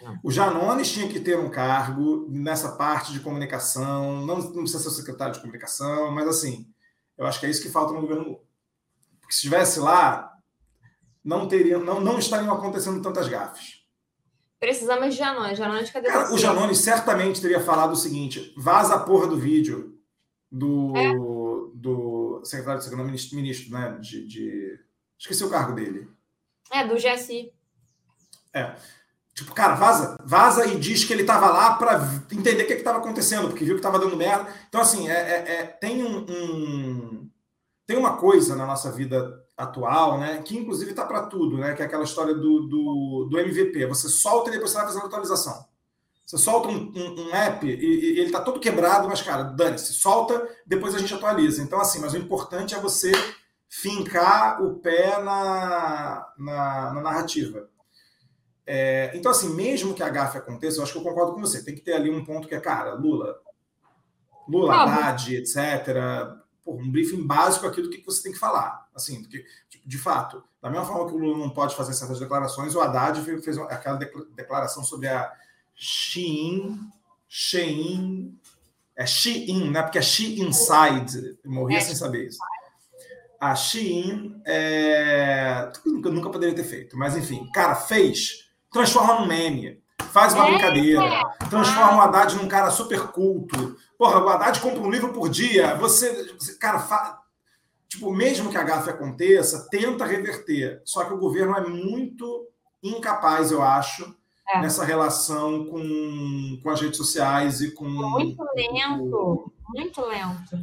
Não. 0.00 0.16
O 0.22 0.30
Janones 0.30 0.92
tinha 0.92 1.08
que 1.08 1.18
ter 1.18 1.36
um 1.36 1.50
cargo 1.50 2.28
nessa 2.30 2.76
parte 2.76 3.12
de 3.12 3.18
comunicação, 3.18 4.24
não, 4.24 4.38
não 4.38 4.62
precisa 4.62 4.78
ser 4.78 4.90
secretário 4.90 5.34
de 5.34 5.40
comunicação, 5.40 6.12
mas 6.12 6.28
assim, 6.28 6.68
eu 7.18 7.26
acho 7.26 7.40
que 7.40 7.46
é 7.46 7.50
isso 7.50 7.62
que 7.62 7.68
falta 7.68 7.92
no 7.92 8.02
governo. 8.02 8.38
Porque 9.20 9.34
se 9.34 9.38
estivesse 9.38 9.80
lá, 9.80 10.32
não, 11.24 11.48
teria, 11.48 11.78
não, 11.78 12.00
não 12.00 12.16
estariam 12.16 12.54
acontecendo 12.54 13.02
tantas 13.02 13.26
gafes. 13.26 13.82
Precisamos 14.60 15.14
de 15.14 15.18
Janones. 15.18 15.58
Janones, 15.58 15.90
cadê 15.90 16.06
Cara, 16.06 16.26
você? 16.26 16.34
O 16.34 16.38
Janones 16.38 16.78
certamente 16.78 17.40
teria 17.40 17.60
falado 17.60 17.90
o 17.94 17.96
seguinte: 17.96 18.54
vaza 18.56 18.94
a 18.94 19.00
porra 19.00 19.26
do 19.26 19.36
vídeo 19.36 19.98
do. 20.48 20.96
É 20.96 21.31
do 21.74 22.42
secretário 22.44 22.78
de 22.78 22.84
Segurança, 22.84 23.10
ministro, 23.10 23.36
ministro 23.36 23.72
né? 23.72 23.98
De, 24.00 24.26
de, 24.26 24.78
Esqueci 25.18 25.44
o 25.44 25.50
cargo 25.50 25.74
dele. 25.74 26.08
É, 26.70 26.86
do 26.86 26.94
GSI. 26.94 27.52
É. 28.52 28.74
Tipo, 29.34 29.54
cara, 29.54 29.74
vaza, 29.74 30.16
vaza 30.24 30.66
e 30.66 30.78
diz 30.78 31.04
que 31.04 31.12
ele 31.12 31.22
estava 31.22 31.48
lá 31.48 31.74
para 31.76 32.00
entender 32.30 32.64
o 32.64 32.66
que 32.66 32.74
estava 32.74 32.98
acontecendo, 32.98 33.48
porque 33.48 33.64
viu 33.64 33.74
que 33.74 33.78
estava 33.78 33.98
dando 33.98 34.16
merda. 34.16 34.52
Então, 34.68 34.80
assim, 34.80 35.08
é, 35.08 35.12
é, 35.12 35.54
é 35.54 35.62
tem 35.64 36.04
um, 36.04 36.26
um, 36.28 37.30
tem 37.86 37.96
uma 37.96 38.16
coisa 38.16 38.54
na 38.56 38.66
nossa 38.66 38.90
vida 38.92 39.42
atual, 39.56 40.18
né, 40.18 40.42
que 40.42 40.56
inclusive 40.56 40.90
está 40.90 41.06
para 41.06 41.26
tudo, 41.26 41.56
né, 41.56 41.74
que 41.74 41.82
é 41.82 41.84
aquela 41.84 42.04
história 42.04 42.34
do, 42.34 42.66
do, 42.66 43.28
do 43.30 43.38
MVP. 43.38 43.86
Você 43.86 44.08
solta 44.08 44.50
e 44.50 44.52
depois 44.52 44.70
você 44.70 44.76
vai 44.78 44.86
fazendo 44.86 45.06
atualização. 45.06 45.71
Você 46.24 46.38
solta 46.38 46.68
um, 46.68 46.92
um, 46.94 47.28
um 47.28 47.34
app 47.34 47.66
e, 47.66 47.70
e, 47.70 48.18
ele 48.18 48.26
está 48.26 48.40
todo 48.40 48.60
quebrado, 48.60 49.08
mas, 49.08 49.20
cara, 49.20 49.42
dane-se, 49.42 49.92
solta, 49.92 50.48
depois 50.66 50.94
a 50.94 50.98
gente 50.98 51.12
atualiza. 51.12 51.62
Então, 51.62 51.80
assim, 51.80 52.00
mas 52.00 52.14
o 52.14 52.16
importante 52.16 52.74
é 52.74 52.80
você 52.80 53.12
fincar 53.68 54.62
o 54.62 54.78
pé 54.78 55.22
na, 55.22 56.32
na, 56.38 56.92
na 56.94 57.00
narrativa. 57.00 57.68
É, 58.66 59.10
então, 59.14 59.32
assim, 59.32 59.54
mesmo 59.54 59.94
que 59.94 60.02
a 60.02 60.08
gafe 60.08 60.38
aconteça, 60.38 60.78
eu 60.78 60.82
acho 60.82 60.92
que 60.92 60.98
eu 60.98 61.02
concordo 61.02 61.32
com 61.32 61.40
você. 61.40 61.64
Tem 61.64 61.74
que 61.74 61.80
ter 61.80 61.94
ali 61.94 62.10
um 62.10 62.24
ponto 62.24 62.46
que 62.46 62.54
é, 62.54 62.60
cara, 62.60 62.94
Lula, 62.94 63.34
Lula, 64.48 64.74
ah, 64.74 64.82
Haddad, 64.82 65.36
etc. 65.36 65.56
Pô, 66.64 66.74
um 66.74 66.90
briefing 66.90 67.26
básico 67.26 67.66
aqui 67.66 67.82
do 67.82 67.90
que 67.90 68.04
você 68.04 68.22
tem 68.22 68.32
que 68.32 68.38
falar. 68.38 68.88
Assim, 68.94 69.22
porque, 69.22 69.44
de 69.84 69.98
fato, 69.98 70.44
da 70.60 70.70
mesma 70.70 70.86
forma 70.86 71.08
que 71.08 71.14
o 71.14 71.18
Lula 71.18 71.38
não 71.38 71.50
pode 71.50 71.74
fazer 71.74 71.92
certas 71.94 72.20
declarações, 72.20 72.74
o 72.74 72.80
Haddad 72.80 73.20
fez 73.40 73.58
aquela 73.58 73.98
declaração 74.34 74.84
sobre 74.84 75.08
a 75.08 75.32
Shein, 75.74 76.78
Shein, 77.28 78.38
é 78.96 79.06
Shein, 79.06 79.70
né? 79.70 79.82
Porque 79.82 79.98
é 79.98 80.02
She 80.02 80.40
Inside, 80.40 81.38
morri 81.44 81.76
é. 81.76 81.80
sem 81.80 81.94
saber 81.94 82.28
isso. 82.28 82.38
A 83.40 83.54
Shein 83.54 84.40
é... 84.46 85.72
nunca, 85.84 86.10
nunca 86.10 86.30
poderia 86.30 86.54
ter 86.54 86.64
feito, 86.64 86.96
mas 86.96 87.16
enfim, 87.16 87.50
cara, 87.52 87.74
fez, 87.74 88.48
transforma 88.70 89.18
num 89.18 89.26
meme, 89.26 89.82
faz 90.10 90.34
uma 90.34 90.46
é. 90.46 90.50
brincadeira, 90.50 91.02
transforma 91.50 91.96
o 91.96 92.00
Haddad 92.02 92.36
num 92.36 92.46
cara 92.46 92.70
super 92.70 93.08
culto. 93.08 93.76
Porra, 93.98 94.22
o 94.22 94.28
Haddad 94.28 94.60
compra 94.60 94.80
um 94.82 94.90
livro 94.90 95.12
por 95.12 95.28
dia, 95.28 95.74
você, 95.74 96.32
você 96.34 96.56
cara, 96.56 96.78
fa... 96.78 97.20
tipo, 97.88 98.12
mesmo 98.12 98.50
que 98.50 98.56
a 98.56 98.62
gafe 98.62 98.90
aconteça, 98.90 99.68
tenta 99.70 100.04
reverter. 100.04 100.80
Só 100.84 101.04
que 101.04 101.12
o 101.12 101.18
governo 101.18 101.56
é 101.56 101.66
muito 101.66 102.46
incapaz, 102.82 103.50
eu 103.50 103.62
acho, 103.62 104.14
é. 104.48 104.60
nessa 104.60 104.84
relação 104.84 105.66
com, 105.66 106.60
com 106.62 106.70
as 106.70 106.80
redes 106.80 106.96
sociais 106.96 107.60
e 107.60 107.70
com. 107.72 107.84
Muito 107.88 108.42
lento, 108.54 109.52
muito 109.68 110.00
lento. 110.06 110.58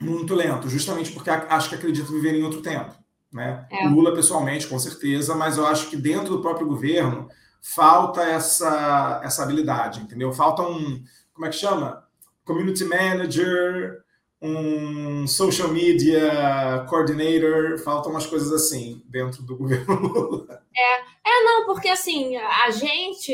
Muito 0.00 0.34
lento, 0.34 0.68
justamente 0.68 1.12
porque 1.12 1.30
acho 1.30 1.68
que 1.68 1.74
acredito 1.74 2.12
viver 2.12 2.34
em 2.34 2.42
outro 2.42 2.60
tempo. 2.60 2.94
Né? 3.32 3.66
É. 3.70 3.88
Lula, 3.88 4.14
pessoalmente, 4.14 4.66
com 4.66 4.78
certeza, 4.78 5.34
mas 5.34 5.58
eu 5.58 5.66
acho 5.66 5.88
que 5.90 5.96
dentro 5.96 6.36
do 6.36 6.42
próprio 6.42 6.66
governo 6.66 7.28
falta 7.60 8.22
essa, 8.22 9.20
essa 9.24 9.42
habilidade, 9.42 10.00
entendeu? 10.00 10.32
Falta 10.32 10.62
um. 10.62 11.02
Como 11.32 11.46
é 11.46 11.48
que 11.48 11.56
chama? 11.56 12.04
Community 12.44 12.84
manager, 12.84 14.04
um 14.40 15.26
social 15.26 15.68
media 15.68 16.84
coordinator, 16.88 17.78
faltam 17.78 18.12
umas 18.12 18.26
coisas 18.26 18.52
assim 18.52 19.02
dentro 19.08 19.42
do 19.42 19.56
governo 19.56 19.94
Lula. 20.06 20.62
É, 20.76 21.13
é 21.26 21.44
não, 21.44 21.66
porque 21.66 21.88
assim, 21.88 22.36
a 22.36 22.70
gente 22.70 23.32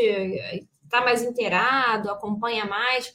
está 0.85 1.01
mais 1.03 1.23
inteirado, 1.23 2.11
acompanha 2.11 2.65
mais. 2.65 3.15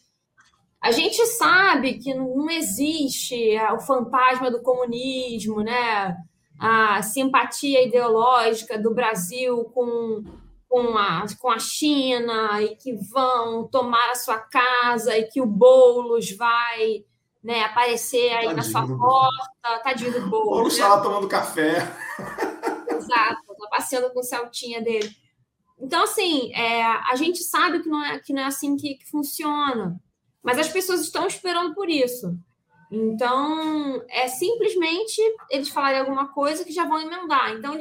A 0.81 0.91
gente 0.91 1.25
sabe 1.25 1.95
que 1.95 2.13
não 2.13 2.49
existe 2.49 3.57
o 3.73 3.79
fantasma 3.79 4.51
do 4.51 4.61
comunismo, 4.61 5.61
né? 5.61 6.15
A 6.59 7.01
simpatia 7.01 7.85
ideológica 7.85 8.77
do 8.77 8.93
Brasil 8.93 9.65
com, 9.73 10.23
com, 10.69 10.97
a, 10.97 11.25
com 11.39 11.49
a 11.49 11.59
China 11.59 12.61
e 12.61 12.75
que 12.75 12.93
vão 12.93 13.67
tomar 13.67 14.11
a 14.11 14.15
sua 14.15 14.37
casa 14.37 15.17
e 15.17 15.23
que 15.23 15.41
o 15.41 15.45
Boulos 15.45 16.31
vai 16.31 17.03
né, 17.45 17.63
aparecer 17.63 18.31
aí 18.31 18.47
tadinho 18.47 18.55
na 18.55 18.63
sua 18.63 18.97
porta, 18.97 19.83
tadinho 19.83 20.11
do 20.11 20.27
bolo. 20.27 20.61
Ou 20.61 20.67
está 20.67 20.87
lá 20.87 20.99
tomando 20.99 21.27
café. 21.27 21.75
Exato, 22.89 23.44
passeando 23.75 24.09
com 24.11 24.19
o 24.19 24.23
Celtinha 24.23 24.81
dele. 24.81 25.09
Então, 25.77 26.03
assim, 26.03 26.53
é, 26.53 26.83
a 26.83 27.15
gente 27.15 27.43
sabe 27.43 27.81
que 27.81 27.89
não 27.89 28.03
é, 28.03 28.19
que 28.19 28.31
não 28.31 28.41
é 28.41 28.45
assim 28.45 28.77
que, 28.77 28.95
que 28.95 29.09
funciona, 29.09 29.99
mas 30.41 30.57
as 30.57 30.69
pessoas 30.69 31.01
estão 31.01 31.27
esperando 31.27 31.75
por 31.75 31.89
isso. 31.89 32.37
Então, 32.89 34.01
é 34.09 34.27
simplesmente 34.27 35.21
eles 35.51 35.69
falarem 35.69 35.99
alguma 35.99 36.29
coisa 36.29 36.63
que 36.63 36.71
já 36.71 36.85
vão 36.85 37.01
emendar. 37.01 37.51
Então, 37.51 37.77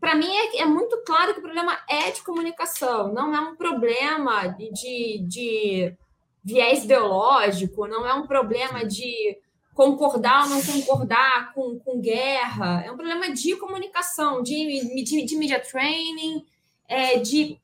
para 0.00 0.14
mim, 0.14 0.30
é, 0.34 0.62
é, 0.62 0.64
muito 0.64 1.02
claro 1.04 1.34
que 1.34 1.40
o 1.40 1.42
problema 1.42 1.78
é 1.88 2.10
de 2.10 2.22
comunicação, 2.22 3.12
não 3.12 3.34
é 3.34 3.40
um 3.40 3.56
problema 3.56 4.46
de, 4.48 4.70
de, 4.72 5.26
de 5.28 5.96
viés 6.42 6.84
ideológico, 6.84 7.86
não 7.86 8.06
é 8.06 8.14
um 8.14 8.26
problema 8.26 8.86
de 8.86 9.38
concordar 9.74 10.44
ou 10.44 10.50
não 10.50 10.62
concordar 10.62 11.52
com, 11.54 11.78
com 11.78 12.00
guerra, 12.00 12.82
é 12.84 12.90
um 12.90 12.96
problema 12.96 13.32
de 13.32 13.56
comunicação, 13.56 14.42
de, 14.42 15.02
de, 15.04 15.24
de 15.24 15.36
media 15.36 15.60
training, 15.60 16.44
é, 16.86 17.18
de, 17.18 17.58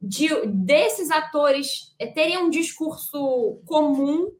de 0.00 0.28
desses 0.46 1.10
atores 1.10 1.94
é, 1.98 2.06
terem 2.06 2.38
um 2.38 2.50
discurso 2.50 3.60
comum. 3.64 4.32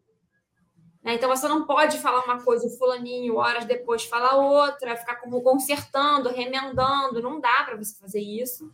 Né? 1.03 1.14
Então 1.14 1.29
você 1.29 1.47
não 1.47 1.64
pode 1.64 1.99
falar 1.99 2.25
uma 2.25 2.43
coisa, 2.43 2.66
o 2.66 2.77
fulaninho, 2.77 3.37
horas 3.37 3.64
depois 3.64 4.05
fala 4.05 4.35
outra, 4.35 4.97
ficar 4.97 5.16
consertando, 5.16 6.29
remendando, 6.29 7.23
não 7.23 7.41
dá 7.41 7.62
para 7.64 7.77
você 7.77 7.97
fazer 7.99 8.20
isso. 8.20 8.73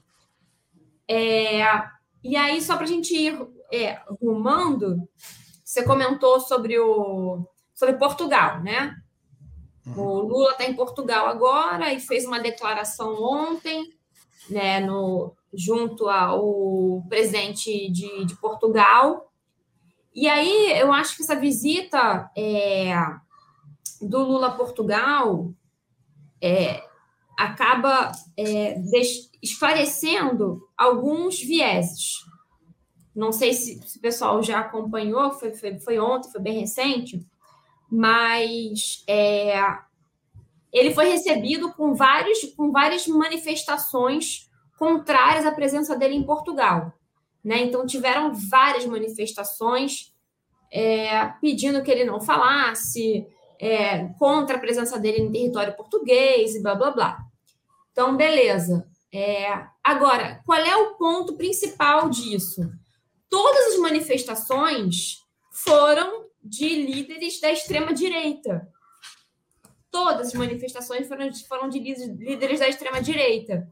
É, 1.06 1.62
e 2.22 2.36
aí, 2.36 2.60
só 2.60 2.76
para 2.76 2.84
a 2.84 2.88
gente 2.88 3.14
ir 3.14 3.38
é, 3.72 4.00
rumando, 4.20 5.08
você 5.64 5.84
comentou 5.84 6.40
sobre 6.40 6.78
o 6.78 7.46
sobre 7.78 7.96
Portugal, 7.96 8.60
né? 8.60 8.96
Uhum. 9.86 10.02
O 10.02 10.20
Lula 10.22 10.50
está 10.50 10.64
em 10.64 10.74
Portugal 10.74 11.28
agora 11.28 11.94
e 11.94 12.00
fez 12.00 12.26
uma 12.26 12.40
declaração 12.40 13.14
ontem, 13.22 13.94
né, 14.50 14.80
no, 14.80 15.32
junto 15.54 16.08
ao 16.08 17.04
presidente 17.08 17.88
de, 17.92 18.24
de 18.24 18.34
Portugal. 18.34 19.32
E 20.12 20.28
aí 20.28 20.72
eu 20.76 20.92
acho 20.92 21.16
que 21.16 21.22
essa 21.22 21.36
visita 21.36 22.28
é, 22.36 22.96
do 24.02 24.24
Lula 24.24 24.48
a 24.48 24.56
Portugal 24.56 25.54
é, 26.42 26.82
acaba 27.36 28.10
é, 28.36 28.76
esclarecendo 29.40 30.68
alguns 30.76 31.40
vieses. 31.40 32.24
Não 33.14 33.30
sei 33.30 33.52
se, 33.52 33.80
se, 33.86 33.98
o 33.98 34.00
pessoal 34.00 34.42
já 34.42 34.58
acompanhou, 34.58 35.30
foi, 35.30 35.54
foi, 35.54 35.78
foi 35.78 35.98
ontem, 36.00 36.32
foi 36.32 36.40
bem 36.40 36.58
recente, 36.58 37.24
mas 37.90 39.02
é, 39.06 39.54
ele 40.72 40.94
foi 40.94 41.08
recebido 41.08 41.72
com, 41.72 41.94
vários, 41.94 42.44
com 42.56 42.70
várias 42.70 43.06
manifestações 43.06 44.48
contrárias 44.78 45.46
à 45.46 45.52
presença 45.52 45.96
dele 45.96 46.14
em 46.14 46.22
Portugal. 46.22 46.92
Né? 47.42 47.62
Então, 47.62 47.86
tiveram 47.86 48.32
várias 48.34 48.84
manifestações 48.84 50.14
é, 50.70 51.26
pedindo 51.40 51.82
que 51.82 51.90
ele 51.90 52.04
não 52.04 52.20
falasse, 52.20 53.26
é, 53.58 54.06
contra 54.18 54.56
a 54.56 54.60
presença 54.60 54.98
dele 54.98 55.22
em 55.22 55.32
território 55.32 55.74
português 55.74 56.54
e 56.54 56.62
blá 56.62 56.74
blá 56.74 56.90
blá. 56.90 57.18
Então, 57.90 58.16
beleza. 58.16 58.86
É, 59.12 59.66
agora, 59.82 60.40
qual 60.44 60.58
é 60.58 60.76
o 60.76 60.94
ponto 60.94 61.36
principal 61.36 62.08
disso? 62.08 62.70
Todas 63.28 63.74
as 63.74 63.80
manifestações 63.80 65.24
foram 65.50 66.27
de 66.48 66.68
líderes 66.68 67.40
da 67.40 67.52
extrema-direita. 67.52 68.68
Todas 69.90 70.28
as 70.28 70.34
manifestações 70.34 71.08
foram, 71.08 71.32
foram 71.48 71.68
de 71.68 71.78
líderes 71.78 72.60
da 72.60 72.68
extrema-direita, 72.68 73.68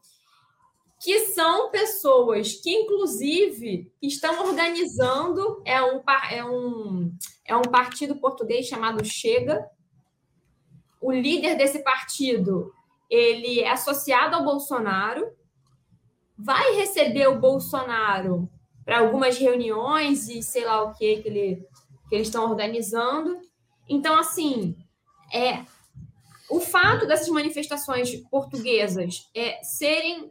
que 1.01 1.27
são 1.27 1.71
pessoas 1.71 2.55
que, 2.55 2.71
inclusive, 2.71 3.93
estão 4.01 4.47
organizando 4.47 5.63
é 5.65 5.83
um, 5.83 6.03
é 6.31 6.45
um, 6.45 7.17
é 7.45 7.57
um 7.57 7.63
partido 7.63 8.17
português 8.17 8.67
chamado 8.67 9.05
Chega. 9.05 9.69
O 11.01 11.13
líder 11.13 11.57
desse 11.57 11.81
partido 11.81 12.73
ele 13.09 13.61
é 13.61 13.71
associado 13.71 14.37
ao 14.37 14.45
Bolsonaro, 14.45 15.31
vai 16.37 16.75
receber 16.75 17.29
o 17.29 17.39
Bolsonaro 17.39 18.51
para 18.85 19.01
algumas 19.01 19.39
reuniões 19.39 20.29
e 20.29 20.43
sei 20.43 20.65
lá 20.65 20.83
o 20.83 20.93
que 20.93 21.17
que, 21.17 21.29
ele, 21.29 21.67
que 22.09 22.15
eles 22.15 22.29
estão 22.29 22.49
organizando. 22.49 23.41
Então, 23.89 24.19
assim, 24.19 24.77
é 25.33 25.65
o 26.49 26.61
fato 26.61 27.07
dessas 27.07 27.29
manifestações 27.29 28.15
portuguesas 28.31 29.29
é, 29.35 29.63
serem 29.63 30.31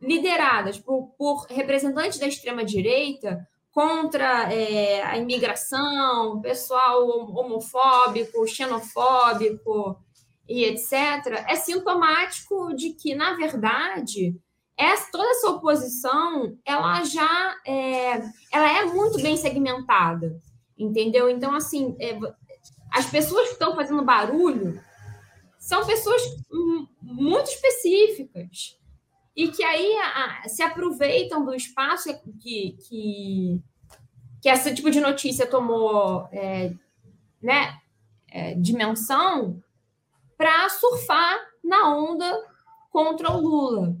lideradas 0.00 0.78
por, 0.78 1.08
por 1.18 1.46
representantes 1.48 2.18
da 2.18 2.26
extrema-direita 2.26 3.46
contra 3.72 4.52
é, 4.52 5.02
a 5.02 5.18
imigração, 5.18 6.40
pessoal 6.40 7.06
homofóbico, 7.30 8.46
xenofóbico, 8.46 9.98
e 10.48 10.64
etc., 10.64 11.44
é 11.48 11.56
sintomático 11.56 12.74
de 12.74 12.90
que, 12.90 13.14
na 13.14 13.34
verdade, 13.34 14.34
essa, 14.76 15.10
toda 15.10 15.28
essa 15.30 15.50
oposição 15.50 16.56
ela 16.64 17.02
já 17.04 17.56
é, 17.66 18.22
ela 18.52 18.78
é 18.78 18.84
muito 18.84 19.20
bem 19.20 19.36
segmentada, 19.36 20.40
entendeu? 20.78 21.28
Então, 21.28 21.54
assim, 21.54 21.96
é, 21.98 22.18
as 22.92 23.06
pessoas 23.06 23.48
que 23.48 23.54
estão 23.54 23.74
fazendo 23.74 24.04
barulho 24.04 24.80
são 25.58 25.84
pessoas 25.84 26.22
muito 27.02 27.48
específicas 27.48 28.78
e 29.34 29.48
que 29.48 29.62
aí 29.62 29.96
a, 29.98 30.48
se 30.48 30.62
aproveitam 30.62 31.44
do 31.44 31.54
espaço 31.54 32.08
que, 32.40 32.76
que, 32.88 33.60
que 34.40 34.48
esse 34.48 34.74
tipo 34.74 34.90
de 34.90 35.00
notícia 35.00 35.46
tomou 35.46 36.28
é, 36.32 36.72
né, 37.42 37.78
é, 38.28 38.54
dimensão 38.54 39.62
para 40.36 40.68
surfar 40.68 41.38
na 41.62 41.94
onda 41.96 42.44
contra 42.90 43.30
o 43.32 43.40
Lula. 43.40 43.96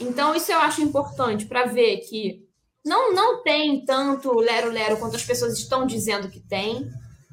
Então, 0.00 0.34
isso 0.34 0.50
eu 0.50 0.58
acho 0.58 0.82
importante 0.82 1.46
para 1.46 1.66
ver 1.66 1.98
que 1.98 2.43
não, 2.84 3.12
não 3.12 3.42
tem 3.42 3.84
tanto 3.84 4.32
lero-lero 4.34 4.96
quanto 4.98 5.16
as 5.16 5.24
pessoas 5.24 5.58
estão 5.58 5.86
dizendo 5.86 6.28
que 6.28 6.40
tem, 6.40 6.90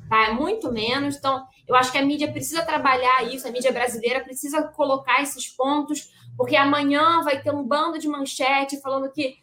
tá? 0.09 0.29
É 0.29 0.33
muito 0.33 0.71
menos. 0.71 1.17
Então, 1.17 1.45
eu 1.67 1.75
acho 1.75 1.91
que 1.91 1.97
a 1.97 2.05
mídia 2.05 2.31
precisa 2.31 2.63
trabalhar 2.63 3.23
isso, 3.23 3.47
a 3.47 3.51
mídia 3.51 3.71
brasileira 3.71 4.23
precisa 4.23 4.63
colocar 4.63 5.21
esses 5.21 5.47
pontos, 5.47 6.11
porque 6.37 6.55
amanhã 6.55 7.21
vai 7.21 7.41
ter 7.41 7.53
um 7.53 7.63
bando 7.63 7.99
de 7.99 8.07
manchete 8.07 8.81
falando 8.81 9.11
que 9.11 9.37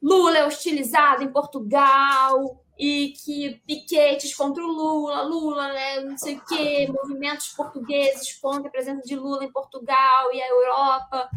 Lula 0.00 0.38
é 0.38 0.46
hostilizado 0.46 1.24
em 1.24 1.32
Portugal, 1.32 2.62
e 2.78 3.08
que 3.08 3.60
piquetes 3.66 4.34
contra 4.34 4.62
o 4.62 4.68
Lula, 4.68 5.22
Lula, 5.22 5.72
né, 5.72 6.00
não 6.00 6.16
sei 6.16 6.36
o 6.36 6.44
quê, 6.44 6.88
movimentos 6.88 7.48
portugueses 7.48 8.34
contra 8.34 8.68
a 8.68 8.70
presença 8.70 9.02
de 9.02 9.16
Lula 9.16 9.44
em 9.44 9.50
Portugal 9.50 10.32
e 10.32 10.40
a 10.40 10.48
Europa. 10.48 11.28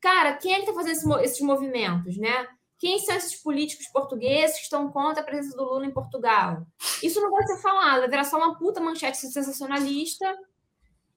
Cara, 0.00 0.34
quem 0.34 0.52
é 0.52 0.56
que 0.56 0.62
está 0.62 0.74
fazendo 0.74 0.92
esse, 0.92 1.24
esses 1.24 1.40
movimentos, 1.40 2.16
né? 2.16 2.48
Quem 2.80 2.98
são 2.98 3.14
esses 3.14 3.36
políticos 3.36 3.86
portugueses 3.88 4.56
que 4.56 4.62
estão 4.62 4.90
contra 4.90 5.20
a 5.20 5.24
presença 5.24 5.54
do 5.54 5.64
Lula 5.64 5.84
em 5.84 5.90
Portugal? 5.90 6.66
Isso 7.02 7.20
não 7.20 7.30
vai 7.30 7.46
ser 7.46 7.58
falado, 7.58 8.00
vai 8.00 8.08
virar 8.08 8.24
só 8.24 8.38
uma 8.38 8.56
puta 8.56 8.80
manchete 8.80 9.18
sensacionalista 9.18 10.34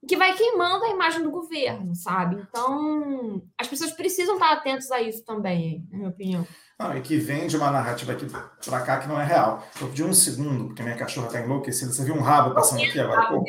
que 0.06 0.18
vai 0.18 0.36
queimando 0.36 0.84
a 0.84 0.90
imagem 0.90 1.24
do 1.24 1.32
governo, 1.32 1.96
sabe? 1.96 2.36
Então, 2.36 3.42
as 3.58 3.66
pessoas 3.70 3.94
precisam 3.94 4.34
estar 4.34 4.52
atentas 4.52 4.92
a 4.92 5.02
isso 5.02 5.24
também, 5.24 5.88
na 5.90 5.98
minha 5.98 6.10
opinião. 6.10 6.46
Não, 6.78 6.98
e 6.98 7.02
que 7.02 7.16
vende 7.16 7.56
uma 7.56 7.72
narrativa 7.72 8.12
aqui 8.12 8.26
pra 8.66 8.82
cá 8.82 9.00
que 9.00 9.08
não 9.08 9.18
é 9.18 9.24
real. 9.24 9.66
Eu 9.80 9.88
pedi 9.88 10.04
um 10.04 10.12
segundo, 10.12 10.66
porque 10.66 10.84
minha 10.84 10.98
cachorra 10.98 11.30
tá 11.30 11.40
enlouquecida. 11.40 11.94
Você 11.94 12.04
viu 12.04 12.16
um 12.16 12.22
rabo 12.22 12.54
passando 12.54 12.84
aqui 12.84 13.00
agora? 13.00 13.30
Pô, 13.30 13.42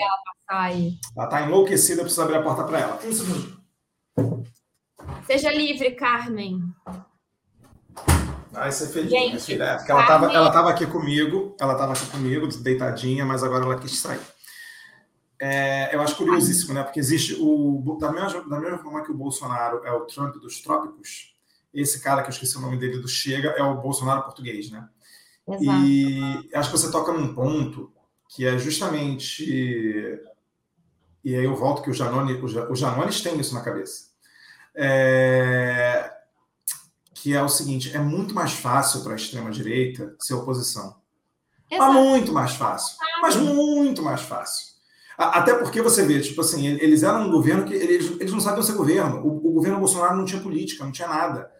ela 1.16 1.26
tá 1.26 1.42
enlouquecida, 1.42 2.02
eu 2.02 2.04
preciso 2.04 2.22
abrir 2.22 2.36
a 2.36 2.42
porta 2.42 2.62
para 2.62 2.78
ela. 2.78 3.00
Um 3.04 3.12
segundo. 3.12 3.64
Seja 5.26 5.50
livre, 5.50 5.90
Carmen. 5.96 6.60
Vai 8.54 8.72
ser 8.72 8.88
feliz, 8.88 9.10
Gente, 9.10 9.28
minha 9.28 9.40
filha. 9.40 9.64
É, 9.64 9.76
porque 9.76 9.90
ela 9.90 10.02
estava 10.02 10.32
ela 10.32 10.50
tava 10.50 10.70
aqui 10.70 10.86
comigo, 10.86 11.56
ela 11.60 11.72
estava 11.72 11.92
aqui 11.92 12.06
comigo, 12.06 12.46
deitadinha, 12.58 13.24
mas 13.24 13.42
agora 13.42 13.64
ela 13.64 13.78
quis 13.78 13.98
sair. 13.98 14.20
É, 15.40 15.94
eu 15.94 16.00
acho 16.00 16.16
curiosíssimo, 16.16 16.72
né? 16.72 16.82
Porque 16.82 17.00
existe 17.00 17.36
o. 17.38 17.98
Da 18.00 18.12
mesma, 18.12 18.48
da 18.48 18.60
mesma 18.60 18.78
forma 18.78 19.02
que 19.02 19.10
o 19.10 19.16
Bolsonaro 19.16 19.84
é 19.84 19.92
o 19.92 20.06
Trump 20.06 20.36
dos 20.36 20.62
trópicos, 20.62 21.34
esse 21.72 22.00
cara 22.00 22.22
que 22.22 22.28
eu 22.28 22.32
esqueci 22.32 22.56
o 22.56 22.60
nome 22.60 22.78
dele 22.78 22.98
do 22.98 23.08
Chega 23.08 23.50
é 23.50 23.62
o 23.62 23.80
Bolsonaro 23.80 24.22
português, 24.22 24.70
né? 24.70 24.88
Exato. 25.46 25.64
E 25.64 26.48
acho 26.54 26.70
que 26.70 26.78
você 26.78 26.90
toca 26.90 27.12
num 27.12 27.34
ponto 27.34 27.92
que 28.28 28.46
é 28.46 28.56
justamente 28.56 29.44
e 31.24 31.34
aí 31.34 31.44
eu 31.44 31.56
volto 31.56 31.82
que 31.82 31.88
o 31.88 31.94
Janone, 31.94 32.34
o 32.34 32.76
Janones 32.76 33.22
tem 33.22 33.40
isso 33.40 33.54
na 33.54 33.62
cabeça. 33.62 34.08
É... 34.74 36.12
Que 37.24 37.34
é 37.34 37.42
o 37.42 37.48
seguinte: 37.48 37.94
é 37.96 37.98
muito 37.98 38.34
mais 38.34 38.52
fácil 38.52 39.02
para 39.02 39.12
a 39.12 39.16
extrema-direita 39.16 40.14
ser 40.18 40.34
oposição. 40.34 40.96
Exato. 41.70 41.92
Mas 41.92 42.04
muito 42.04 42.32
mais 42.32 42.54
fácil. 42.54 42.96
Mas 43.22 43.36
muito 43.36 44.02
mais 44.02 44.20
fácil. 44.20 44.74
Até 45.16 45.54
porque 45.54 45.80
você 45.80 46.04
vê, 46.04 46.20
tipo 46.20 46.40
assim, 46.40 46.66
eles 46.66 47.02
eram 47.02 47.28
um 47.28 47.30
governo 47.30 47.64
que 47.64 47.72
eles, 47.72 48.10
eles 48.20 48.32
não 48.32 48.40
sabiam 48.40 48.62
ser 48.62 48.74
governo. 48.74 49.24
O, 49.24 49.48
o 49.48 49.52
governo 49.52 49.78
Bolsonaro 49.78 50.16
não 50.16 50.24
tinha 50.24 50.42
política, 50.42 50.84
não 50.84 50.92
tinha 50.92 51.08
nada 51.08 51.54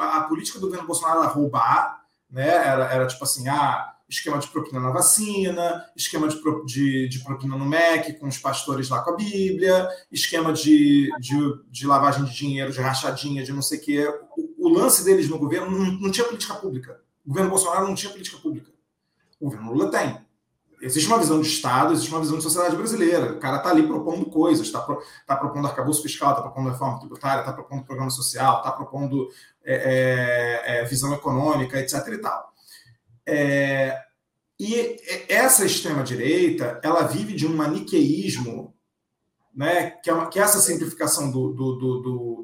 a 0.00 0.22
política 0.22 0.58
do 0.58 0.66
governo 0.66 0.86
Bolsonaro 0.86 1.22
era 1.22 1.28
roubar, 1.28 2.02
né? 2.30 2.48
Era, 2.48 2.92
era 2.92 3.06
tipo 3.06 3.22
assim, 3.22 3.48
ah, 3.48 3.94
esquema 4.08 4.38
de 4.38 4.48
propina 4.48 4.80
na 4.80 4.90
vacina, 4.90 5.84
esquema 5.96 6.28
de, 6.28 6.40
de, 6.66 7.08
de, 7.08 7.20
propina 7.20 7.56
no 7.56 7.64
MEC 7.64 8.14
com 8.14 8.26
os 8.26 8.38
pastores 8.38 8.88
lá 8.88 9.02
com 9.02 9.10
a 9.10 9.16
Bíblia, 9.16 9.88
esquema 10.10 10.52
de, 10.52 11.10
de, 11.20 11.36
de 11.70 11.86
lavagem 11.86 12.24
de 12.24 12.34
dinheiro, 12.34 12.72
de 12.72 12.80
rachadinha, 12.80 13.44
de 13.44 13.52
não 13.52 13.62
sei 13.62 13.78
o 13.78 13.82
quê. 13.82 14.08
O, 14.68 14.78
lance 14.78 15.04
deles 15.04 15.28
no 15.28 15.38
governo 15.38 15.70
não, 15.70 15.92
não 15.92 16.10
tinha 16.10 16.26
política 16.26 16.54
pública. 16.54 17.00
O 17.24 17.28
governo 17.28 17.50
Bolsonaro 17.50 17.86
não 17.86 17.94
tinha 17.94 18.10
política 18.10 18.38
pública. 18.38 18.70
O 19.40 19.46
governo 19.46 19.72
Lula 19.72 19.90
tem 19.90 20.28
existe 20.80 21.08
uma 21.08 21.18
visão 21.18 21.40
de 21.40 21.48
Estado, 21.48 21.92
existe 21.92 22.10
uma 22.10 22.20
visão 22.20 22.36
de 22.36 22.42
sociedade 22.42 22.76
brasileira. 22.76 23.32
O 23.32 23.38
cara 23.38 23.58
está 23.58 23.70
ali 23.70 23.86
propondo 23.86 24.26
coisas, 24.26 24.66
está 24.66 24.80
pro, 24.80 25.02
tá 25.26 25.36
propondo 25.36 25.66
arcabouço 25.66 26.02
fiscal, 26.02 26.30
está 26.30 26.42
propondo 26.42 26.70
reforma 26.70 26.98
tributária, 26.98 27.40
está 27.40 27.52
propondo 27.52 27.84
programa 27.84 28.10
social, 28.10 28.58
está 28.58 28.72
propondo 28.72 29.28
é, 29.64 29.74
é, 29.74 30.78
é, 30.78 30.84
visão 30.84 31.12
econômica, 31.14 31.78
etc. 31.78 31.94
e 32.08 32.18
tal. 32.18 32.52
É, 33.26 33.98
e 34.58 34.96
essa 35.28 35.64
extrema-direita, 35.64 36.80
ela 36.82 37.02
vive 37.02 37.34
de 37.34 37.46
um 37.46 37.54
maniqueísmo, 37.54 38.74
né, 39.54 39.90
que, 40.02 40.10
é 40.10 40.14
uma, 40.14 40.28
que 40.28 40.38
é 40.38 40.42
essa 40.42 40.60
simplificação 40.60 41.30
do, 41.30 41.52
do, 41.52 41.76
do, 41.76 42.00
do, 42.00 42.42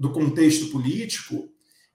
do 0.00 0.10
contexto 0.10 0.68
político, 0.68 1.50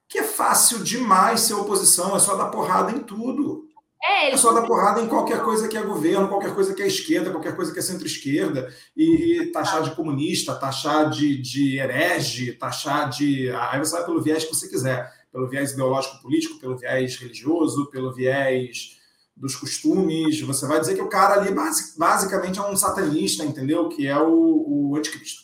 que 0.07 0.19
é 0.19 0.23
fácil 0.23 0.83
demais 0.83 1.41
ser 1.41 1.55
oposição, 1.55 2.15
é 2.15 2.19
só 2.19 2.35
dar 2.35 2.49
porrada 2.49 2.91
em 2.91 2.99
tudo. 2.99 3.65
É, 3.99 4.29
é 4.29 4.37
só 4.37 4.53
dar 4.53 4.61
porrada 4.61 5.01
em 5.01 5.07
qualquer 5.07 5.41
coisa 5.41 5.67
que 5.67 5.75
é 5.75 5.81
governo, 5.81 6.27
qualquer 6.27 6.53
coisa 6.53 6.75
que 6.75 6.83
é 6.83 6.87
esquerda, 6.87 7.31
qualquer 7.31 7.55
coisa 7.55 7.73
que 7.73 7.79
é 7.79 7.81
centro-esquerda, 7.81 8.71
e, 8.95 9.41
e, 9.41 9.51
taxar 9.51 9.81
de 9.81 9.95
comunista, 9.95 10.53
taxar 10.53 11.09
de, 11.09 11.41
de 11.41 11.79
herege, 11.79 12.53
taxar 12.53 13.09
de. 13.09 13.49
Aí 13.49 13.79
você 13.79 13.93
vai 13.93 14.05
pelo 14.05 14.21
viés 14.21 14.43
que 14.43 14.53
você 14.53 14.67
quiser, 14.67 15.11
pelo 15.31 15.49
viés 15.49 15.71
ideológico 15.71 16.21
político, 16.21 16.59
pelo 16.59 16.77
viés 16.77 17.17
religioso, 17.17 17.89
pelo 17.89 18.13
viés 18.13 18.99
dos 19.35 19.55
costumes. 19.55 20.39
Você 20.41 20.67
vai 20.67 20.79
dizer 20.79 20.93
que 20.93 21.01
o 21.01 21.09
cara 21.09 21.41
ali 21.41 21.51
basicamente 21.97 22.59
é 22.59 22.61
um 22.61 22.77
satanista, 22.77 23.43
entendeu? 23.43 23.89
Que 23.89 24.05
é 24.05 24.19
o, 24.19 24.91
o 24.91 24.95
anticristo. 24.95 25.43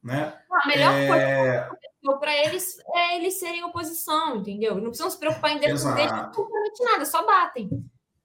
Né? 0.00 0.32
A 0.52 0.68
melhor 0.68 0.92
é... 0.94 1.06
coisa 1.08 1.77
para 2.16 2.34
eles 2.34 2.78
é 2.94 3.16
eles 3.16 3.38
serem 3.38 3.62
oposição, 3.64 4.36
entendeu? 4.36 4.76
Não 4.76 4.88
precisam 4.88 5.10
se 5.10 5.18
preocupar 5.18 5.52
em 5.52 5.60
defender 5.60 6.10
absolutamente 6.10 6.84
nada, 6.84 7.04
só 7.04 7.26
batem. 7.26 7.68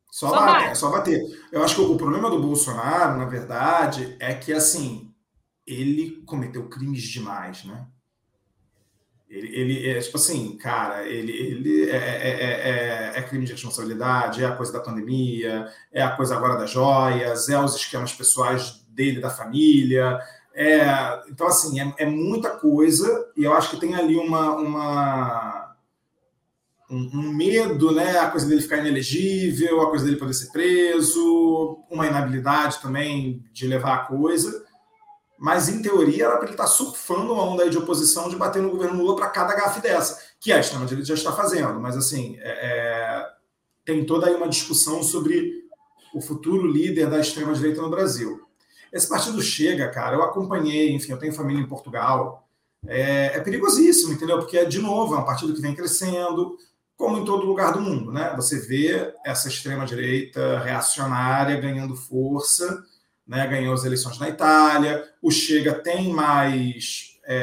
Só, 0.10 0.30
só 0.30 0.36
batem, 0.36 0.70
é 0.70 0.76
só 0.76 0.90
bater. 0.90 1.22
Eu 1.52 1.64
acho 1.64 1.76
que 1.76 1.82
o 1.82 1.98
problema 1.98 2.30
do 2.30 2.40
Bolsonaro, 2.40 3.18
na 3.18 3.26
verdade, 3.26 4.16
é 4.20 4.34
que 4.34 4.54
assim 4.54 5.14
ele 5.66 6.24
cometeu 6.26 6.70
crimes 6.70 7.04
demais, 7.04 7.64
né? 7.66 7.88
Ele, 9.34 9.48
ele 9.48 9.90
é 9.90 10.00
tipo 10.00 10.18
assim, 10.18 10.56
cara, 10.58 11.08
ele, 11.08 11.32
ele 11.32 11.90
é, 11.90 11.96
é, 11.96 13.14
é, 13.16 13.20
é, 13.20 13.22
crime 13.24 13.46
de 13.46 13.54
responsabilidade, 13.54 14.44
é 14.44 14.46
a 14.46 14.56
coisa 14.56 14.72
da 14.72 14.80
pandemia, 14.80 15.68
é 15.92 16.04
a 16.04 16.16
coisa 16.16 16.36
agora 16.36 16.56
das 16.56 16.70
joias, 16.70 17.50
é 17.50 17.60
os 17.60 17.76
esquemas 17.76 18.14
pessoais 18.14 18.86
dele, 18.90 19.20
da 19.20 19.32
família, 19.32 20.20
é, 20.56 21.24
então, 21.30 21.48
assim, 21.48 21.80
é, 21.80 21.94
é, 21.98 22.06
muita 22.06 22.52
coisa, 22.52 23.32
e 23.36 23.44
eu 23.44 23.54
acho 23.54 23.72
que 23.72 23.80
tem 23.80 23.96
ali 23.96 24.16
uma, 24.16 24.56
uma 24.56 25.76
um, 26.90 27.10
um, 27.12 27.34
medo, 27.34 27.92
né? 27.92 28.20
A 28.20 28.30
coisa 28.30 28.46
dele 28.46 28.62
ficar 28.62 28.78
inelegível, 28.78 29.82
a 29.82 29.90
coisa 29.90 30.06
dele 30.06 30.18
poder 30.18 30.34
ser 30.34 30.52
preso, 30.52 31.84
uma 31.90 32.06
inabilidade 32.06 32.80
também 32.82 33.44
de 33.52 33.66
levar 33.66 33.96
a 33.96 34.06
coisa. 34.06 34.64
Mas, 35.40 35.68
em 35.70 35.82
teoria, 35.82 36.26
era 36.26 36.36
para 36.36 36.46
ele 36.46 36.54
estar 36.54 36.66
tá 36.66 36.70
surfando 36.70 37.34
uma 37.34 37.44
onda 37.44 37.68
de 37.68 37.78
oposição 37.78 38.30
de 38.30 38.36
bater 38.36 38.62
no 38.62 38.70
governo 38.70 39.02
Lula 39.02 39.16
para 39.16 39.30
cada 39.30 39.56
gafe 39.56 39.82
dessa, 39.82 40.22
que 40.40 40.54
a 40.54 40.60
extrema-direita 40.60 41.08
já 41.08 41.16
está 41.16 41.34
fazendo. 41.34 41.80
Mas, 41.80 41.98
assim, 41.98 42.38
é, 42.40 42.52
é, 42.52 43.30
tem 43.84 44.06
toda 44.06 44.28
aí 44.28 44.36
uma 44.36 44.48
discussão 44.48 45.02
sobre 45.02 45.64
o 46.14 46.22
futuro 46.22 46.68
líder 46.68 47.10
da 47.10 47.20
extrema-direita 47.20 47.82
no 47.82 47.90
Brasil. 47.90 48.43
Esse 48.94 49.10
partido 49.10 49.42
chega, 49.42 49.90
cara, 49.90 50.16
eu 50.16 50.22
acompanhei, 50.22 50.94
enfim, 50.94 51.12
eu 51.12 51.18
tenho 51.18 51.34
família 51.34 51.60
em 51.60 51.68
Portugal. 51.68 52.48
É, 52.86 53.38
é 53.38 53.40
perigosíssimo, 53.40 54.14
entendeu? 54.14 54.38
Porque, 54.38 54.64
de 54.68 54.80
novo, 54.80 55.16
é 55.16 55.18
um 55.18 55.26
partido 55.26 55.52
que 55.52 55.62
vem 55.62 55.74
crescendo, 55.74 56.56
como 56.96 57.18
em 57.18 57.26
todo 57.26 57.46
lugar 57.46 57.74
do 57.74 57.82
mundo, 57.82 58.12
né? 58.12 58.34
Você 58.36 58.60
vê 58.60 59.12
essa 59.26 59.48
extrema-direita 59.48 60.60
reacionária 60.60 61.60
ganhando 61.60 61.96
força, 61.96 62.84
né? 63.28 63.48
ganhou 63.48 63.74
as 63.74 63.84
eleições 63.84 64.20
na 64.20 64.30
Itália, 64.30 65.04
o 65.22 65.32
Chega 65.32 65.74
tem 65.74 66.14
mais. 66.14 67.18
É, 67.26 67.38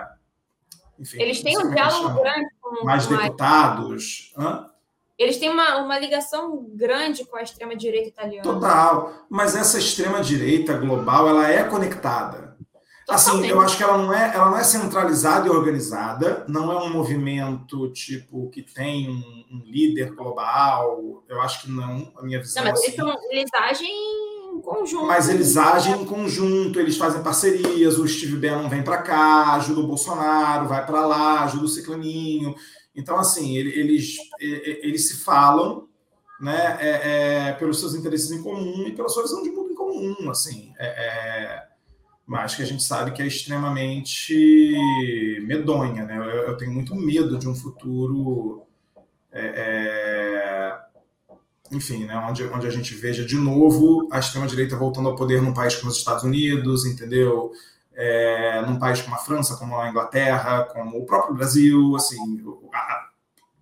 é... 0.00 0.08
Enfim, 0.98 1.22
Eles 1.22 1.42
têm 1.42 1.56
um 1.58 1.70
diálogo 1.70 2.20
grande 2.20 2.48
com 2.60 2.84
mais 2.84 3.06
deputados. 3.06 4.32
Hã? 4.36 4.68
Eles 5.18 5.38
têm 5.38 5.50
uma, 5.50 5.78
uma 5.78 5.98
ligação 5.98 6.66
grande 6.74 7.24
com 7.24 7.36
a 7.36 7.42
extrema-direita 7.42 8.08
italiana. 8.08 8.42
Total. 8.42 9.26
Mas 9.30 9.54
essa 9.54 9.78
extrema-direita 9.78 10.76
global, 10.76 11.28
ela 11.28 11.48
é 11.48 11.62
conectada. 11.64 12.54
Assim, 13.08 13.46
eu 13.46 13.60
acho 13.60 13.76
que 13.76 13.82
ela 13.82 13.98
não, 13.98 14.12
é, 14.12 14.34
ela 14.34 14.50
não 14.50 14.58
é 14.58 14.64
centralizada 14.64 15.46
e 15.46 15.50
organizada, 15.50 16.44
não 16.48 16.72
é 16.72 16.82
um 16.82 16.90
movimento 16.90 17.92
tipo 17.92 18.48
que 18.48 18.62
tem 18.62 19.10
um, 19.10 19.44
um 19.52 19.62
líder 19.66 20.14
global. 20.14 21.22
Eu 21.28 21.40
acho 21.42 21.62
que 21.62 21.70
não, 21.70 22.10
a 22.16 22.22
minha 22.22 22.40
visão. 22.40 22.64
Não, 22.64 22.70
mas 22.70 22.80
assim. 22.80 22.94
eles, 22.98 23.14
eles 23.30 23.50
agem 23.54 23.90
em 24.54 24.60
conjunto. 24.62 25.06
Mas 25.06 25.28
eles 25.28 25.56
agem 25.56 26.00
em 26.00 26.04
conjunto, 26.06 26.80
eles 26.80 26.96
fazem 26.96 27.22
parcerias. 27.22 27.98
O 27.98 28.08
Steve 28.08 28.36
Bannon 28.36 28.70
vem 28.70 28.82
para 28.82 29.02
cá, 29.02 29.52
ajuda 29.52 29.80
o 29.80 29.86
Bolsonaro, 29.86 30.66
vai 30.66 30.84
para 30.86 31.04
lá, 31.04 31.44
ajuda 31.44 31.66
o 31.66 31.68
Ciclaninho. 31.68 32.54
Então, 32.94 33.18
assim, 33.18 33.56
eles, 33.56 34.16
eles 34.40 35.08
se 35.08 35.24
falam 35.24 35.88
né, 36.40 36.76
é, 36.80 37.48
é, 37.48 37.52
pelos 37.52 37.80
seus 37.80 37.94
interesses 37.94 38.30
em 38.30 38.42
comum 38.42 38.86
e 38.86 38.92
pela 38.92 39.08
sua 39.08 39.22
visão 39.22 39.42
de 39.42 39.50
mundo 39.50 39.72
em 39.72 39.74
comum, 39.74 40.30
assim. 40.30 40.72
É, 40.78 40.86
é, 40.86 41.68
mas 42.26 42.54
que 42.54 42.62
a 42.62 42.66
gente 42.66 42.82
sabe 42.82 43.12
que 43.12 43.22
é 43.22 43.26
extremamente 43.26 44.76
medonha, 45.46 46.04
né? 46.04 46.16
Eu, 46.16 46.48
eu 46.48 46.56
tenho 46.56 46.72
muito 46.72 46.94
medo 46.94 47.38
de 47.38 47.48
um 47.48 47.54
futuro, 47.54 48.62
é, 49.30 49.46
é, 49.56 50.78
enfim, 51.72 52.04
né, 52.04 52.16
onde, 52.28 52.44
onde 52.44 52.66
a 52.66 52.70
gente 52.70 52.94
veja 52.94 53.24
de 53.24 53.36
novo 53.36 54.08
a 54.10 54.18
extrema-direita 54.18 54.76
voltando 54.76 55.08
ao 55.08 55.16
poder 55.16 55.42
num 55.42 55.52
país 55.52 55.76
como 55.76 55.90
os 55.90 55.98
Estados 55.98 56.24
Unidos, 56.24 56.86
entendeu? 56.86 57.52
É, 57.96 58.62
num 58.62 58.78
país 58.78 59.00
como 59.00 59.14
a 59.14 59.18
França, 59.18 59.56
como 59.56 59.78
a 59.78 59.88
Inglaterra, 59.88 60.64
como 60.64 60.98
o 60.98 61.06
próprio 61.06 61.34
Brasil, 61.34 61.94
assim, 61.96 62.18
a, 62.72 63.08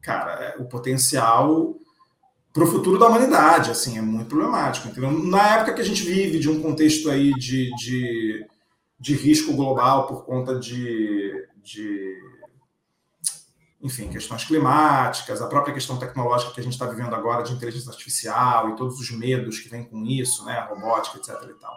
cara, 0.00 0.32
é, 0.32 0.56
o 0.58 0.64
potencial 0.64 1.76
para 2.52 2.64
o 2.64 2.66
futuro 2.66 2.98
da 2.98 3.06
humanidade, 3.06 3.70
assim, 3.70 3.96
é 3.96 4.02
muito 4.02 4.28
problemático. 4.28 4.88
Entendeu? 4.88 5.10
Na 5.10 5.56
época 5.56 5.74
que 5.74 5.80
a 5.80 5.84
gente 5.84 6.02
vive 6.02 6.38
de 6.38 6.50
um 6.50 6.60
contexto 6.60 7.10
aí 7.10 7.32
de, 7.34 7.74
de, 7.76 8.46
de 8.98 9.14
risco 9.14 9.54
global 9.54 10.06
por 10.06 10.24
conta 10.24 10.58
de, 10.58 11.32
de, 11.62 12.14
enfim, 13.80 14.08
questões 14.08 14.44
climáticas, 14.44 15.40
a 15.40 15.46
própria 15.46 15.72
questão 15.72 15.98
tecnológica 15.98 16.52
que 16.52 16.60
a 16.60 16.62
gente 16.62 16.74
está 16.74 16.86
vivendo 16.86 17.14
agora 17.14 17.42
de 17.42 17.52
inteligência 17.52 17.90
artificial 17.90 18.70
e 18.70 18.76
todos 18.76 19.00
os 19.00 19.10
medos 19.10 19.58
que 19.58 19.68
vêm 19.68 19.84
com 19.84 20.04
isso, 20.04 20.44
né, 20.44 20.60
robótica, 20.68 21.18
etc. 21.18 21.48
e 21.48 21.60
tal. 21.60 21.76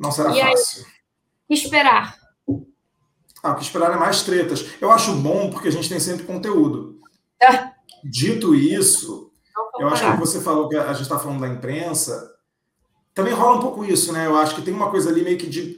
Não 0.00 0.10
será 0.10 0.30
e 0.30 0.40
fácil. 0.40 0.86
Aí, 1.50 1.54
esperar. 1.54 2.16
Ah, 3.42 3.52
o 3.52 3.56
que 3.56 3.62
esperar 3.62 3.92
é 3.92 3.96
mais 3.96 4.22
tretas. 4.22 4.66
Eu 4.80 4.90
acho 4.90 5.12
bom 5.14 5.50
porque 5.50 5.68
a 5.68 5.72
gente 5.72 5.88
tem 5.88 6.00
sempre 6.00 6.24
conteúdo. 6.24 6.98
É. 7.42 7.70
Dito 8.02 8.54
isso, 8.54 9.30
eu 9.78 9.88
acho 9.88 10.10
que 10.10 10.18
você 10.18 10.40
falou 10.40 10.68
que 10.68 10.76
a 10.76 10.92
gente 10.92 11.02
está 11.02 11.18
falando 11.18 11.40
da 11.40 11.48
imprensa, 11.48 12.34
também 13.14 13.34
rola 13.34 13.58
um 13.58 13.60
pouco 13.60 13.84
isso, 13.84 14.12
né? 14.12 14.26
Eu 14.26 14.36
acho 14.36 14.54
que 14.54 14.62
tem 14.62 14.72
uma 14.72 14.90
coisa 14.90 15.10
ali 15.10 15.22
meio 15.22 15.36
que 15.36 15.46
de 15.46 15.76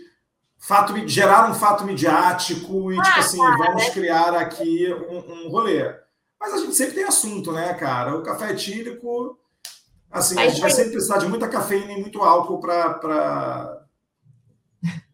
fato, 0.58 0.96
gerar 1.08 1.50
um 1.50 1.54
fato 1.54 1.84
midiático 1.84 2.92
e, 2.92 2.98
ah, 2.98 3.02
tipo 3.02 3.18
assim, 3.18 3.38
cara, 3.38 3.56
vamos 3.56 3.82
né? 3.82 3.90
criar 3.90 4.34
aqui 4.34 4.92
um, 5.10 5.46
um 5.46 5.50
rolê. 5.50 5.94
Mas 6.40 6.54
a 6.54 6.58
gente 6.58 6.74
sempre 6.74 6.94
tem 6.94 7.04
assunto, 7.04 7.50
né, 7.50 7.74
cara? 7.74 8.16
O 8.16 8.22
café 8.22 8.52
etílico, 8.52 9.38
assim, 10.10 10.38
a 10.38 10.48
gente 10.48 10.60
vai 10.60 10.70
sempre 10.70 10.92
precisar 10.92 11.18
de 11.18 11.26
muita 11.26 11.48
cafeína 11.48 11.92
e 11.92 12.00
muito 12.00 12.22
álcool 12.22 12.60
para 12.60 13.81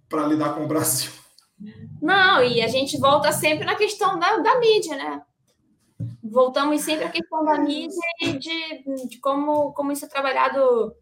para 0.09 0.27
lidar 0.27 0.55
com 0.55 0.65
o 0.65 0.69
Brasil. 0.69 1.11
Não, 2.01 2.43
e 2.43 2.63
a 2.63 2.69
gente 2.69 2.99
volta 2.99 3.33
sempre 3.33 3.65
na 3.65 3.75
questão 3.75 4.19
da, 4.19 4.37
da 4.37 4.59
mídia, 4.61 4.97
né? 4.97 5.23
Voltamos 6.23 6.81
sempre 6.83 7.05
à 7.05 7.11
questão 7.11 7.45
da 7.45 7.59
mídia 7.59 7.99
e 8.23 8.33
de, 8.39 9.09
de 9.09 9.19
como, 9.19 9.73
como 9.73 9.91
isso 9.91 10.05
é 10.05 10.09
trabalhado 10.09 10.95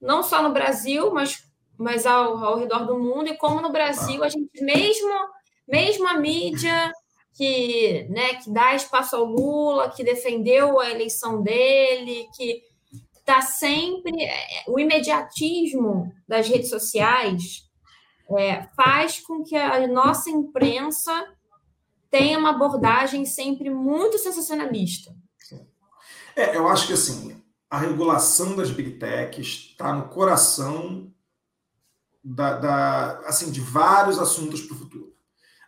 não 0.00 0.22
só 0.22 0.42
no 0.42 0.52
Brasil, 0.52 1.12
mas, 1.12 1.44
mas 1.78 2.06
ao, 2.06 2.36
ao 2.44 2.58
redor 2.58 2.86
do 2.86 2.98
mundo, 2.98 3.28
e 3.28 3.36
como 3.36 3.60
no 3.60 3.70
Brasil 3.70 4.24
a 4.24 4.28
gente, 4.28 4.50
mesmo, 4.62 5.12
mesmo 5.68 6.08
a 6.08 6.14
mídia 6.14 6.92
que, 7.34 8.06
né, 8.10 8.34
que 8.34 8.50
dá 8.50 8.74
espaço 8.74 9.14
ao 9.14 9.24
Lula, 9.24 9.90
que 9.90 10.02
defendeu 10.02 10.80
a 10.80 10.90
eleição 10.90 11.42
dele, 11.42 12.26
que 12.36 12.62
está 13.14 13.40
sempre. 13.40 14.24
É, 14.24 14.64
o 14.66 14.78
imediatismo 14.78 16.12
das 16.26 16.48
redes 16.48 16.68
sociais 16.68 17.69
é, 18.38 18.68
faz 18.76 19.20
com 19.20 19.42
que 19.42 19.56
a 19.56 19.86
nossa 19.86 20.30
imprensa 20.30 21.12
tenha 22.10 22.38
uma 22.38 22.50
abordagem 22.50 23.24
sempre 23.24 23.70
muito 23.70 24.18
sensacionalista. 24.18 25.14
É, 26.36 26.56
eu 26.56 26.68
acho 26.68 26.86
que 26.86 26.92
assim, 26.92 27.42
a 27.68 27.78
regulação 27.78 28.56
das 28.56 28.70
big 28.70 28.98
techs 28.98 29.70
está 29.70 29.92
no 29.94 30.08
coração 30.08 31.12
da, 32.22 32.58
da, 32.58 33.18
assim, 33.20 33.50
de 33.50 33.60
vários 33.60 34.18
assuntos 34.18 34.60
para 34.62 34.74
o 34.74 34.78
futuro. 34.78 35.14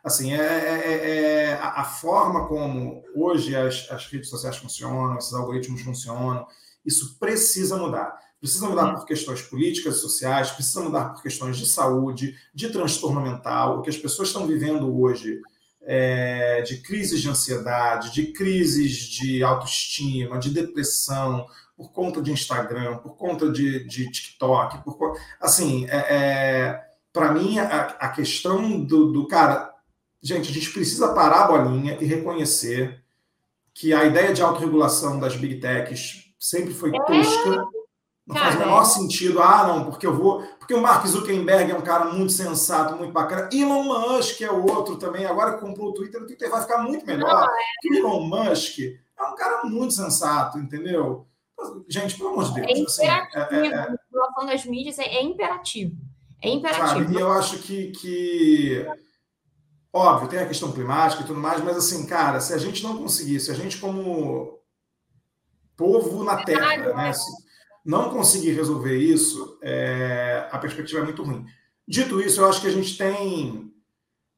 Assim, 0.05 0.35
é, 0.35 0.37
é, 0.37 0.89
é, 0.89 1.45
é 1.45 1.53
a, 1.55 1.85
forma 1.85 2.49
como 2.49 3.05
hoje 3.15 3.55
as, 3.55 3.89
as 3.89 4.07
redes 4.07 4.29
sociais 4.29 4.57
funcionam, 4.57 5.17
esses 5.17 5.33
algoritmos 5.33 5.81
funcionam, 5.83 6.47
isso 6.85 7.19
precisa 7.21 7.77
mudar. 7.77 8.19
Precisa 8.43 8.69
mudar 8.69 8.93
por 8.93 9.07
questões 9.07 9.41
políticas 9.41 9.97
e 9.97 10.01
sociais, 10.01 10.51
precisa 10.51 10.81
mudar 10.81 11.11
por 11.11 11.23
questões 11.23 11.57
de 11.57 11.65
saúde, 11.65 12.37
de 12.53 12.69
transtorno 12.71 13.21
mental. 13.21 13.79
O 13.79 13.83
que 13.83 13.89
as 13.89 13.97
pessoas 13.97 14.29
estão 14.29 14.47
vivendo 14.47 15.01
hoje 15.01 15.41
é, 15.83 16.61
de 16.63 16.79
crises 16.79 17.23
de 17.23 17.29
ansiedade, 17.31 18.13
de 18.13 18.33
crises 18.33 18.99
de 18.99 19.45
autoestima, 19.45 20.39
de 20.39 20.51
depressão, 20.51 21.47
por 21.77 21.93
conta 21.93 22.21
de 22.21 22.33
Instagram, 22.33 22.99
por 22.99 23.17
conta 23.17 23.49
de, 23.51 23.87
de 23.87 24.11
TikTok. 24.11 24.83
Por, 24.85 25.17
assim, 25.41 25.87
é, 25.89 25.97
é 25.97 26.85
para 27.13 27.33
mim, 27.33 27.59
a, 27.61 27.81
a 28.01 28.09
questão 28.09 28.83
do, 28.83 29.13
do 29.13 29.29
cara 29.29 29.73
gente, 30.23 30.51
a 30.51 30.55
gente 30.55 30.71
precisa 30.71 31.13
parar 31.13 31.45
a 31.45 31.49
bolinha 31.49 31.99
e 32.01 32.05
reconhecer 32.05 33.03
que 33.75 33.93
a 33.93 34.05
ideia 34.05 34.33
de 34.33 34.43
autorregulação 34.43 35.19
das 35.19 35.37
big 35.37 35.57
techs 35.57 36.33
sempre 36.39 36.73
foi 36.73 36.93
tosca. 36.93 37.65
Não 38.27 38.37
faz 38.37 38.55
o 38.55 38.59
menor 38.59 38.85
sentido. 38.85 39.43
Ah, 39.43 39.67
não, 39.67 39.85
porque 39.85 40.07
eu 40.07 40.15
vou. 40.15 40.43
Porque 40.59 40.75
o 40.75 40.81
Mark 40.81 41.05
Zuckerberg 41.07 41.73
é 41.73 41.77
um 41.77 41.83
cara 41.83 42.07
muito 42.07 42.33
sensato, 42.33 42.97
muito 42.97 43.13
bacana. 43.13 43.49
Elon 43.53 43.83
Musk 43.83 44.41
é 44.41 44.51
outro 44.51 44.97
também. 44.97 45.27
Agora 45.27 45.59
comprou 45.59 45.91
o 45.91 45.95
Twitter, 45.95 46.23
o 46.23 46.27
Twitter 46.27 46.49
vai 46.49 46.61
ficar 46.63 46.79
muito 46.79 47.05
melhor. 47.05 47.29
Não, 47.29 47.97
é. 47.97 47.99
Elon 47.99 48.21
Musk 48.21 48.79
é 48.79 49.23
um 49.25 49.35
cara 49.35 49.65
muito 49.65 49.93
sensato, 49.93 50.59
entendeu? 50.59 51.27
Gente, 51.89 52.17
pelo 52.17 52.31
amor 52.31 52.45
de 52.45 52.55
Deus. 52.55 52.69
É 52.69 52.83
assim, 52.83 53.07
é, 53.07 53.29
é, 53.35 53.67
é, 53.67 53.97
regulação 54.11 54.47
das 54.47 54.65
mídias 54.65 54.99
é, 54.99 55.05
é 55.05 55.23
imperativo. 55.23 55.97
É 56.41 56.49
imperativo. 56.49 56.89
Sabe? 56.89 57.15
E 57.15 57.21
eu 57.21 57.31
acho 57.31 57.59
que, 57.59 57.91
que. 57.93 58.87
Óbvio, 59.93 60.29
tem 60.29 60.39
a 60.39 60.47
questão 60.47 60.73
climática 60.73 61.23
e 61.23 61.27
tudo 61.27 61.39
mais, 61.39 61.63
mas 61.63 61.77
assim, 61.77 62.07
cara, 62.07 62.41
se 62.41 62.55
a 62.55 62.59
gente 62.59 62.83
não 62.83 62.97
conseguir, 62.97 63.39
se 63.41 63.51
a 63.51 63.55
gente, 63.55 63.79
como 63.79 64.59
povo 65.77 66.25
na 66.25 66.43
Terra, 66.43 66.77
né, 66.95 67.13
se 67.13 67.31
não 67.85 68.11
conseguir 68.11 68.53
resolver 68.53 68.97
isso, 68.97 69.59
é, 69.63 70.49
a 70.51 70.59
perspectiva 70.59 71.01
é 71.01 71.05
muito 71.05 71.23
ruim. 71.23 71.45
Dito 71.87 72.21
isso, 72.21 72.41
eu 72.41 72.49
acho 72.49 72.61
que 72.61 72.69
a 72.69 72.73
gente 72.73 72.97
tem. 72.97 73.73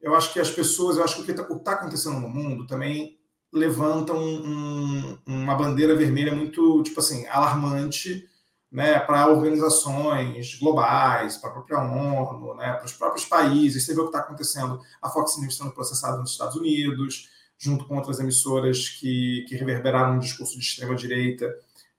Eu 0.01 0.15
acho 0.15 0.33
que 0.33 0.39
as 0.39 0.49
pessoas, 0.49 0.97
eu 0.97 1.03
acho 1.03 1.15
que 1.15 1.21
o 1.21 1.25
que 1.25 1.31
está 1.31 1.43
tá 1.43 1.71
acontecendo 1.73 2.19
no 2.19 2.29
mundo 2.29 2.67
também 2.67 3.19
levanta 3.53 4.13
um, 4.13 5.17
um, 5.17 5.17
uma 5.25 5.55
bandeira 5.55 5.95
vermelha 5.95 6.35
muito, 6.35 6.83
tipo 6.83 6.99
assim, 6.99 7.25
alarmante 7.27 8.27
né, 8.71 8.99
para 8.99 9.29
organizações 9.29 10.59
globais, 10.59 11.37
para 11.37 11.49
a 11.49 11.53
própria 11.53 11.79
ONU, 11.79 12.55
né, 12.55 12.73
para 12.73 12.85
os 12.85 12.93
próprios 12.93 13.25
países. 13.25 13.85
Você 13.85 13.93
vê 13.93 14.01
o 14.01 14.03
que 14.03 14.09
está 14.09 14.19
acontecendo, 14.19 14.81
a 15.01 15.09
Fox 15.09 15.37
News 15.39 15.55
sendo 15.55 15.71
processada 15.71 16.17
nos 16.17 16.31
Estados 16.31 16.55
Unidos, 16.57 17.29
junto 17.57 17.85
com 17.85 17.95
outras 17.95 18.19
emissoras 18.19 18.89
que, 18.89 19.45
que 19.47 19.55
reverberaram 19.55 20.15
um 20.15 20.19
discurso 20.19 20.59
de 20.59 20.65
extrema-direita 20.65 21.55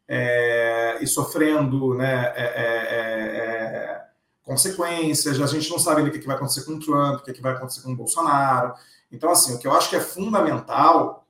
é, 0.09 0.99
e 1.01 1.07
sofrendo 1.07 1.95
né, 1.95 2.33
é, 2.37 2.43
é, 2.43 2.67
é, 2.91 3.37
é 3.37 4.07
consequências. 4.43 5.41
A 5.41 5.47
gente 5.47 5.69
não 5.71 5.79
sabe 5.79 6.01
ainda 6.01 6.11
o 6.15 6.19
que 6.19 6.27
vai 6.27 6.37
acontecer 6.37 6.65
com 6.65 6.73
o 6.73 6.81
Trump, 6.81 7.21
o 7.21 7.23
que 7.23 7.43
vai 7.43 7.53
acontecer 7.53 7.83
com 7.83 7.93
o 7.93 7.97
Bolsonaro. 7.97 8.75
Então, 9.11 9.31
assim, 9.31 9.55
o 9.55 9.59
que 9.59 9.67
eu 9.67 9.73
acho 9.73 9.91
que 9.91 9.97
é 9.97 10.01
fundamental 10.01 11.27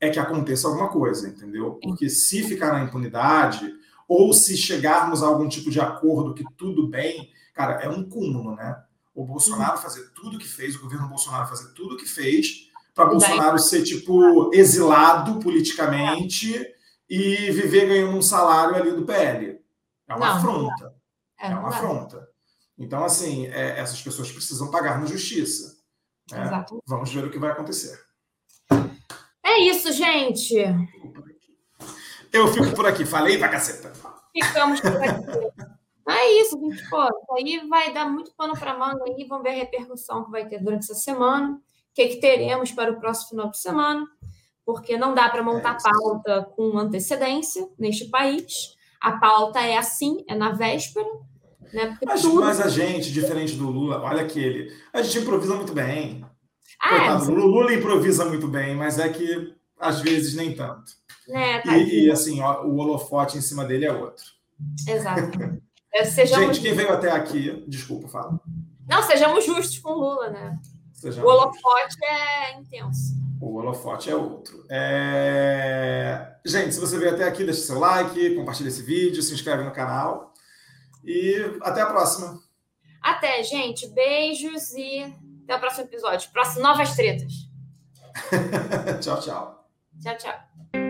é 0.00 0.10
que 0.10 0.18
aconteça 0.18 0.68
alguma 0.68 0.88
coisa, 0.88 1.28
entendeu? 1.28 1.78
Porque 1.82 2.08
se 2.08 2.42
ficar 2.42 2.72
na 2.72 2.82
impunidade 2.84 3.72
ou 4.08 4.32
se 4.32 4.56
chegarmos 4.56 5.22
a 5.22 5.26
algum 5.26 5.48
tipo 5.48 5.70
de 5.70 5.80
acordo 5.80 6.34
que 6.34 6.44
tudo 6.56 6.88
bem, 6.88 7.30
cara, 7.54 7.82
é 7.82 7.88
um 7.88 8.08
cúmulo, 8.08 8.54
né? 8.54 8.82
O 9.14 9.24
Bolsonaro 9.24 9.78
fazer 9.78 10.10
tudo 10.14 10.38
que 10.38 10.48
fez, 10.48 10.74
o 10.74 10.82
governo 10.82 11.08
Bolsonaro 11.08 11.48
fazer 11.48 11.72
tudo 11.72 11.96
que 11.96 12.06
fez, 12.06 12.68
para 12.94 13.06
Bolsonaro 13.06 13.58
ser, 13.58 13.82
tipo, 13.82 14.50
exilado 14.54 15.38
politicamente 15.40 16.56
é. 16.56 16.72
E 17.12 17.50
viver 17.50 17.86
ganhando 17.88 18.16
um 18.16 18.22
salário 18.22 18.74
ali 18.74 18.90
do 18.90 19.04
PL. 19.04 19.60
É 20.08 20.14
uma 20.14 20.28
não, 20.28 20.36
afronta. 20.36 20.94
É, 21.38 21.46
é 21.48 21.54
uma 21.54 21.68
afronta. 21.68 22.26
Então, 22.78 23.04
assim, 23.04 23.48
é, 23.48 23.78
essas 23.78 24.00
pessoas 24.00 24.32
precisam 24.32 24.70
pagar 24.70 24.98
na 24.98 25.04
justiça. 25.04 25.76
Né? 26.30 26.64
Vamos 26.86 27.12
ver 27.12 27.26
o 27.26 27.30
que 27.30 27.38
vai 27.38 27.50
acontecer. 27.50 28.00
É 29.44 29.58
isso, 29.58 29.92
gente. 29.92 30.56
Eu 32.32 32.48
fico 32.48 32.74
por 32.74 32.86
aqui, 32.86 33.04
falei 33.04 33.36
pra 33.36 33.50
caceta. 33.50 33.92
Ficamos 34.32 34.80
por 34.80 34.96
aqui. 34.96 35.68
É 36.08 36.40
isso, 36.40 36.58
gente. 36.58 36.88
Pô, 36.88 37.04
isso 37.04 37.34
aí 37.36 37.68
vai 37.68 37.92
dar 37.92 38.08
muito 38.08 38.32
pano 38.34 38.58
para 38.58 38.78
manga 38.78 39.04
aí. 39.04 39.26
Vamos 39.28 39.42
ver 39.44 39.50
a 39.50 39.56
repercussão 39.56 40.24
que 40.24 40.30
vai 40.30 40.48
ter 40.48 40.62
durante 40.62 40.84
essa 40.84 40.94
semana. 40.94 41.56
O 41.56 41.60
que, 41.94 42.08
que 42.08 42.20
teremos 42.20 42.72
para 42.72 42.90
o 42.90 42.98
próximo 42.98 43.28
final 43.28 43.50
de 43.50 43.58
semana. 43.58 44.06
Porque 44.64 44.96
não 44.96 45.14
dá 45.14 45.28
para 45.28 45.42
montar 45.42 45.76
é 45.76 45.82
pauta 45.82 46.48
com 46.54 46.78
antecedência 46.78 47.68
neste 47.78 48.06
país. 48.06 48.76
A 49.00 49.12
pauta 49.12 49.60
é 49.60 49.76
assim, 49.76 50.24
é 50.28 50.34
na 50.34 50.52
véspera. 50.52 51.06
Né? 51.72 51.98
Mas, 52.04 52.22
tudo... 52.22 52.40
mas 52.40 52.60
a 52.60 52.68
gente, 52.68 53.12
diferente 53.12 53.54
do 53.54 53.68
Lula, 53.68 54.00
olha 54.00 54.22
aquele. 54.22 54.72
A 54.92 55.02
gente 55.02 55.18
improvisa 55.18 55.54
muito 55.56 55.72
bem. 55.72 56.24
Ah, 56.80 56.94
é, 56.94 56.98
Coitado, 56.98 57.24
é, 57.24 57.34
o 57.34 57.46
Lula 57.46 57.74
improvisa 57.74 58.24
muito 58.24 58.46
bem, 58.46 58.74
mas 58.76 58.98
é 58.98 59.08
que 59.08 59.54
às 59.78 60.00
vezes 60.00 60.34
nem 60.34 60.54
tanto. 60.54 60.92
É, 61.28 61.78
e, 61.78 62.06
e, 62.06 62.10
assim, 62.10 62.40
ó, 62.40 62.64
o 62.64 62.76
holofote 62.76 63.38
em 63.38 63.40
cima 63.40 63.64
dele 63.64 63.86
é 63.86 63.92
outro. 63.92 64.24
Exato. 64.86 65.30
Gente, 66.26 66.60
quem 66.60 66.74
veio 66.74 66.90
até 66.90 67.10
aqui, 67.10 67.64
desculpa, 67.68 68.08
fala. 68.08 68.40
Não, 68.88 69.02
sejamos 69.02 69.44
justos 69.44 69.78
com 69.78 69.90
o 69.90 69.98
Lula, 69.98 70.30
né? 70.30 70.58
Sejamos 70.94 71.30
o 71.30 71.32
holofote 71.32 71.96
é 72.02 72.58
intenso. 72.58 73.21
O 73.42 73.56
holofote 73.56 74.08
é 74.08 74.14
outro. 74.14 74.64
É... 74.70 76.36
Gente, 76.46 76.72
se 76.72 76.80
você 76.80 76.96
veio 76.96 77.12
até 77.12 77.24
aqui, 77.24 77.42
deixa 77.42 77.62
seu 77.62 77.76
like, 77.76 78.36
compartilha 78.36 78.68
esse 78.68 78.84
vídeo, 78.84 79.20
se 79.20 79.34
inscreve 79.34 79.64
no 79.64 79.72
canal. 79.72 80.32
E 81.04 81.58
até 81.60 81.80
a 81.80 81.86
próxima. 81.86 82.40
Até, 83.02 83.42
gente. 83.42 83.88
Beijos 83.88 84.70
e 84.74 85.12
até 85.42 85.56
o 85.56 85.58
próximo 85.58 85.86
episódio. 85.86 86.30
Próximo, 86.30 86.62
novas 86.62 86.94
tretas. 86.94 87.32
tchau, 89.02 89.20
tchau. 89.20 89.68
Tchau, 90.00 90.16
tchau. 90.18 90.81